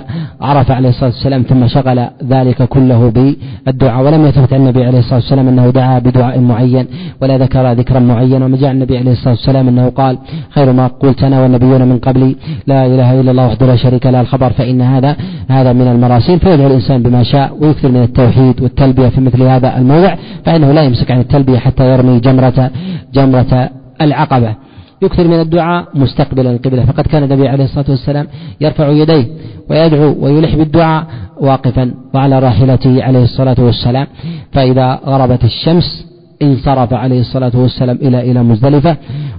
[0.41, 4.05] عرف عليه الصلاة والسلام ثم شغل ذلك كله بالدعاء.
[4.05, 6.87] ولم يثبت عن النبي عليه الصلاة والسلام أنه دعا بدعاء معين
[7.23, 8.45] ولا ذكر ذكرا معينا.
[8.45, 10.19] وما جاء النبي عليه الصلاة والسلام أنه قال
[10.51, 12.37] خير ما قلت أنا والنبيون من قبلي
[12.67, 15.17] لا إله إلا الله وحده لا شريك له الخبر فإن هذا
[15.49, 20.15] هذا من المراسيل فيدعو الإنسان بما شاء ويكثر من التوحيد والتلبية في مثل هذا الموضع
[20.45, 22.71] فإنه لا يمسك عن التلبية حتى يرمي جمرة
[23.15, 23.71] جمرة
[24.01, 24.55] العقبة.
[25.03, 28.27] يكثر من الدعاء مستقبلا القبلة فقد كان النبي عليه الصلاة والسلام
[28.61, 29.27] يرفع يديه
[29.71, 31.07] ويدعو ويلح بالدعاء
[31.41, 34.07] واقفا وعلى راحلته عليه الصلاة والسلام.
[34.53, 36.07] فإذا غربت الشمس
[36.43, 38.97] انصرف عليه الصلاة والسلام إلى إلى مزدلفة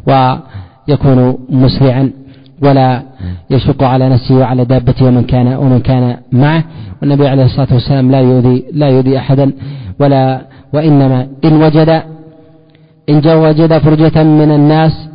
[0.07, 2.11] ويكون مسرعا
[2.61, 3.03] ولا
[3.49, 6.64] يشق على نفسه وعلى دابته ومن كان ومن كان معه.
[7.02, 9.52] والنبي عليه الصلاة والسلام لا يؤذي لا يؤذي أحدا
[9.99, 10.41] ولا
[10.73, 11.90] وإنما إن وجد
[13.10, 15.10] إن وجد فرجة من الناس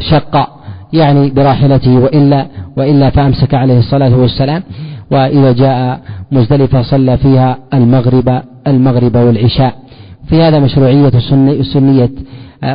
[0.00, 0.48] شق
[0.92, 2.46] يعني براحلته وإلا
[2.76, 4.62] وإلا فأمسك عليه الصلاة والسلام.
[5.10, 6.00] وإذا جاء
[6.32, 9.74] مزدلفة صلى فيها المغرب المغرب والعشاء.
[10.28, 11.10] في هذا مشروعية
[11.62, 12.10] سنية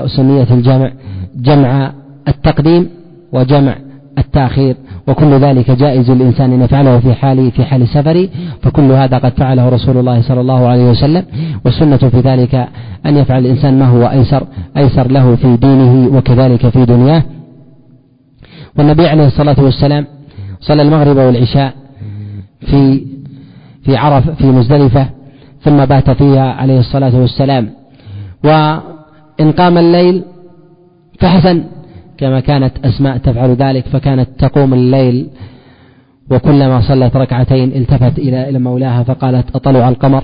[0.07, 0.91] سنية الجمع
[1.35, 1.93] جمع
[2.27, 2.89] التقديم
[3.33, 3.75] وجمع
[4.17, 4.75] التأخير.
[5.07, 8.29] وكل ذلك جائز للإنسان أن يفعله في حال في حال سفره
[8.61, 11.25] فكل هذا قد فعله رسول الله صلى الله عليه وسلم
[11.65, 12.67] والسنة في ذلك
[13.05, 14.43] أن يفعل الإنسان ما هو أيسر
[14.77, 17.23] أيسر له في دينه وكذلك في دنياه.
[18.77, 20.05] والنبي عليه الصلاة والسلام
[20.59, 21.73] صلى المغرب والعشاء
[22.61, 23.05] في
[23.83, 25.05] في عرف في مزدلفة
[25.61, 27.69] ثم بات فيها عليه الصلاة والسلام.
[28.43, 30.23] وإن قام الليل
[31.19, 31.63] فحسن.
[32.21, 35.27] كما كانت أسماء تفعل ذلك فكانت تقوم الليل
[36.31, 40.23] وكلما صلت ركعتين التفت إلى إلى مولاها فقالت أطلع القمر؟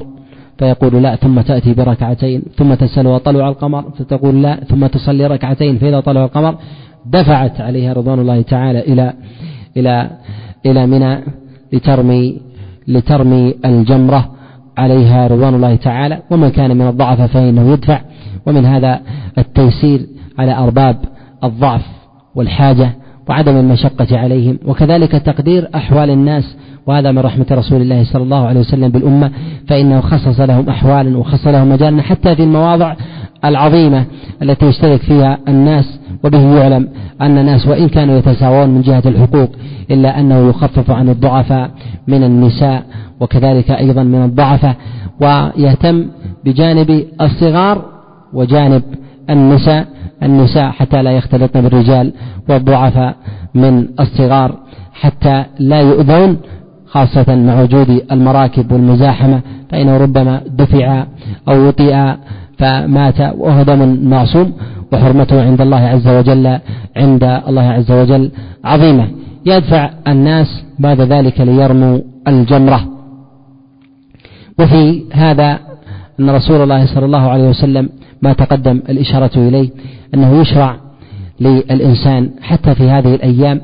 [0.58, 6.00] فيقول لا ثم تأتي بركعتين ثم تسأل أطلع القمر؟ فتقول لا ثم تصلي ركعتين فإذا
[6.00, 6.58] طلع القمر
[7.06, 9.14] دفعت عليها رضوان الله تعالى إلى
[9.78, 10.10] إلى
[10.66, 11.24] إلى منى
[11.74, 12.42] لترمي
[12.88, 14.32] لترمي الجمرة
[14.78, 16.20] عليها رضوان الله تعالى.
[16.32, 18.02] ومن كان من الضعف فإنه يدفع.
[18.46, 19.02] ومن هذا
[19.38, 20.08] التيسير
[20.40, 20.98] على أرباب
[21.44, 21.86] الضعف
[22.36, 22.90] والحاجة
[23.30, 26.58] وعدم المشقة عليهم وكذلك تقدير أحوال الناس
[26.88, 29.32] وهذا من رحمة رسول الله صلى الله عليه وسلم بالأمة
[29.68, 32.96] فإنه خصص لهم أحوالا وخصص لهم مجالا حتى في المواضع
[33.46, 34.06] العظيمة
[34.42, 36.90] التي يشترك فيها الناس وبه يعلم
[37.22, 39.50] أن الناس وإن كانوا يتساوون من جهة الحقوق
[39.92, 41.72] إلا أنه يخفف عن الضعفاء
[42.08, 42.84] من النساء
[43.20, 44.76] وكذلك أيضا من الضعفاء
[45.22, 46.06] ويهتم
[46.46, 47.86] بجانب الصغار
[48.34, 48.84] وجانب
[49.30, 49.88] النساء.
[50.24, 52.14] النساء حتى لا يختلطن بالرجال
[52.50, 53.16] والضعفاء
[53.56, 54.60] من الصغار
[54.94, 56.38] حتى لا يؤذون
[56.88, 61.06] خاصة مع وجود المراكب والمزاحمة فإنه ربما دفع
[61.48, 62.14] أو وطئ
[62.58, 64.54] فمات وهو دم معصوم
[64.94, 66.60] وحرمته عند الله عز وجل
[66.98, 68.32] عند الله عز وجل
[68.64, 69.08] عظيمة.
[69.46, 72.82] يدفع الناس بعد ذلك ليرموا الجمرة.
[74.60, 75.60] وفي هذا
[76.20, 77.90] أن رسول الله صلى الله عليه وسلم
[78.22, 79.70] ما تقدم الإشارة إليه
[80.14, 80.76] أنه يشرع
[81.40, 83.62] للإنسان حتى في هذه الأيام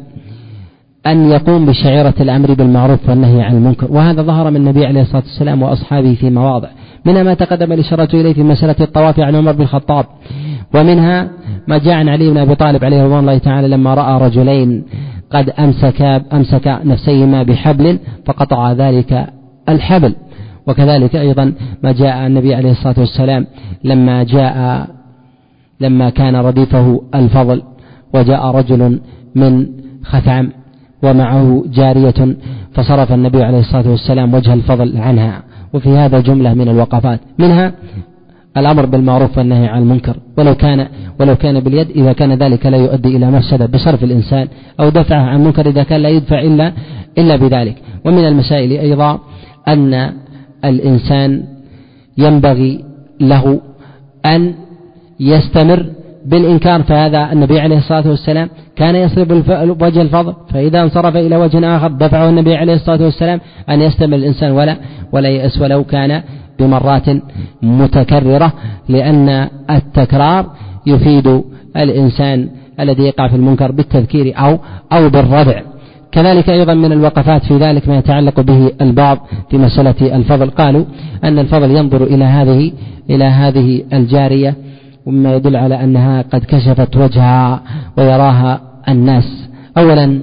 [1.07, 3.91] أن يقوم بشعيرة الأمر بالمعروف والنهي عن المنكر.
[3.91, 6.67] وهذا ظهر من النبي عليه الصلاة والسلام وأصحابه في مواضع.
[7.05, 10.05] منها ما تقدم الإشارة إليه في مسألة الطواف عن عمر بن الخطاب.
[10.75, 11.30] ومنها
[11.67, 14.84] ما جاء عن علي بن أبي طالب عليه رضوان الله تعالى لما رأى رجلين
[15.31, 16.01] قد أمسك
[16.34, 19.27] أمسك نفسيهما بحبل فقطع ذلك
[19.69, 20.15] الحبل.
[20.68, 21.53] وكذلك أيضا
[21.84, 23.48] ما جاء النبي عليه الصلاة والسلام
[23.84, 24.88] لما جاء
[25.80, 27.64] لما كان رديفه الفضل
[28.14, 28.99] وجاء رجل
[29.35, 29.68] من
[30.03, 30.49] خثعم
[31.03, 32.35] ومعه جارية
[32.73, 35.44] فصرف النبي عليه الصلاة والسلام وجه الفضل عنها.
[35.73, 37.19] وفي هذا جملة من الوقفات.
[37.40, 37.73] منها
[38.57, 40.15] الأمر بالمعروف والنهي عن المنكر.
[40.38, 40.88] ولو كان
[41.19, 44.48] ولو كان باليد إذا كان ذلك لا يؤدي إلى مفسدة بصرف الإنسان
[44.80, 46.73] أو دفعه عن منكر إذا كان لا يدفع إلا
[47.18, 47.76] إلا بذلك.
[48.06, 49.19] ومن المسائل أيضا
[49.68, 50.14] أن
[50.65, 51.44] الإنسان
[52.18, 52.84] ينبغي
[53.19, 53.61] له
[54.26, 54.53] أن
[55.19, 55.85] يستمر
[56.26, 59.31] بالإنكار فهذا النبي عليه الصلاة والسلام كان يصرف
[59.81, 64.52] وجه الفضل فإذا انصرف إلى وجه آخر دفعه النبي عليه الصلاة والسلام أن يستمر الإنسان
[64.52, 64.77] ولا
[65.11, 66.22] ولا يأس ولو كان
[66.60, 67.03] بمرات
[67.61, 68.53] متكررة
[68.90, 70.45] لأن التكرار
[70.85, 71.41] يفيد
[71.77, 72.49] الإنسان
[72.80, 74.60] الذي يقع في المنكر بالتذكير أو
[74.91, 75.61] أو بالردع
[76.14, 79.18] كذلك أيضا من الوقفات في ذلك ما يتعلق به البعض
[79.49, 80.49] في مسألة الفضل.
[80.49, 80.85] قالوا
[81.23, 82.72] أن الفضل ينظر إلى هذه
[83.10, 84.56] إلى هذه الجارية
[85.06, 87.64] ومما يدل على أنها قد كشفت وجهها
[87.98, 89.49] ويراها الناس.
[89.77, 90.19] أولا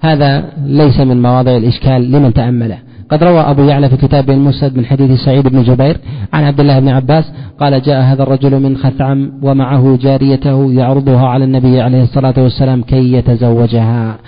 [0.00, 2.78] هذا ليس من مواضع الإشكال لمن تأمله.
[3.10, 5.96] قد روى أبو يعلى في كتابه المسند من حديث سعيد بن جبير
[6.32, 7.24] عن عبد الله بن عباس
[7.60, 13.12] قال جاء هذا الرجل من خثعم ومعه جاريته يعرضها على النبي عليه الصلاة والسلام كي
[13.12, 14.18] يتزوجها.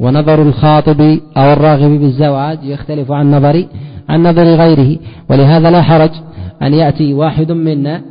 [0.00, 1.00] ونظر الخاطب
[1.36, 3.64] أو الراغب بالزواج يختلف عن نظر
[4.08, 4.96] عن نظر غيره.
[5.30, 6.10] ولهذا لا حرج
[6.62, 8.02] أن يأتي واحد منا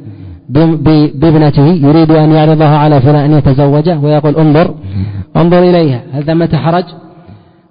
[0.49, 4.75] بابنته يريد أن يعرضها على فلان أن يتزوجه ويقول انظر
[5.35, 6.01] انظر إليها.
[6.13, 6.85] هل ثمة حرج؟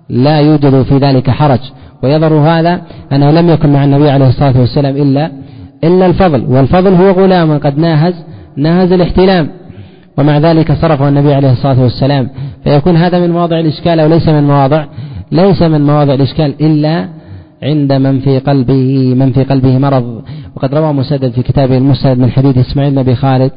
[0.08, 1.60] لا يوجد في ذلك حرج.
[2.02, 2.80] ويظهر هذا
[3.12, 5.30] أنه لم يكن مع النبي عليه الصلاة والسلام إلا
[5.84, 8.14] إلا الفضل والفضل هو غلام قد ناهز
[8.56, 9.48] ناهز الاحتلام.
[10.18, 12.28] ومع ذلك صرفه النبي عليه الصلاة والسلام.
[12.64, 14.84] فيكون هذا من مواضع الإشكال أو ليس من مواضع
[15.32, 17.08] ليس من مواضع الإشكال إلا
[17.62, 20.22] عند من في قلبه من في قلبه مرض.
[20.56, 23.50] وقد روى مسدد في كتابه المسند من حديث إسماعيل بن خالد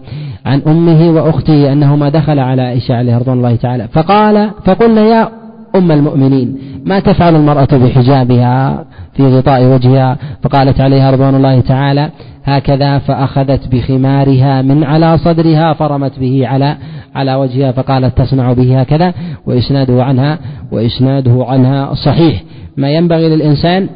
[0.45, 3.87] عن أمه وأخته أنهما دخل على عائشة عليه رضوان الله تعالى.
[3.93, 5.29] فقال فقلنا يا
[5.75, 12.09] أم المؤمنين ما تفعل المرأة بحجابها في غطاء وجهها فقالت عليها رضوان الله تعالى
[12.43, 16.77] هكذا فأخذت بخمارها من على صدرها فرمت به على
[17.15, 19.13] على وجهها فقالت تصنع به هكذا
[19.45, 20.39] وإسناده عنها
[20.71, 22.43] وإسناده عنها صحيح
[22.77, 23.89] ما ينبغي للإنسان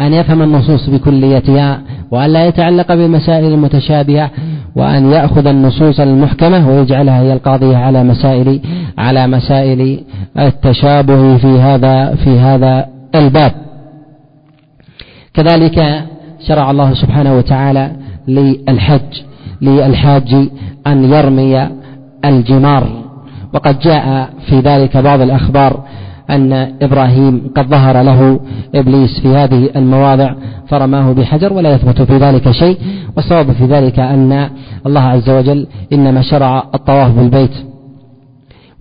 [0.00, 4.30] أن يفهم النصوص بكليتها وأن لا يتعلق بالمسائل المتشابهة
[4.76, 8.60] وأن يأخذ النصوص المحكمة ويجعلها هي القاضية على مسائل
[8.98, 10.00] على مسائل
[10.38, 13.52] التشابه في هذا في هذا الباب.
[15.34, 16.04] كذلك
[16.48, 17.92] شرع الله سبحانه وتعالى
[18.28, 19.20] للحج
[19.62, 20.34] للحاج
[20.86, 21.68] أن يرمي
[22.24, 22.86] الجمار
[23.54, 25.84] وقد جاء في ذلك بعض الأخبار
[26.34, 26.52] أن
[26.82, 28.40] إبراهيم قد ظهر له
[28.74, 30.34] إبليس في هذه المواضع
[30.68, 32.78] فرماه بحجر ولا يثبت في ذلك شيء
[33.16, 34.50] والصواب في ذلك أن
[34.86, 37.50] الله عز وجل إنما شرع الطواف بالبيت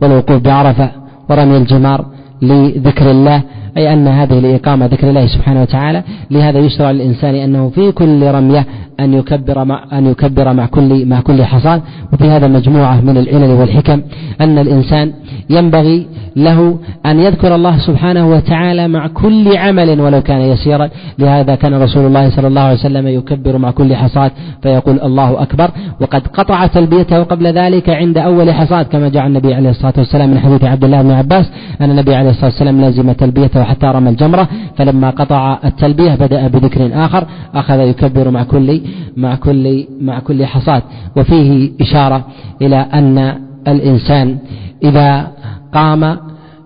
[0.02, 0.90] والوقوف بعرفة
[1.30, 2.06] ورمي الجمار
[2.42, 3.42] لذكر الله
[3.78, 8.66] أي أن هذه الإقامة ذكر الله سبحانه وتعالى لهذا يشرع للإنسان أنه في كل رمية
[9.00, 11.82] أن يكبر مع أن يكبر مع كل مع كل حصان
[12.14, 14.02] وفي هذا مجموعة من العلل والحكم
[14.42, 15.14] أن الإنسان
[15.50, 20.90] ينبغي له أن يذكر الله سبحانه وتعالى مع كل عمل ولو كان يسيرا.
[21.20, 24.32] لهذا كان رسول الله صلى الله عليه وسلم يكبر مع كل حصاد
[24.64, 25.72] فيقول الله أكبر.
[26.02, 30.40] وقد قطع تلبيته قبل ذلك عند أول حصاد كما جاء النبي عليه الصلاة والسلام من
[30.40, 31.46] حديث عبد الله بن عباس
[31.82, 37.06] أن النبي عليه الصلاة والسلام لزم تلبيته حتى رمى الجمرة فلما قطع التلبية بدأ بذكر
[37.06, 38.82] آخر أخذ يكبر مع كل
[39.18, 40.82] مع كل مع كل حصاد.
[41.18, 42.26] وفيه إشارة
[42.62, 43.36] إلى أن
[43.68, 44.38] الإنسان
[44.84, 45.28] إذا
[45.74, 46.18] قام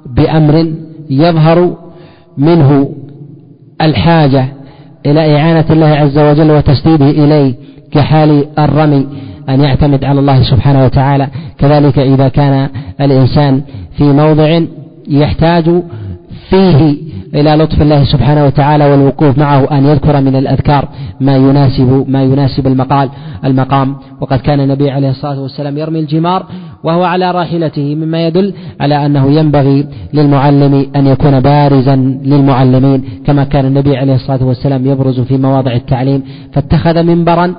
[0.05, 0.73] بأمر
[1.09, 1.77] يظهر
[2.37, 2.89] منه
[3.81, 4.45] الحاجة
[5.05, 7.53] إلى إعانة الله عز وجل وتسديده إليه
[7.91, 9.07] كحال الرمي
[9.49, 11.27] أن يعتمد على الله سبحانه وتعالى.
[11.57, 12.69] كذلك إذا كان
[13.01, 13.61] الإنسان
[13.97, 14.61] في موضع
[15.07, 15.65] يحتاج
[16.53, 16.79] فيه
[17.39, 20.87] إلى لطف الله سبحانه وتعالى والوقوف معه أن يذكر من الأذكار
[21.21, 23.09] ما يناسب ما يناسب المقال
[23.45, 23.95] المقام.
[24.21, 26.45] وقد كان النبي عليه الصلاة والسلام يرمي الجمار
[26.83, 31.95] وهو على راحلته مما يدل على أنه ينبغي للمعلم أن يكون بارزا
[32.31, 36.23] للمعلمين كما كان النبي عليه الصلاة والسلام يبرز في مواضع التعليم.
[36.53, 37.55] فاتخذ منبرا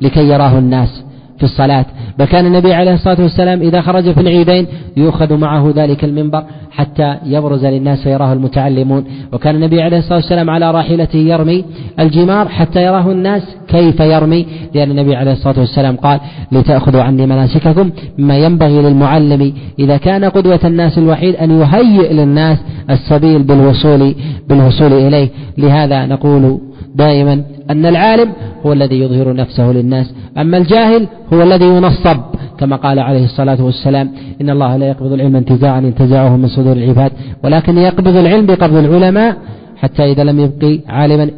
[0.00, 1.05] لكي يراه الناس.
[1.38, 1.86] في الصلاة.
[2.18, 7.16] بل كان النبي عليه الصلاة والسلام إذا خرج في العيدين يؤخذ معه ذلك المنبر حتى
[7.26, 9.04] يبرز للناس ويراه المتعلمون.
[9.32, 11.64] وكان النبي عليه الصلاة والسلام على راحلته يرمي
[12.00, 14.46] الجمار حتى يراه الناس كيف يرمي.
[14.74, 16.20] لأن النبي عليه الصلاة والسلام قال
[16.52, 19.52] لتأخذوا عني مناسككم مما ينبغي للمعلم.
[19.78, 22.58] إذا كان قدوة الناس الوحيد أن يهيئ للناس
[22.90, 24.14] السبيل بالوصول
[24.48, 25.28] بالوصول إليه.
[25.58, 26.60] لهذا نقول
[26.96, 28.32] دائما أن العالم
[28.66, 32.16] هو الذي يظهر نفسه للناس أما الجاهل هو الذي ينصب.
[32.58, 34.10] كما قال عليه الصلاة والسلام
[34.40, 37.12] إن الله لا يقبض العلم انتزاعا انتزعه من صدور العباد
[37.44, 39.36] ولكن يقبض العلم بقبض العلماء
[39.76, 41.30] حتى إذا لم يبقي عالما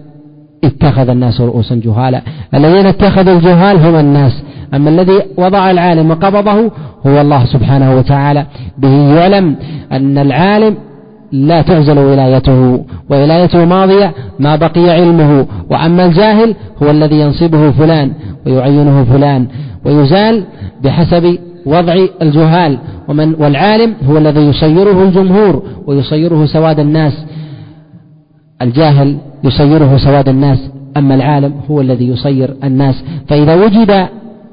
[0.64, 2.22] اتخذ الناس رؤوسا جهالا.
[2.55, 4.43] الذين اتخذوا الجهال هم الناس.
[4.74, 6.70] أما الذي وضع العالم وقبضه
[7.06, 8.47] هو الله سبحانه وتعالى.
[8.78, 9.56] به يعلم
[9.93, 10.74] أن العالم
[11.32, 15.46] لا تعزل ولايته ولايته ماضية ما بقي علمه.
[15.70, 18.12] وأما الجاهل هو الذي ينصبه فلان
[18.46, 19.46] ويعينه فلان
[19.84, 20.44] ويزال
[20.84, 22.78] بحسب وضع الجهال.
[23.09, 27.24] ومن والعالم هو الذي يصيره الجمهور ويصيره سواد الناس.
[28.62, 33.05] الجاهل يصيره سواد الناس أما العالم هو الذي يصير الناس.
[33.28, 34.06] فإذا وجد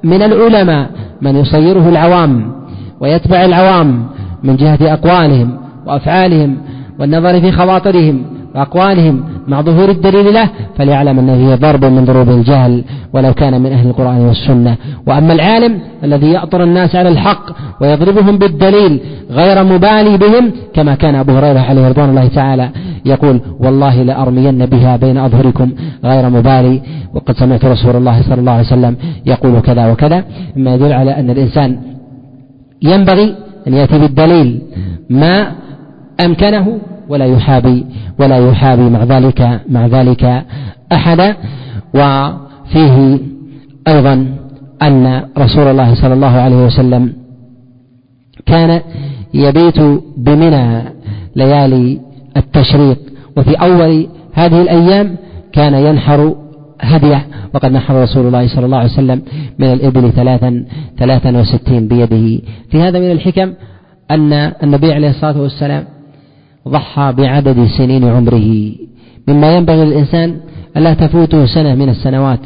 [0.04, 0.90] من العلماء
[1.22, 2.52] من يصيره العوام
[3.00, 4.06] ويتبع العوام
[4.44, 6.58] من جهة أقوالهم وأفعالهم
[7.00, 8.24] والنظر في خواطرهم
[8.56, 12.84] وأقوالهم مع ظهور الدليل له فليعلم أنه هي ضرب من ضروب الجهل
[13.14, 14.76] ولو كان من أهل القرآن والسنة.
[15.08, 17.46] وأما العالم الذي يأطر الناس على الحق
[17.82, 19.00] ويضربهم بالدليل
[19.32, 22.70] غير مبالي بهم كما كان أبو هريرة عليه رضوان الله تعالى
[23.06, 25.72] يقول والله لأرمين بها بين أظهركم
[26.04, 26.82] غير مبالي
[27.14, 28.96] وقد سمعت رسول الله صلى الله عليه وسلم
[29.26, 30.24] يقول كذا وكذا.
[30.56, 31.78] مما يدل على أن الإنسان
[32.82, 33.36] ينبغي
[33.68, 34.62] أن يأتي بالدليل
[35.10, 35.52] ما
[36.20, 36.80] أمكنه
[37.10, 37.86] ولا يحابي
[38.20, 40.44] ولا يحابي مع ذلك مع ذلك
[40.92, 41.36] أحدا
[41.94, 43.20] وفيه
[43.88, 44.28] أيضا
[44.82, 47.14] أن رسول الله صلى الله عليه وسلم
[48.46, 48.82] كان
[49.34, 49.80] يبيت
[50.18, 50.82] بمنى
[51.36, 52.00] ليالي
[52.38, 52.98] التشريق
[53.38, 55.16] وفي أول هذه الأيام
[55.54, 56.36] كان ينحر
[56.82, 59.22] هديه وقد نحر رسول الله صلى الله عليه وسلم
[59.60, 60.66] من الإبل ثلاثا
[60.98, 62.42] ثلاثا وستين بيده.
[62.70, 63.54] في هذا من الحكم
[64.12, 65.84] أن النبي عليه الصلاة والسلام
[66.68, 68.72] ضحى بعدد سنين عمره.
[69.28, 70.38] مما ينبغي للإنسان
[70.78, 72.40] ألا تفوته سنة من السنوات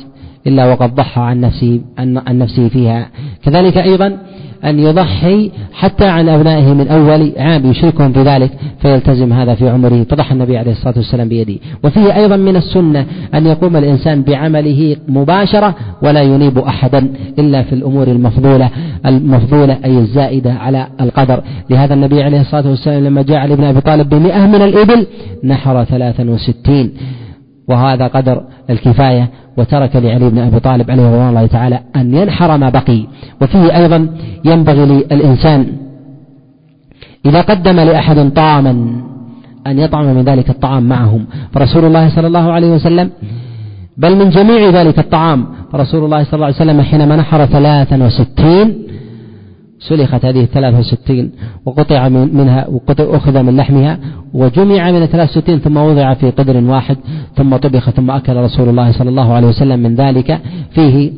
[0.48, 3.10] إلا وقد ضحى عن نفسه عن نفسه فيها.
[3.44, 4.18] كذلك أيضا
[4.66, 10.04] أن يضحي حتى عن أبنائه من أول عام يشركهم في ذلك فيلتزم هذا في عمره.
[10.04, 11.56] فضحى النبي عليه الصلاة والسلام بيده.
[11.84, 17.10] وفيه أيضا من السنة أن يقوم الإنسان بعمله مباشرة ولا ينيب أحدا
[17.40, 18.70] إلا في الأمور المفضولة
[19.06, 21.44] المفضولة أي الزائدة على القدر.
[21.70, 25.08] لهذا النبي عليه الصلاة والسلام لما جاء لابن أبي طالب بمئة من الإبل
[25.44, 26.92] نحر ثلاثا وستين.
[27.70, 32.70] وهذا قدر الكفاية وترك لعلي بن أبي طالب عليه رضوان الله تعالى أن ينحر ما
[32.70, 33.02] بقي.
[33.42, 34.08] وفيه أيضا
[34.46, 35.66] ينبغي للإنسان
[37.26, 38.72] إذا قدم لأحد طعاما
[39.68, 41.26] أن يطعم من ذلك الطعام معهم.
[41.54, 43.12] فرسول الله صلى الله عليه وسلم
[43.98, 45.46] بل من جميع ذلك الطعام.
[45.72, 48.68] فرسول الله صلى الله عليه وسلم حينما نحر ثلاثا وستين
[49.80, 51.32] سلخت هذه الثلاث وستين
[51.66, 52.68] وقطع منها
[53.00, 54.00] وأخذ من لحمها
[54.34, 56.98] وجمع من الثلاث وستين ثم وضع في قدر واحد
[57.36, 60.40] ثم طبخ ثم أكل رسول الله صلى الله عليه وسلم من ذلك
[60.72, 61.12] فيه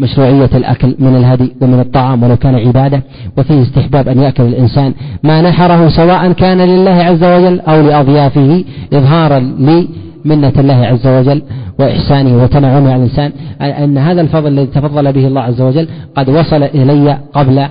[0.00, 3.02] مشروعية الأكل من الهدي ومن الطعام ولو كان عبادة
[3.38, 9.38] وفيه استحباب أن يأكل الإنسان ما نحره سواء كان لله عز وجل أو لأضيافه إظهارا
[10.24, 11.42] لمنة الله عز وجل
[11.78, 16.62] وإحسانه وتنعمه على الإنسان أن هذا الفضل الذي تفضل به الله عز وجل قد وصل
[16.62, 17.66] إلي قبل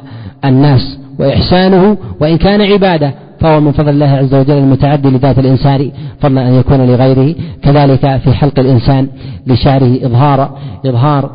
[0.45, 0.97] الناس.
[1.19, 6.53] وإحسانه وإن كان عبادة فهو من فضل الله عز وجل المتعدي لذات الإنسان فضلا أن
[6.53, 7.35] يكون لغيره.
[7.61, 9.07] كذلك في حلق الإنسان
[9.47, 11.31] لشعره إظهار إظهار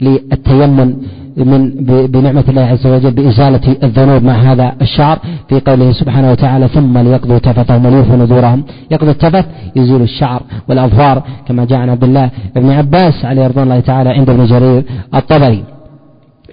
[0.00, 0.96] للتيمم.
[1.36, 1.70] من
[2.06, 7.38] بنعمة الله عز وجل بإزالة الذنوب مع هذا الشعر في قوله سبحانه وتعالى ثم ليقضوا
[7.38, 8.64] تفتهم وليوفوا نذورهم.
[8.90, 9.46] يقضي التفت
[9.76, 14.30] يزيل الشعر والأظفار كما جاء عن عبد الله بن عباس عليه رضوان الله تعالى عند
[14.30, 14.84] ابن جرير
[15.14, 15.64] الطبري.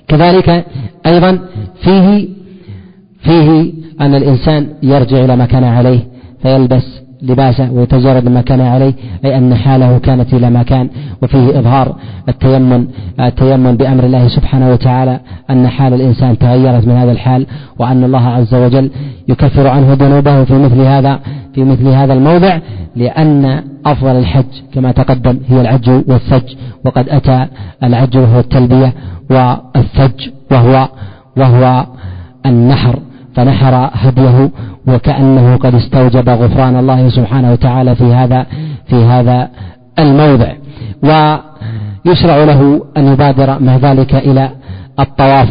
[0.08, 0.66] كذلك
[1.06, 1.40] أيضا
[1.84, 2.28] فيه
[3.24, 6.00] فيه أن الإنسان يرجع إلى ما كان عليه
[6.42, 8.94] فيلبس لباسه ويتجرد ما كان عليه
[9.26, 10.90] أي أن حاله كانت إلى ما كان.
[11.24, 11.96] وفيه إظهار
[12.30, 12.88] التيمم
[13.20, 15.20] التيمم بأمر الله سبحانه وتعالى
[15.50, 17.46] أن حال الإنسان تغيرت من هذا الحال
[17.80, 18.92] وأن الله عز وجل
[19.28, 21.20] يكفر عنه ذنوبه في مثل هذا
[21.56, 22.60] في مثل هذا الموضع
[22.96, 26.54] لأن أفضل الحج كما تقدم هي العج والثج
[26.86, 27.46] وقد أتى
[27.84, 28.94] العج وهو التلبية
[29.30, 30.90] والثج وهو
[31.38, 31.86] وهو
[32.46, 33.00] النحر
[33.36, 34.50] فنحر هديه
[34.88, 38.46] وكأنه قد استوجب غفران الله سبحانه وتعالى في هذا
[38.88, 39.50] في هذا
[40.00, 40.54] الموضع.
[41.04, 44.50] ويشرع له أن يبادر مع ذلك إلى
[45.00, 45.50] الطواف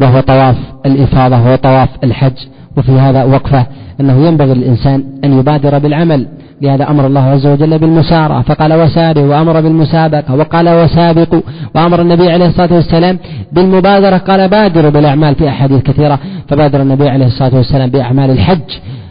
[0.00, 0.56] وهو طواف
[0.86, 2.36] الإفاضة وهو طواف الحج.
[2.76, 3.66] وفي هذا وقفة
[4.00, 6.28] أنه ينبغي للإنسان أن يبادر بالعمل.
[6.62, 8.42] لهذا أمر الله عز وجل بالمسارعة.
[8.42, 11.40] فقال وسارعوا وأمر بالمسابقة وقال وسابقوا
[11.74, 13.18] وأمر النبي عليه الصلاة والسلام
[13.52, 14.16] بالمبادرة.
[14.16, 16.18] قال بادروا بالأعمال في أحاديث كثيرة.
[16.48, 18.70] فبادر النبي عليه الصلاة والسلام بأعمال الحج.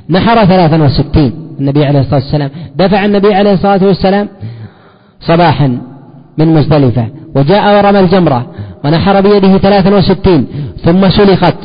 [0.10, 1.34] نحر ثلاثا وستين.
[1.60, 4.28] النبي عليه الصلاة والسلام دفع النبي عليه الصلاة والسلام
[5.22, 5.78] صباحا
[6.38, 7.08] من مزدلفة.
[7.36, 8.46] وجاء ورمى الجمرة
[8.86, 10.48] ونحر بيده ثلاثا وستين.
[10.84, 11.56] ثم سلخت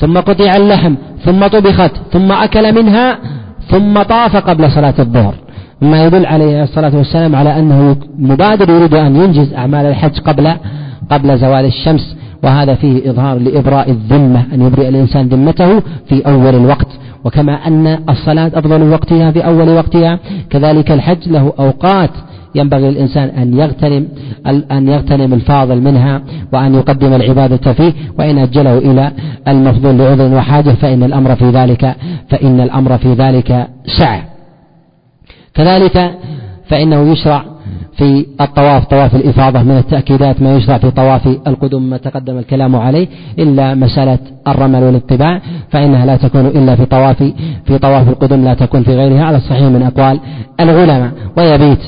[0.00, 0.94] ثم قطع اللحم
[1.24, 3.18] ثم طبخت ثم أكل منها
[3.70, 5.34] ثم طاف قبل صلاة الظهر.
[5.82, 10.54] مما يدل عليه الصلاة والسلام على أنه مبادر يريد أن ينجز أعمال الحج قبل
[11.10, 12.16] قبل زوال الشمس.
[12.42, 16.88] وهذا فيه إظهار لإبراء الذمة أن يبرئ الإنسان ذمته في أول الوقت.
[17.24, 20.18] وكما أن الصلاة أفضل وقتها في أول وقتها.
[20.50, 22.10] كذلك الحج له أوقات
[22.54, 24.08] ينبغي للإنسان أن يغتنم
[24.46, 26.22] أن يغتنم الفاضل منها
[26.52, 27.92] وأن يقدم العبادة فيه.
[28.18, 29.12] وإن أجله إلى
[29.48, 31.96] المفضول لعذر وحاجة فإن الأمر في ذلك
[32.28, 33.68] فإن الأمر في ذلك
[33.98, 34.22] سعة.
[35.54, 36.10] كذلك
[36.68, 37.53] فإنه يشرع
[37.96, 43.08] في الطواف طواف الإفاضة من التأكيدات ما يشرع في طواف القدوم ما تقدم الكلام عليه
[43.38, 44.18] إلا مسألة
[44.48, 45.40] الرمل والاتباع
[45.70, 47.22] فإنها لا تكون إلا في طواف
[47.66, 50.20] في طواف القدوم لا تكون في غيرها على الصحيح من أقوال
[50.60, 51.80] العلماء ويبيت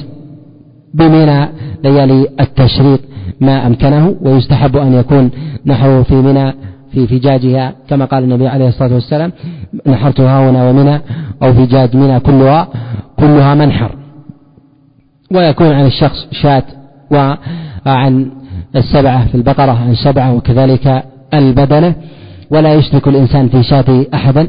[0.94, 1.48] بمنى
[1.84, 3.00] ليالي التشريق
[3.40, 5.30] ما أمكنه ويستحب أن يكون
[5.66, 6.52] نحره في منى
[6.92, 9.32] في فجاجها كما قال النبي عليه الصلاة والسلام
[9.86, 11.00] نحرتها هنا ومنى
[11.42, 12.68] أو فجاج منى كلها
[13.18, 13.90] كلها منحر.
[15.34, 16.62] ويكون عن الشخص شاة
[17.10, 18.30] وعن
[18.76, 21.04] السبعة في البقرة عن سبعة وكذلك
[21.34, 21.94] البدنة
[22.50, 24.48] ولا يشرك الإنسان في شاة أحدا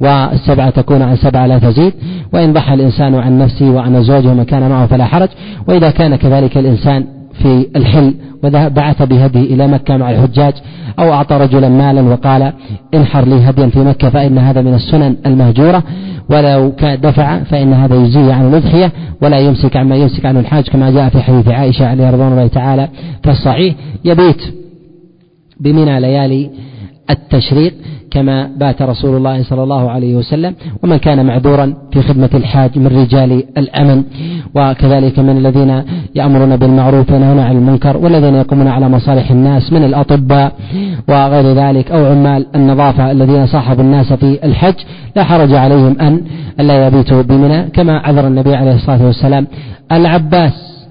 [0.00, 1.92] والسبعة تكون عن سبعة لا تزيد.
[2.32, 5.28] وإن ضحى الإنسان عن نفسه وعن زوجه ومن كان معه فلا حرج.
[5.68, 7.06] وإذا كان كذلك الإنسان
[7.42, 10.54] في الحل وبعث بهديه إلى مكة مع الحجاج
[10.98, 12.52] أو أعطى رجلا مالا وقال
[12.94, 15.82] انحر لي هديا في مكة فإن هذا من السنن المهجورة.
[16.30, 18.92] ولو كان دفع فإن هذا يجزيه عن الأضحية
[19.22, 22.88] ولا يمسك عما يمسك عنه الحاج كما جاء في حديث عائشة عليه رضوان الله تعالى
[23.24, 23.74] في الصحيح.
[24.04, 24.42] يبيت
[25.60, 26.50] بمنى ليالي
[27.10, 27.74] التشريق.
[28.14, 32.86] كما بات رسول الله صلى الله عليه وسلم ومن كان معذورا في خدمة الحاج من
[32.86, 34.02] رجال الأمن.
[34.54, 35.82] وكذلك من الذين
[36.14, 40.52] يأمرون بالمعروف وينهون عن المنكر والذين يقومون على مصالح الناس من الأطباء
[41.08, 44.74] وغير ذلك أو عمال النظافة الذين صاحبوا الناس في الحج.
[45.16, 46.20] لا حرج عليهم أن
[46.58, 47.62] لا يبيتوا بمنى.
[47.62, 49.46] كما عذر النبي عليه الصلاة والسلام
[49.92, 50.86] العباس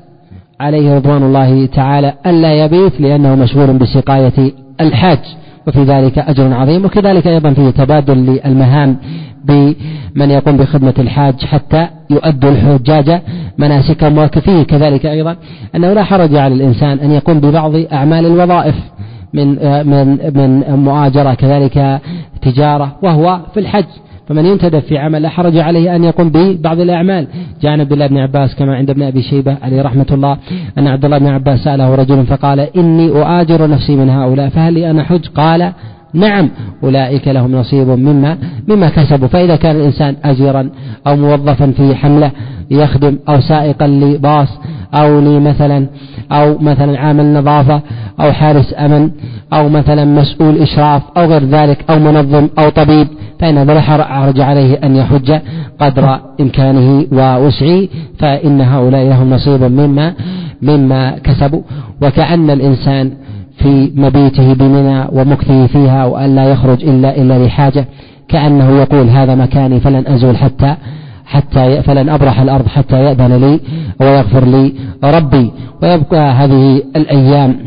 [0.59, 4.51] عليه رضوان الله تعالى ألا يبيت لأنه مشغول بسقاية
[4.81, 5.19] الحاج.
[5.67, 8.97] وفي ذلك أجر عظيم وكذلك أيضا فيه تبادل للمهام
[9.45, 13.21] بمن يقوم بخدمة الحاج حتى يؤدوا الحجاج
[13.57, 14.17] مناسكهم.
[14.17, 15.35] وفيه كذلك أيضا
[15.75, 18.75] أنه لا حرج على الإنسان أن يقوم ببعض أعمال الوظائف
[19.33, 19.47] من
[19.87, 22.01] من من مؤاجرة كذلك
[22.41, 23.85] تجارة وهو في الحج.
[24.27, 27.27] فمن ينتدب في عمل لا حرج عليه أن يقوم ببعض الأعمال.
[27.61, 30.37] جاء عن عبد الله بن عباس كما عند ابن أبي شيبة عليه رحمة الله.
[30.77, 34.91] أن عبد الله بن عباس سأله رجل فقال إني أؤاجر نفسي من هؤلاء فهل لي
[34.91, 35.73] أنا حج قال
[36.13, 36.49] نعم
[36.83, 38.37] أولئك لهم نصيب مما
[38.67, 39.27] مما كسبوا.
[39.27, 40.69] فإذا كان الإنسان أجيرا
[41.07, 42.31] أو موظفا في حملة
[42.71, 44.47] يخدم أو سائقا لباص
[44.93, 45.87] أو لي مثلا
[46.31, 47.81] أو مثلا عامل نظافة
[48.19, 49.11] أو حارس أمن
[49.53, 53.07] أو مثلا مسؤول إشراف أو غير ذلك أو منظم أو طبيب
[53.39, 55.39] فإن لا حرج عليه أن يحج
[55.79, 57.87] قدر إمكانه ووسعه
[58.19, 60.13] فإن هؤلاء لهم نصيب مما
[60.61, 61.61] مما كسبوا.
[62.01, 63.11] وكأن الإنسان
[63.57, 67.85] في مبيته بمنى ومكثه فيها وأن لا يخرج إلا إلا لحاجة
[68.27, 70.75] كأنه يقول هذا مكاني فلن أزول حتى
[71.25, 73.59] حتى فلن أبرح الأرض حتى يأذن لي
[74.01, 74.73] ويغفر لي
[75.03, 75.51] ربي.
[75.83, 77.57] ويبقى هذه الأيام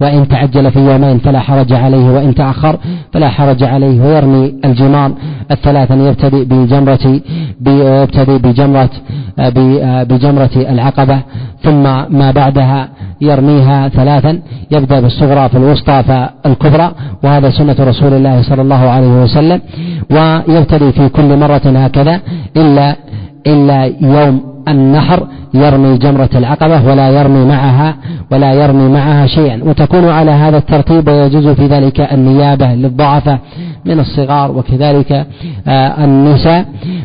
[0.00, 2.78] وإن تعجل في يومين فلا حرج عليه وإن تأخر
[3.12, 5.12] فلا حرج عليه ويرمي الجمار.
[5.50, 7.20] الثلاثا يبتدئ بجمرة
[7.66, 8.90] يبتدئ بجمرة
[10.10, 11.18] بجمرة العقبة
[11.62, 11.82] ثم
[12.18, 12.88] ما بعدها
[13.20, 16.92] يرميها ثلاثا يبدأ بالصغرى في الوسطى فالكبرى
[17.22, 19.60] وهذا سنة رسول الله صلى الله عليه وسلم.
[20.10, 22.20] ويبتدئ في كل مرة هكذا
[22.56, 22.96] إلا
[23.46, 27.96] إلا يوم النحر يرمي جمرة العقبة ولا يرمي معها
[28.32, 29.64] ولا يرمي معها شيئا.
[29.64, 33.38] وتكون على هذا الترتيب ويجوز في ذلك النيابة للضعفاء
[33.84, 35.26] من الصغار وكذلك
[35.68, 36.64] آه، النساء.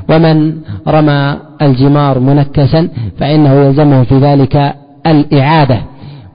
[0.10, 0.54] ومن
[0.88, 2.90] رمى الجمار منكسا
[3.20, 4.74] فإنه يلزمه في ذلك
[5.08, 5.78] الإعادة.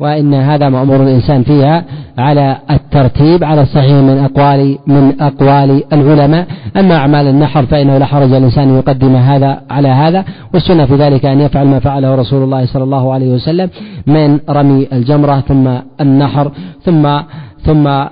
[0.00, 1.84] وإن هذا مأمور الإنسان فيها
[2.18, 6.46] على الترتيب على الصحيح من أقوال من أقوال العلماء.
[6.76, 10.24] أما أعمال النحر فإنه لا حرج الإنسان يقدم هذا على هذا.
[10.54, 13.70] والسنة في ذلك أن يفعل ما فعله رسول الله صلى الله عليه وسلم
[14.06, 15.68] من رمي الجمرة ثم
[16.00, 16.52] النحر
[16.82, 17.20] ثم
[17.64, 18.04] ثم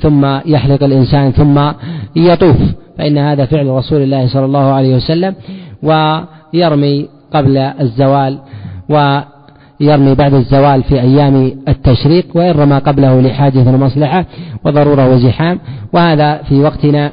[0.00, 1.70] ثم يحلق الإنسان ثم
[2.16, 2.56] يطوف.
[2.98, 5.34] فإن هذا فعل رسول الله صلى الله عليه وسلم
[5.82, 8.38] ويرمي قبل الزوال
[8.90, 9.20] و
[9.80, 14.24] يرمي بعد الزوال في أيام التشريق وإن رمى قبله لحاجة ومصلحة
[14.64, 15.58] وضرورة وزحام
[15.92, 17.12] وهذا في وقتنا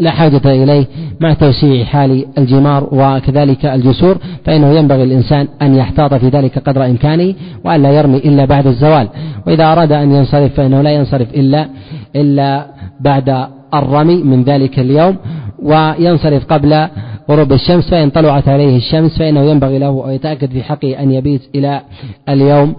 [0.00, 0.86] لا حاجة إليه
[1.20, 7.34] مع توسيع حال الجمار وكذلك الجسور فإنه ينبغي الإنسان أن يحتاط في ذلك قدر إمكانه
[7.64, 9.08] وأن لا يرمي إلا بعد الزوال.
[9.46, 11.68] وإذا أراد أن ينصرف فإنه لا ينصرف إلا
[12.16, 12.66] إلا
[13.00, 15.16] بعد الرمي من ذلك اليوم
[15.62, 16.88] وينصرف قبل
[17.30, 21.42] غروب الشمس فإن طلعت عليه الشمس فإنه ينبغي له أن يتأكد في حقه أن يبيت
[21.54, 21.80] إلى
[22.28, 22.76] اليوم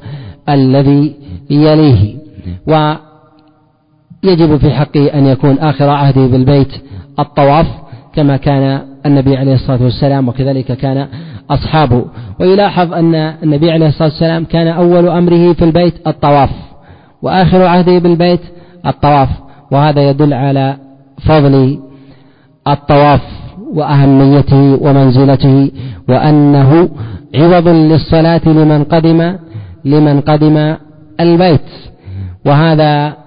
[0.49, 1.15] الذي
[1.49, 2.15] يليه.
[2.67, 6.71] ويجب في حقه أن يكون آخر عهده بالبيت
[7.19, 7.67] الطواف
[8.15, 11.07] كما كان النبي عليه الصلاة والسلام وكذلك كان
[11.49, 12.05] أصحابه.
[12.39, 16.49] ويلاحظ أن النبي عليه الصلاة والسلام كان أول أمره في البيت الطواف
[17.21, 18.41] وآخر عهده بالبيت
[18.85, 19.29] الطواف.
[19.71, 20.77] وهذا يدل على
[21.25, 21.79] فضل
[22.67, 23.40] الطواف.
[23.71, 25.71] وأهميته ومنزلته
[26.09, 26.89] وأنه
[27.35, 29.35] عوض للصلاة لمن قدم
[29.85, 30.75] لمن قدم
[31.19, 31.69] البيت.
[32.45, 33.17] وهذا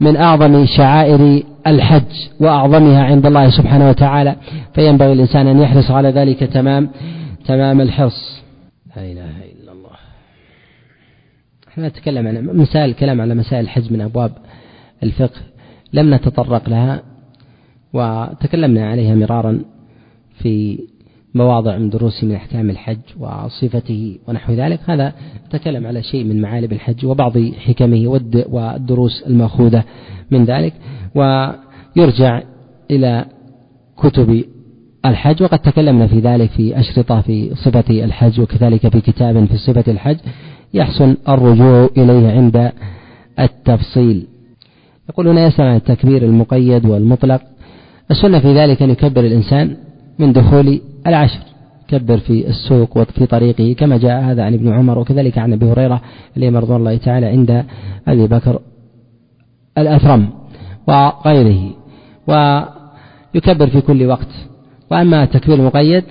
[0.00, 4.36] من أعظم شعائر الحج وأعظمها عند الله سبحانه وتعالى.
[4.74, 6.90] فينبغي الإنسان أن يحرص على ذلك تمام
[7.46, 8.42] تمام الحرص.
[8.96, 9.96] لا إله إلا الله.
[11.68, 14.32] إحنا نتكلم عن مسائل الكلام على مسائل الحج من أبواب
[15.02, 15.40] الفقه
[15.92, 17.02] لم نتطرق لها.
[17.92, 19.60] وتكلمنا عليها مرارا
[20.38, 20.78] في
[21.34, 24.80] مواضع من دروس من أحكام الحج وصفته ونحو ذلك.
[24.86, 25.12] هذا
[25.50, 29.84] تكلم على شيء من معالم الحج وبعض حكمه والدروس المأخوذة
[30.30, 30.72] من ذلك.
[31.14, 32.42] ويرجع
[32.90, 33.24] إلى
[33.96, 34.44] كتب
[35.06, 35.42] الحج.
[35.42, 40.16] وقد تكلمنا في ذلك في أشرطة في صفة الحج وكذلك في كتاب في صفة الحج.
[40.74, 42.72] يحسن الرجوع إليه عند
[43.40, 44.26] التفصيل.
[45.08, 47.42] يقولون يسأل عن التكبير المقيد والمطلق.
[48.10, 49.76] السنة في ذلك أن يكبر الإنسان
[50.18, 51.38] من دخول العشر.
[51.88, 56.00] كبر في السوق وفي طريقه كما جاء هذا عن ابن عمر وكذلك عن أبي هريرة
[56.36, 57.64] عليه رضوان الله تعالى عند
[58.08, 58.60] أبي بكر
[59.78, 60.28] الأثرم
[60.88, 61.70] وغيره.
[62.28, 64.28] ويكبر في كل وقت.
[64.90, 66.04] وأما التكبير المقيد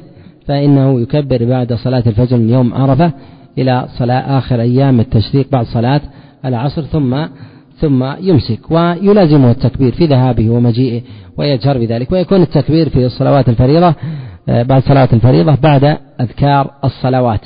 [0.48, 3.12] فإنه يكبر بعد صلاة الفجر من يوم عرفة
[3.58, 6.02] إلى صلاة آخر أيام التشريق بعد صلاة
[6.46, 7.26] العصر ثم
[7.80, 11.02] ثم يمسك ويلازمه التكبير في ذهابه ومجيئه
[11.38, 13.96] ويجهر بذلك ويكون التكبير في الصلوات الفريضة
[14.50, 17.46] آه، بعد صلاة الفريضة بعد أذكار الصلوات.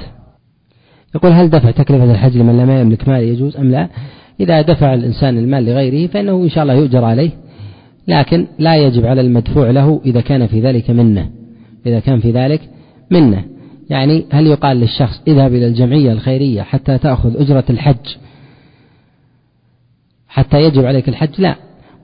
[1.15, 3.87] يقول هل دفع تكلفة الحج لمن لم يملك مال يجوز أم لا؟
[4.39, 7.29] إذا دفع الإنسان المال لغيره فإنه إن شاء الله يؤجر عليه
[8.07, 11.29] لكن لا يجب على المدفوع له إذا كان في ذلك منة.
[11.85, 12.61] إذا كان في ذلك
[13.11, 13.43] منة.
[13.89, 18.15] يعني هل يقال للشخص اذهب إلى الجمعية الخيرية حتى تأخذ أجرة الحج
[20.31, 21.55] حتى يجب عليك الحج؟ لا.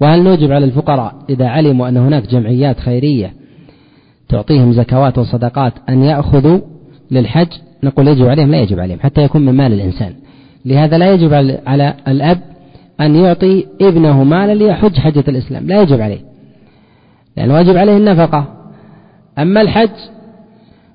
[0.02, 3.34] وهل نوجب على الفقراء إذا علموا أن هناك جمعيات خيرية
[4.30, 6.60] تعطيهم زكوات وصدقات أن يأخذوا
[7.12, 7.48] للحج؟
[7.84, 10.14] نقول يجب عليهم لا يجب عليهم حتى يكون من مال الإنسان.
[10.66, 11.34] لهذا لا يجب
[11.68, 12.40] على الأب
[13.02, 15.68] أن يعطي ابنه مالا ليحج حجة الإسلام.
[15.68, 16.20] لا يجب عليه.
[17.38, 18.46] لأن واجب عليه النفقة.
[19.38, 19.90] أما الحج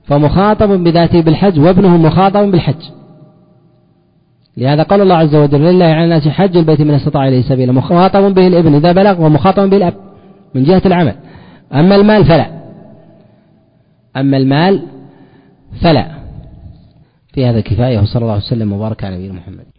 [0.04, 2.82] فمخاطب بذاته بالحج وابنه مخاطب بالحج.
[4.56, 8.34] لهذا قال الله عز وجل لله على الناس حج البيت من استطاع إليه سبيلا مخاطب
[8.34, 9.94] به الابن إذا بلغ ومخاطب به الأب
[10.54, 11.14] من جهة العمل.
[11.74, 12.46] أما المال فلا.
[14.16, 14.82] أما المال
[15.82, 16.06] فلا.
[17.34, 19.71] في هذا كفاية وصلى الله وسلم وبارك على نبينا محمد.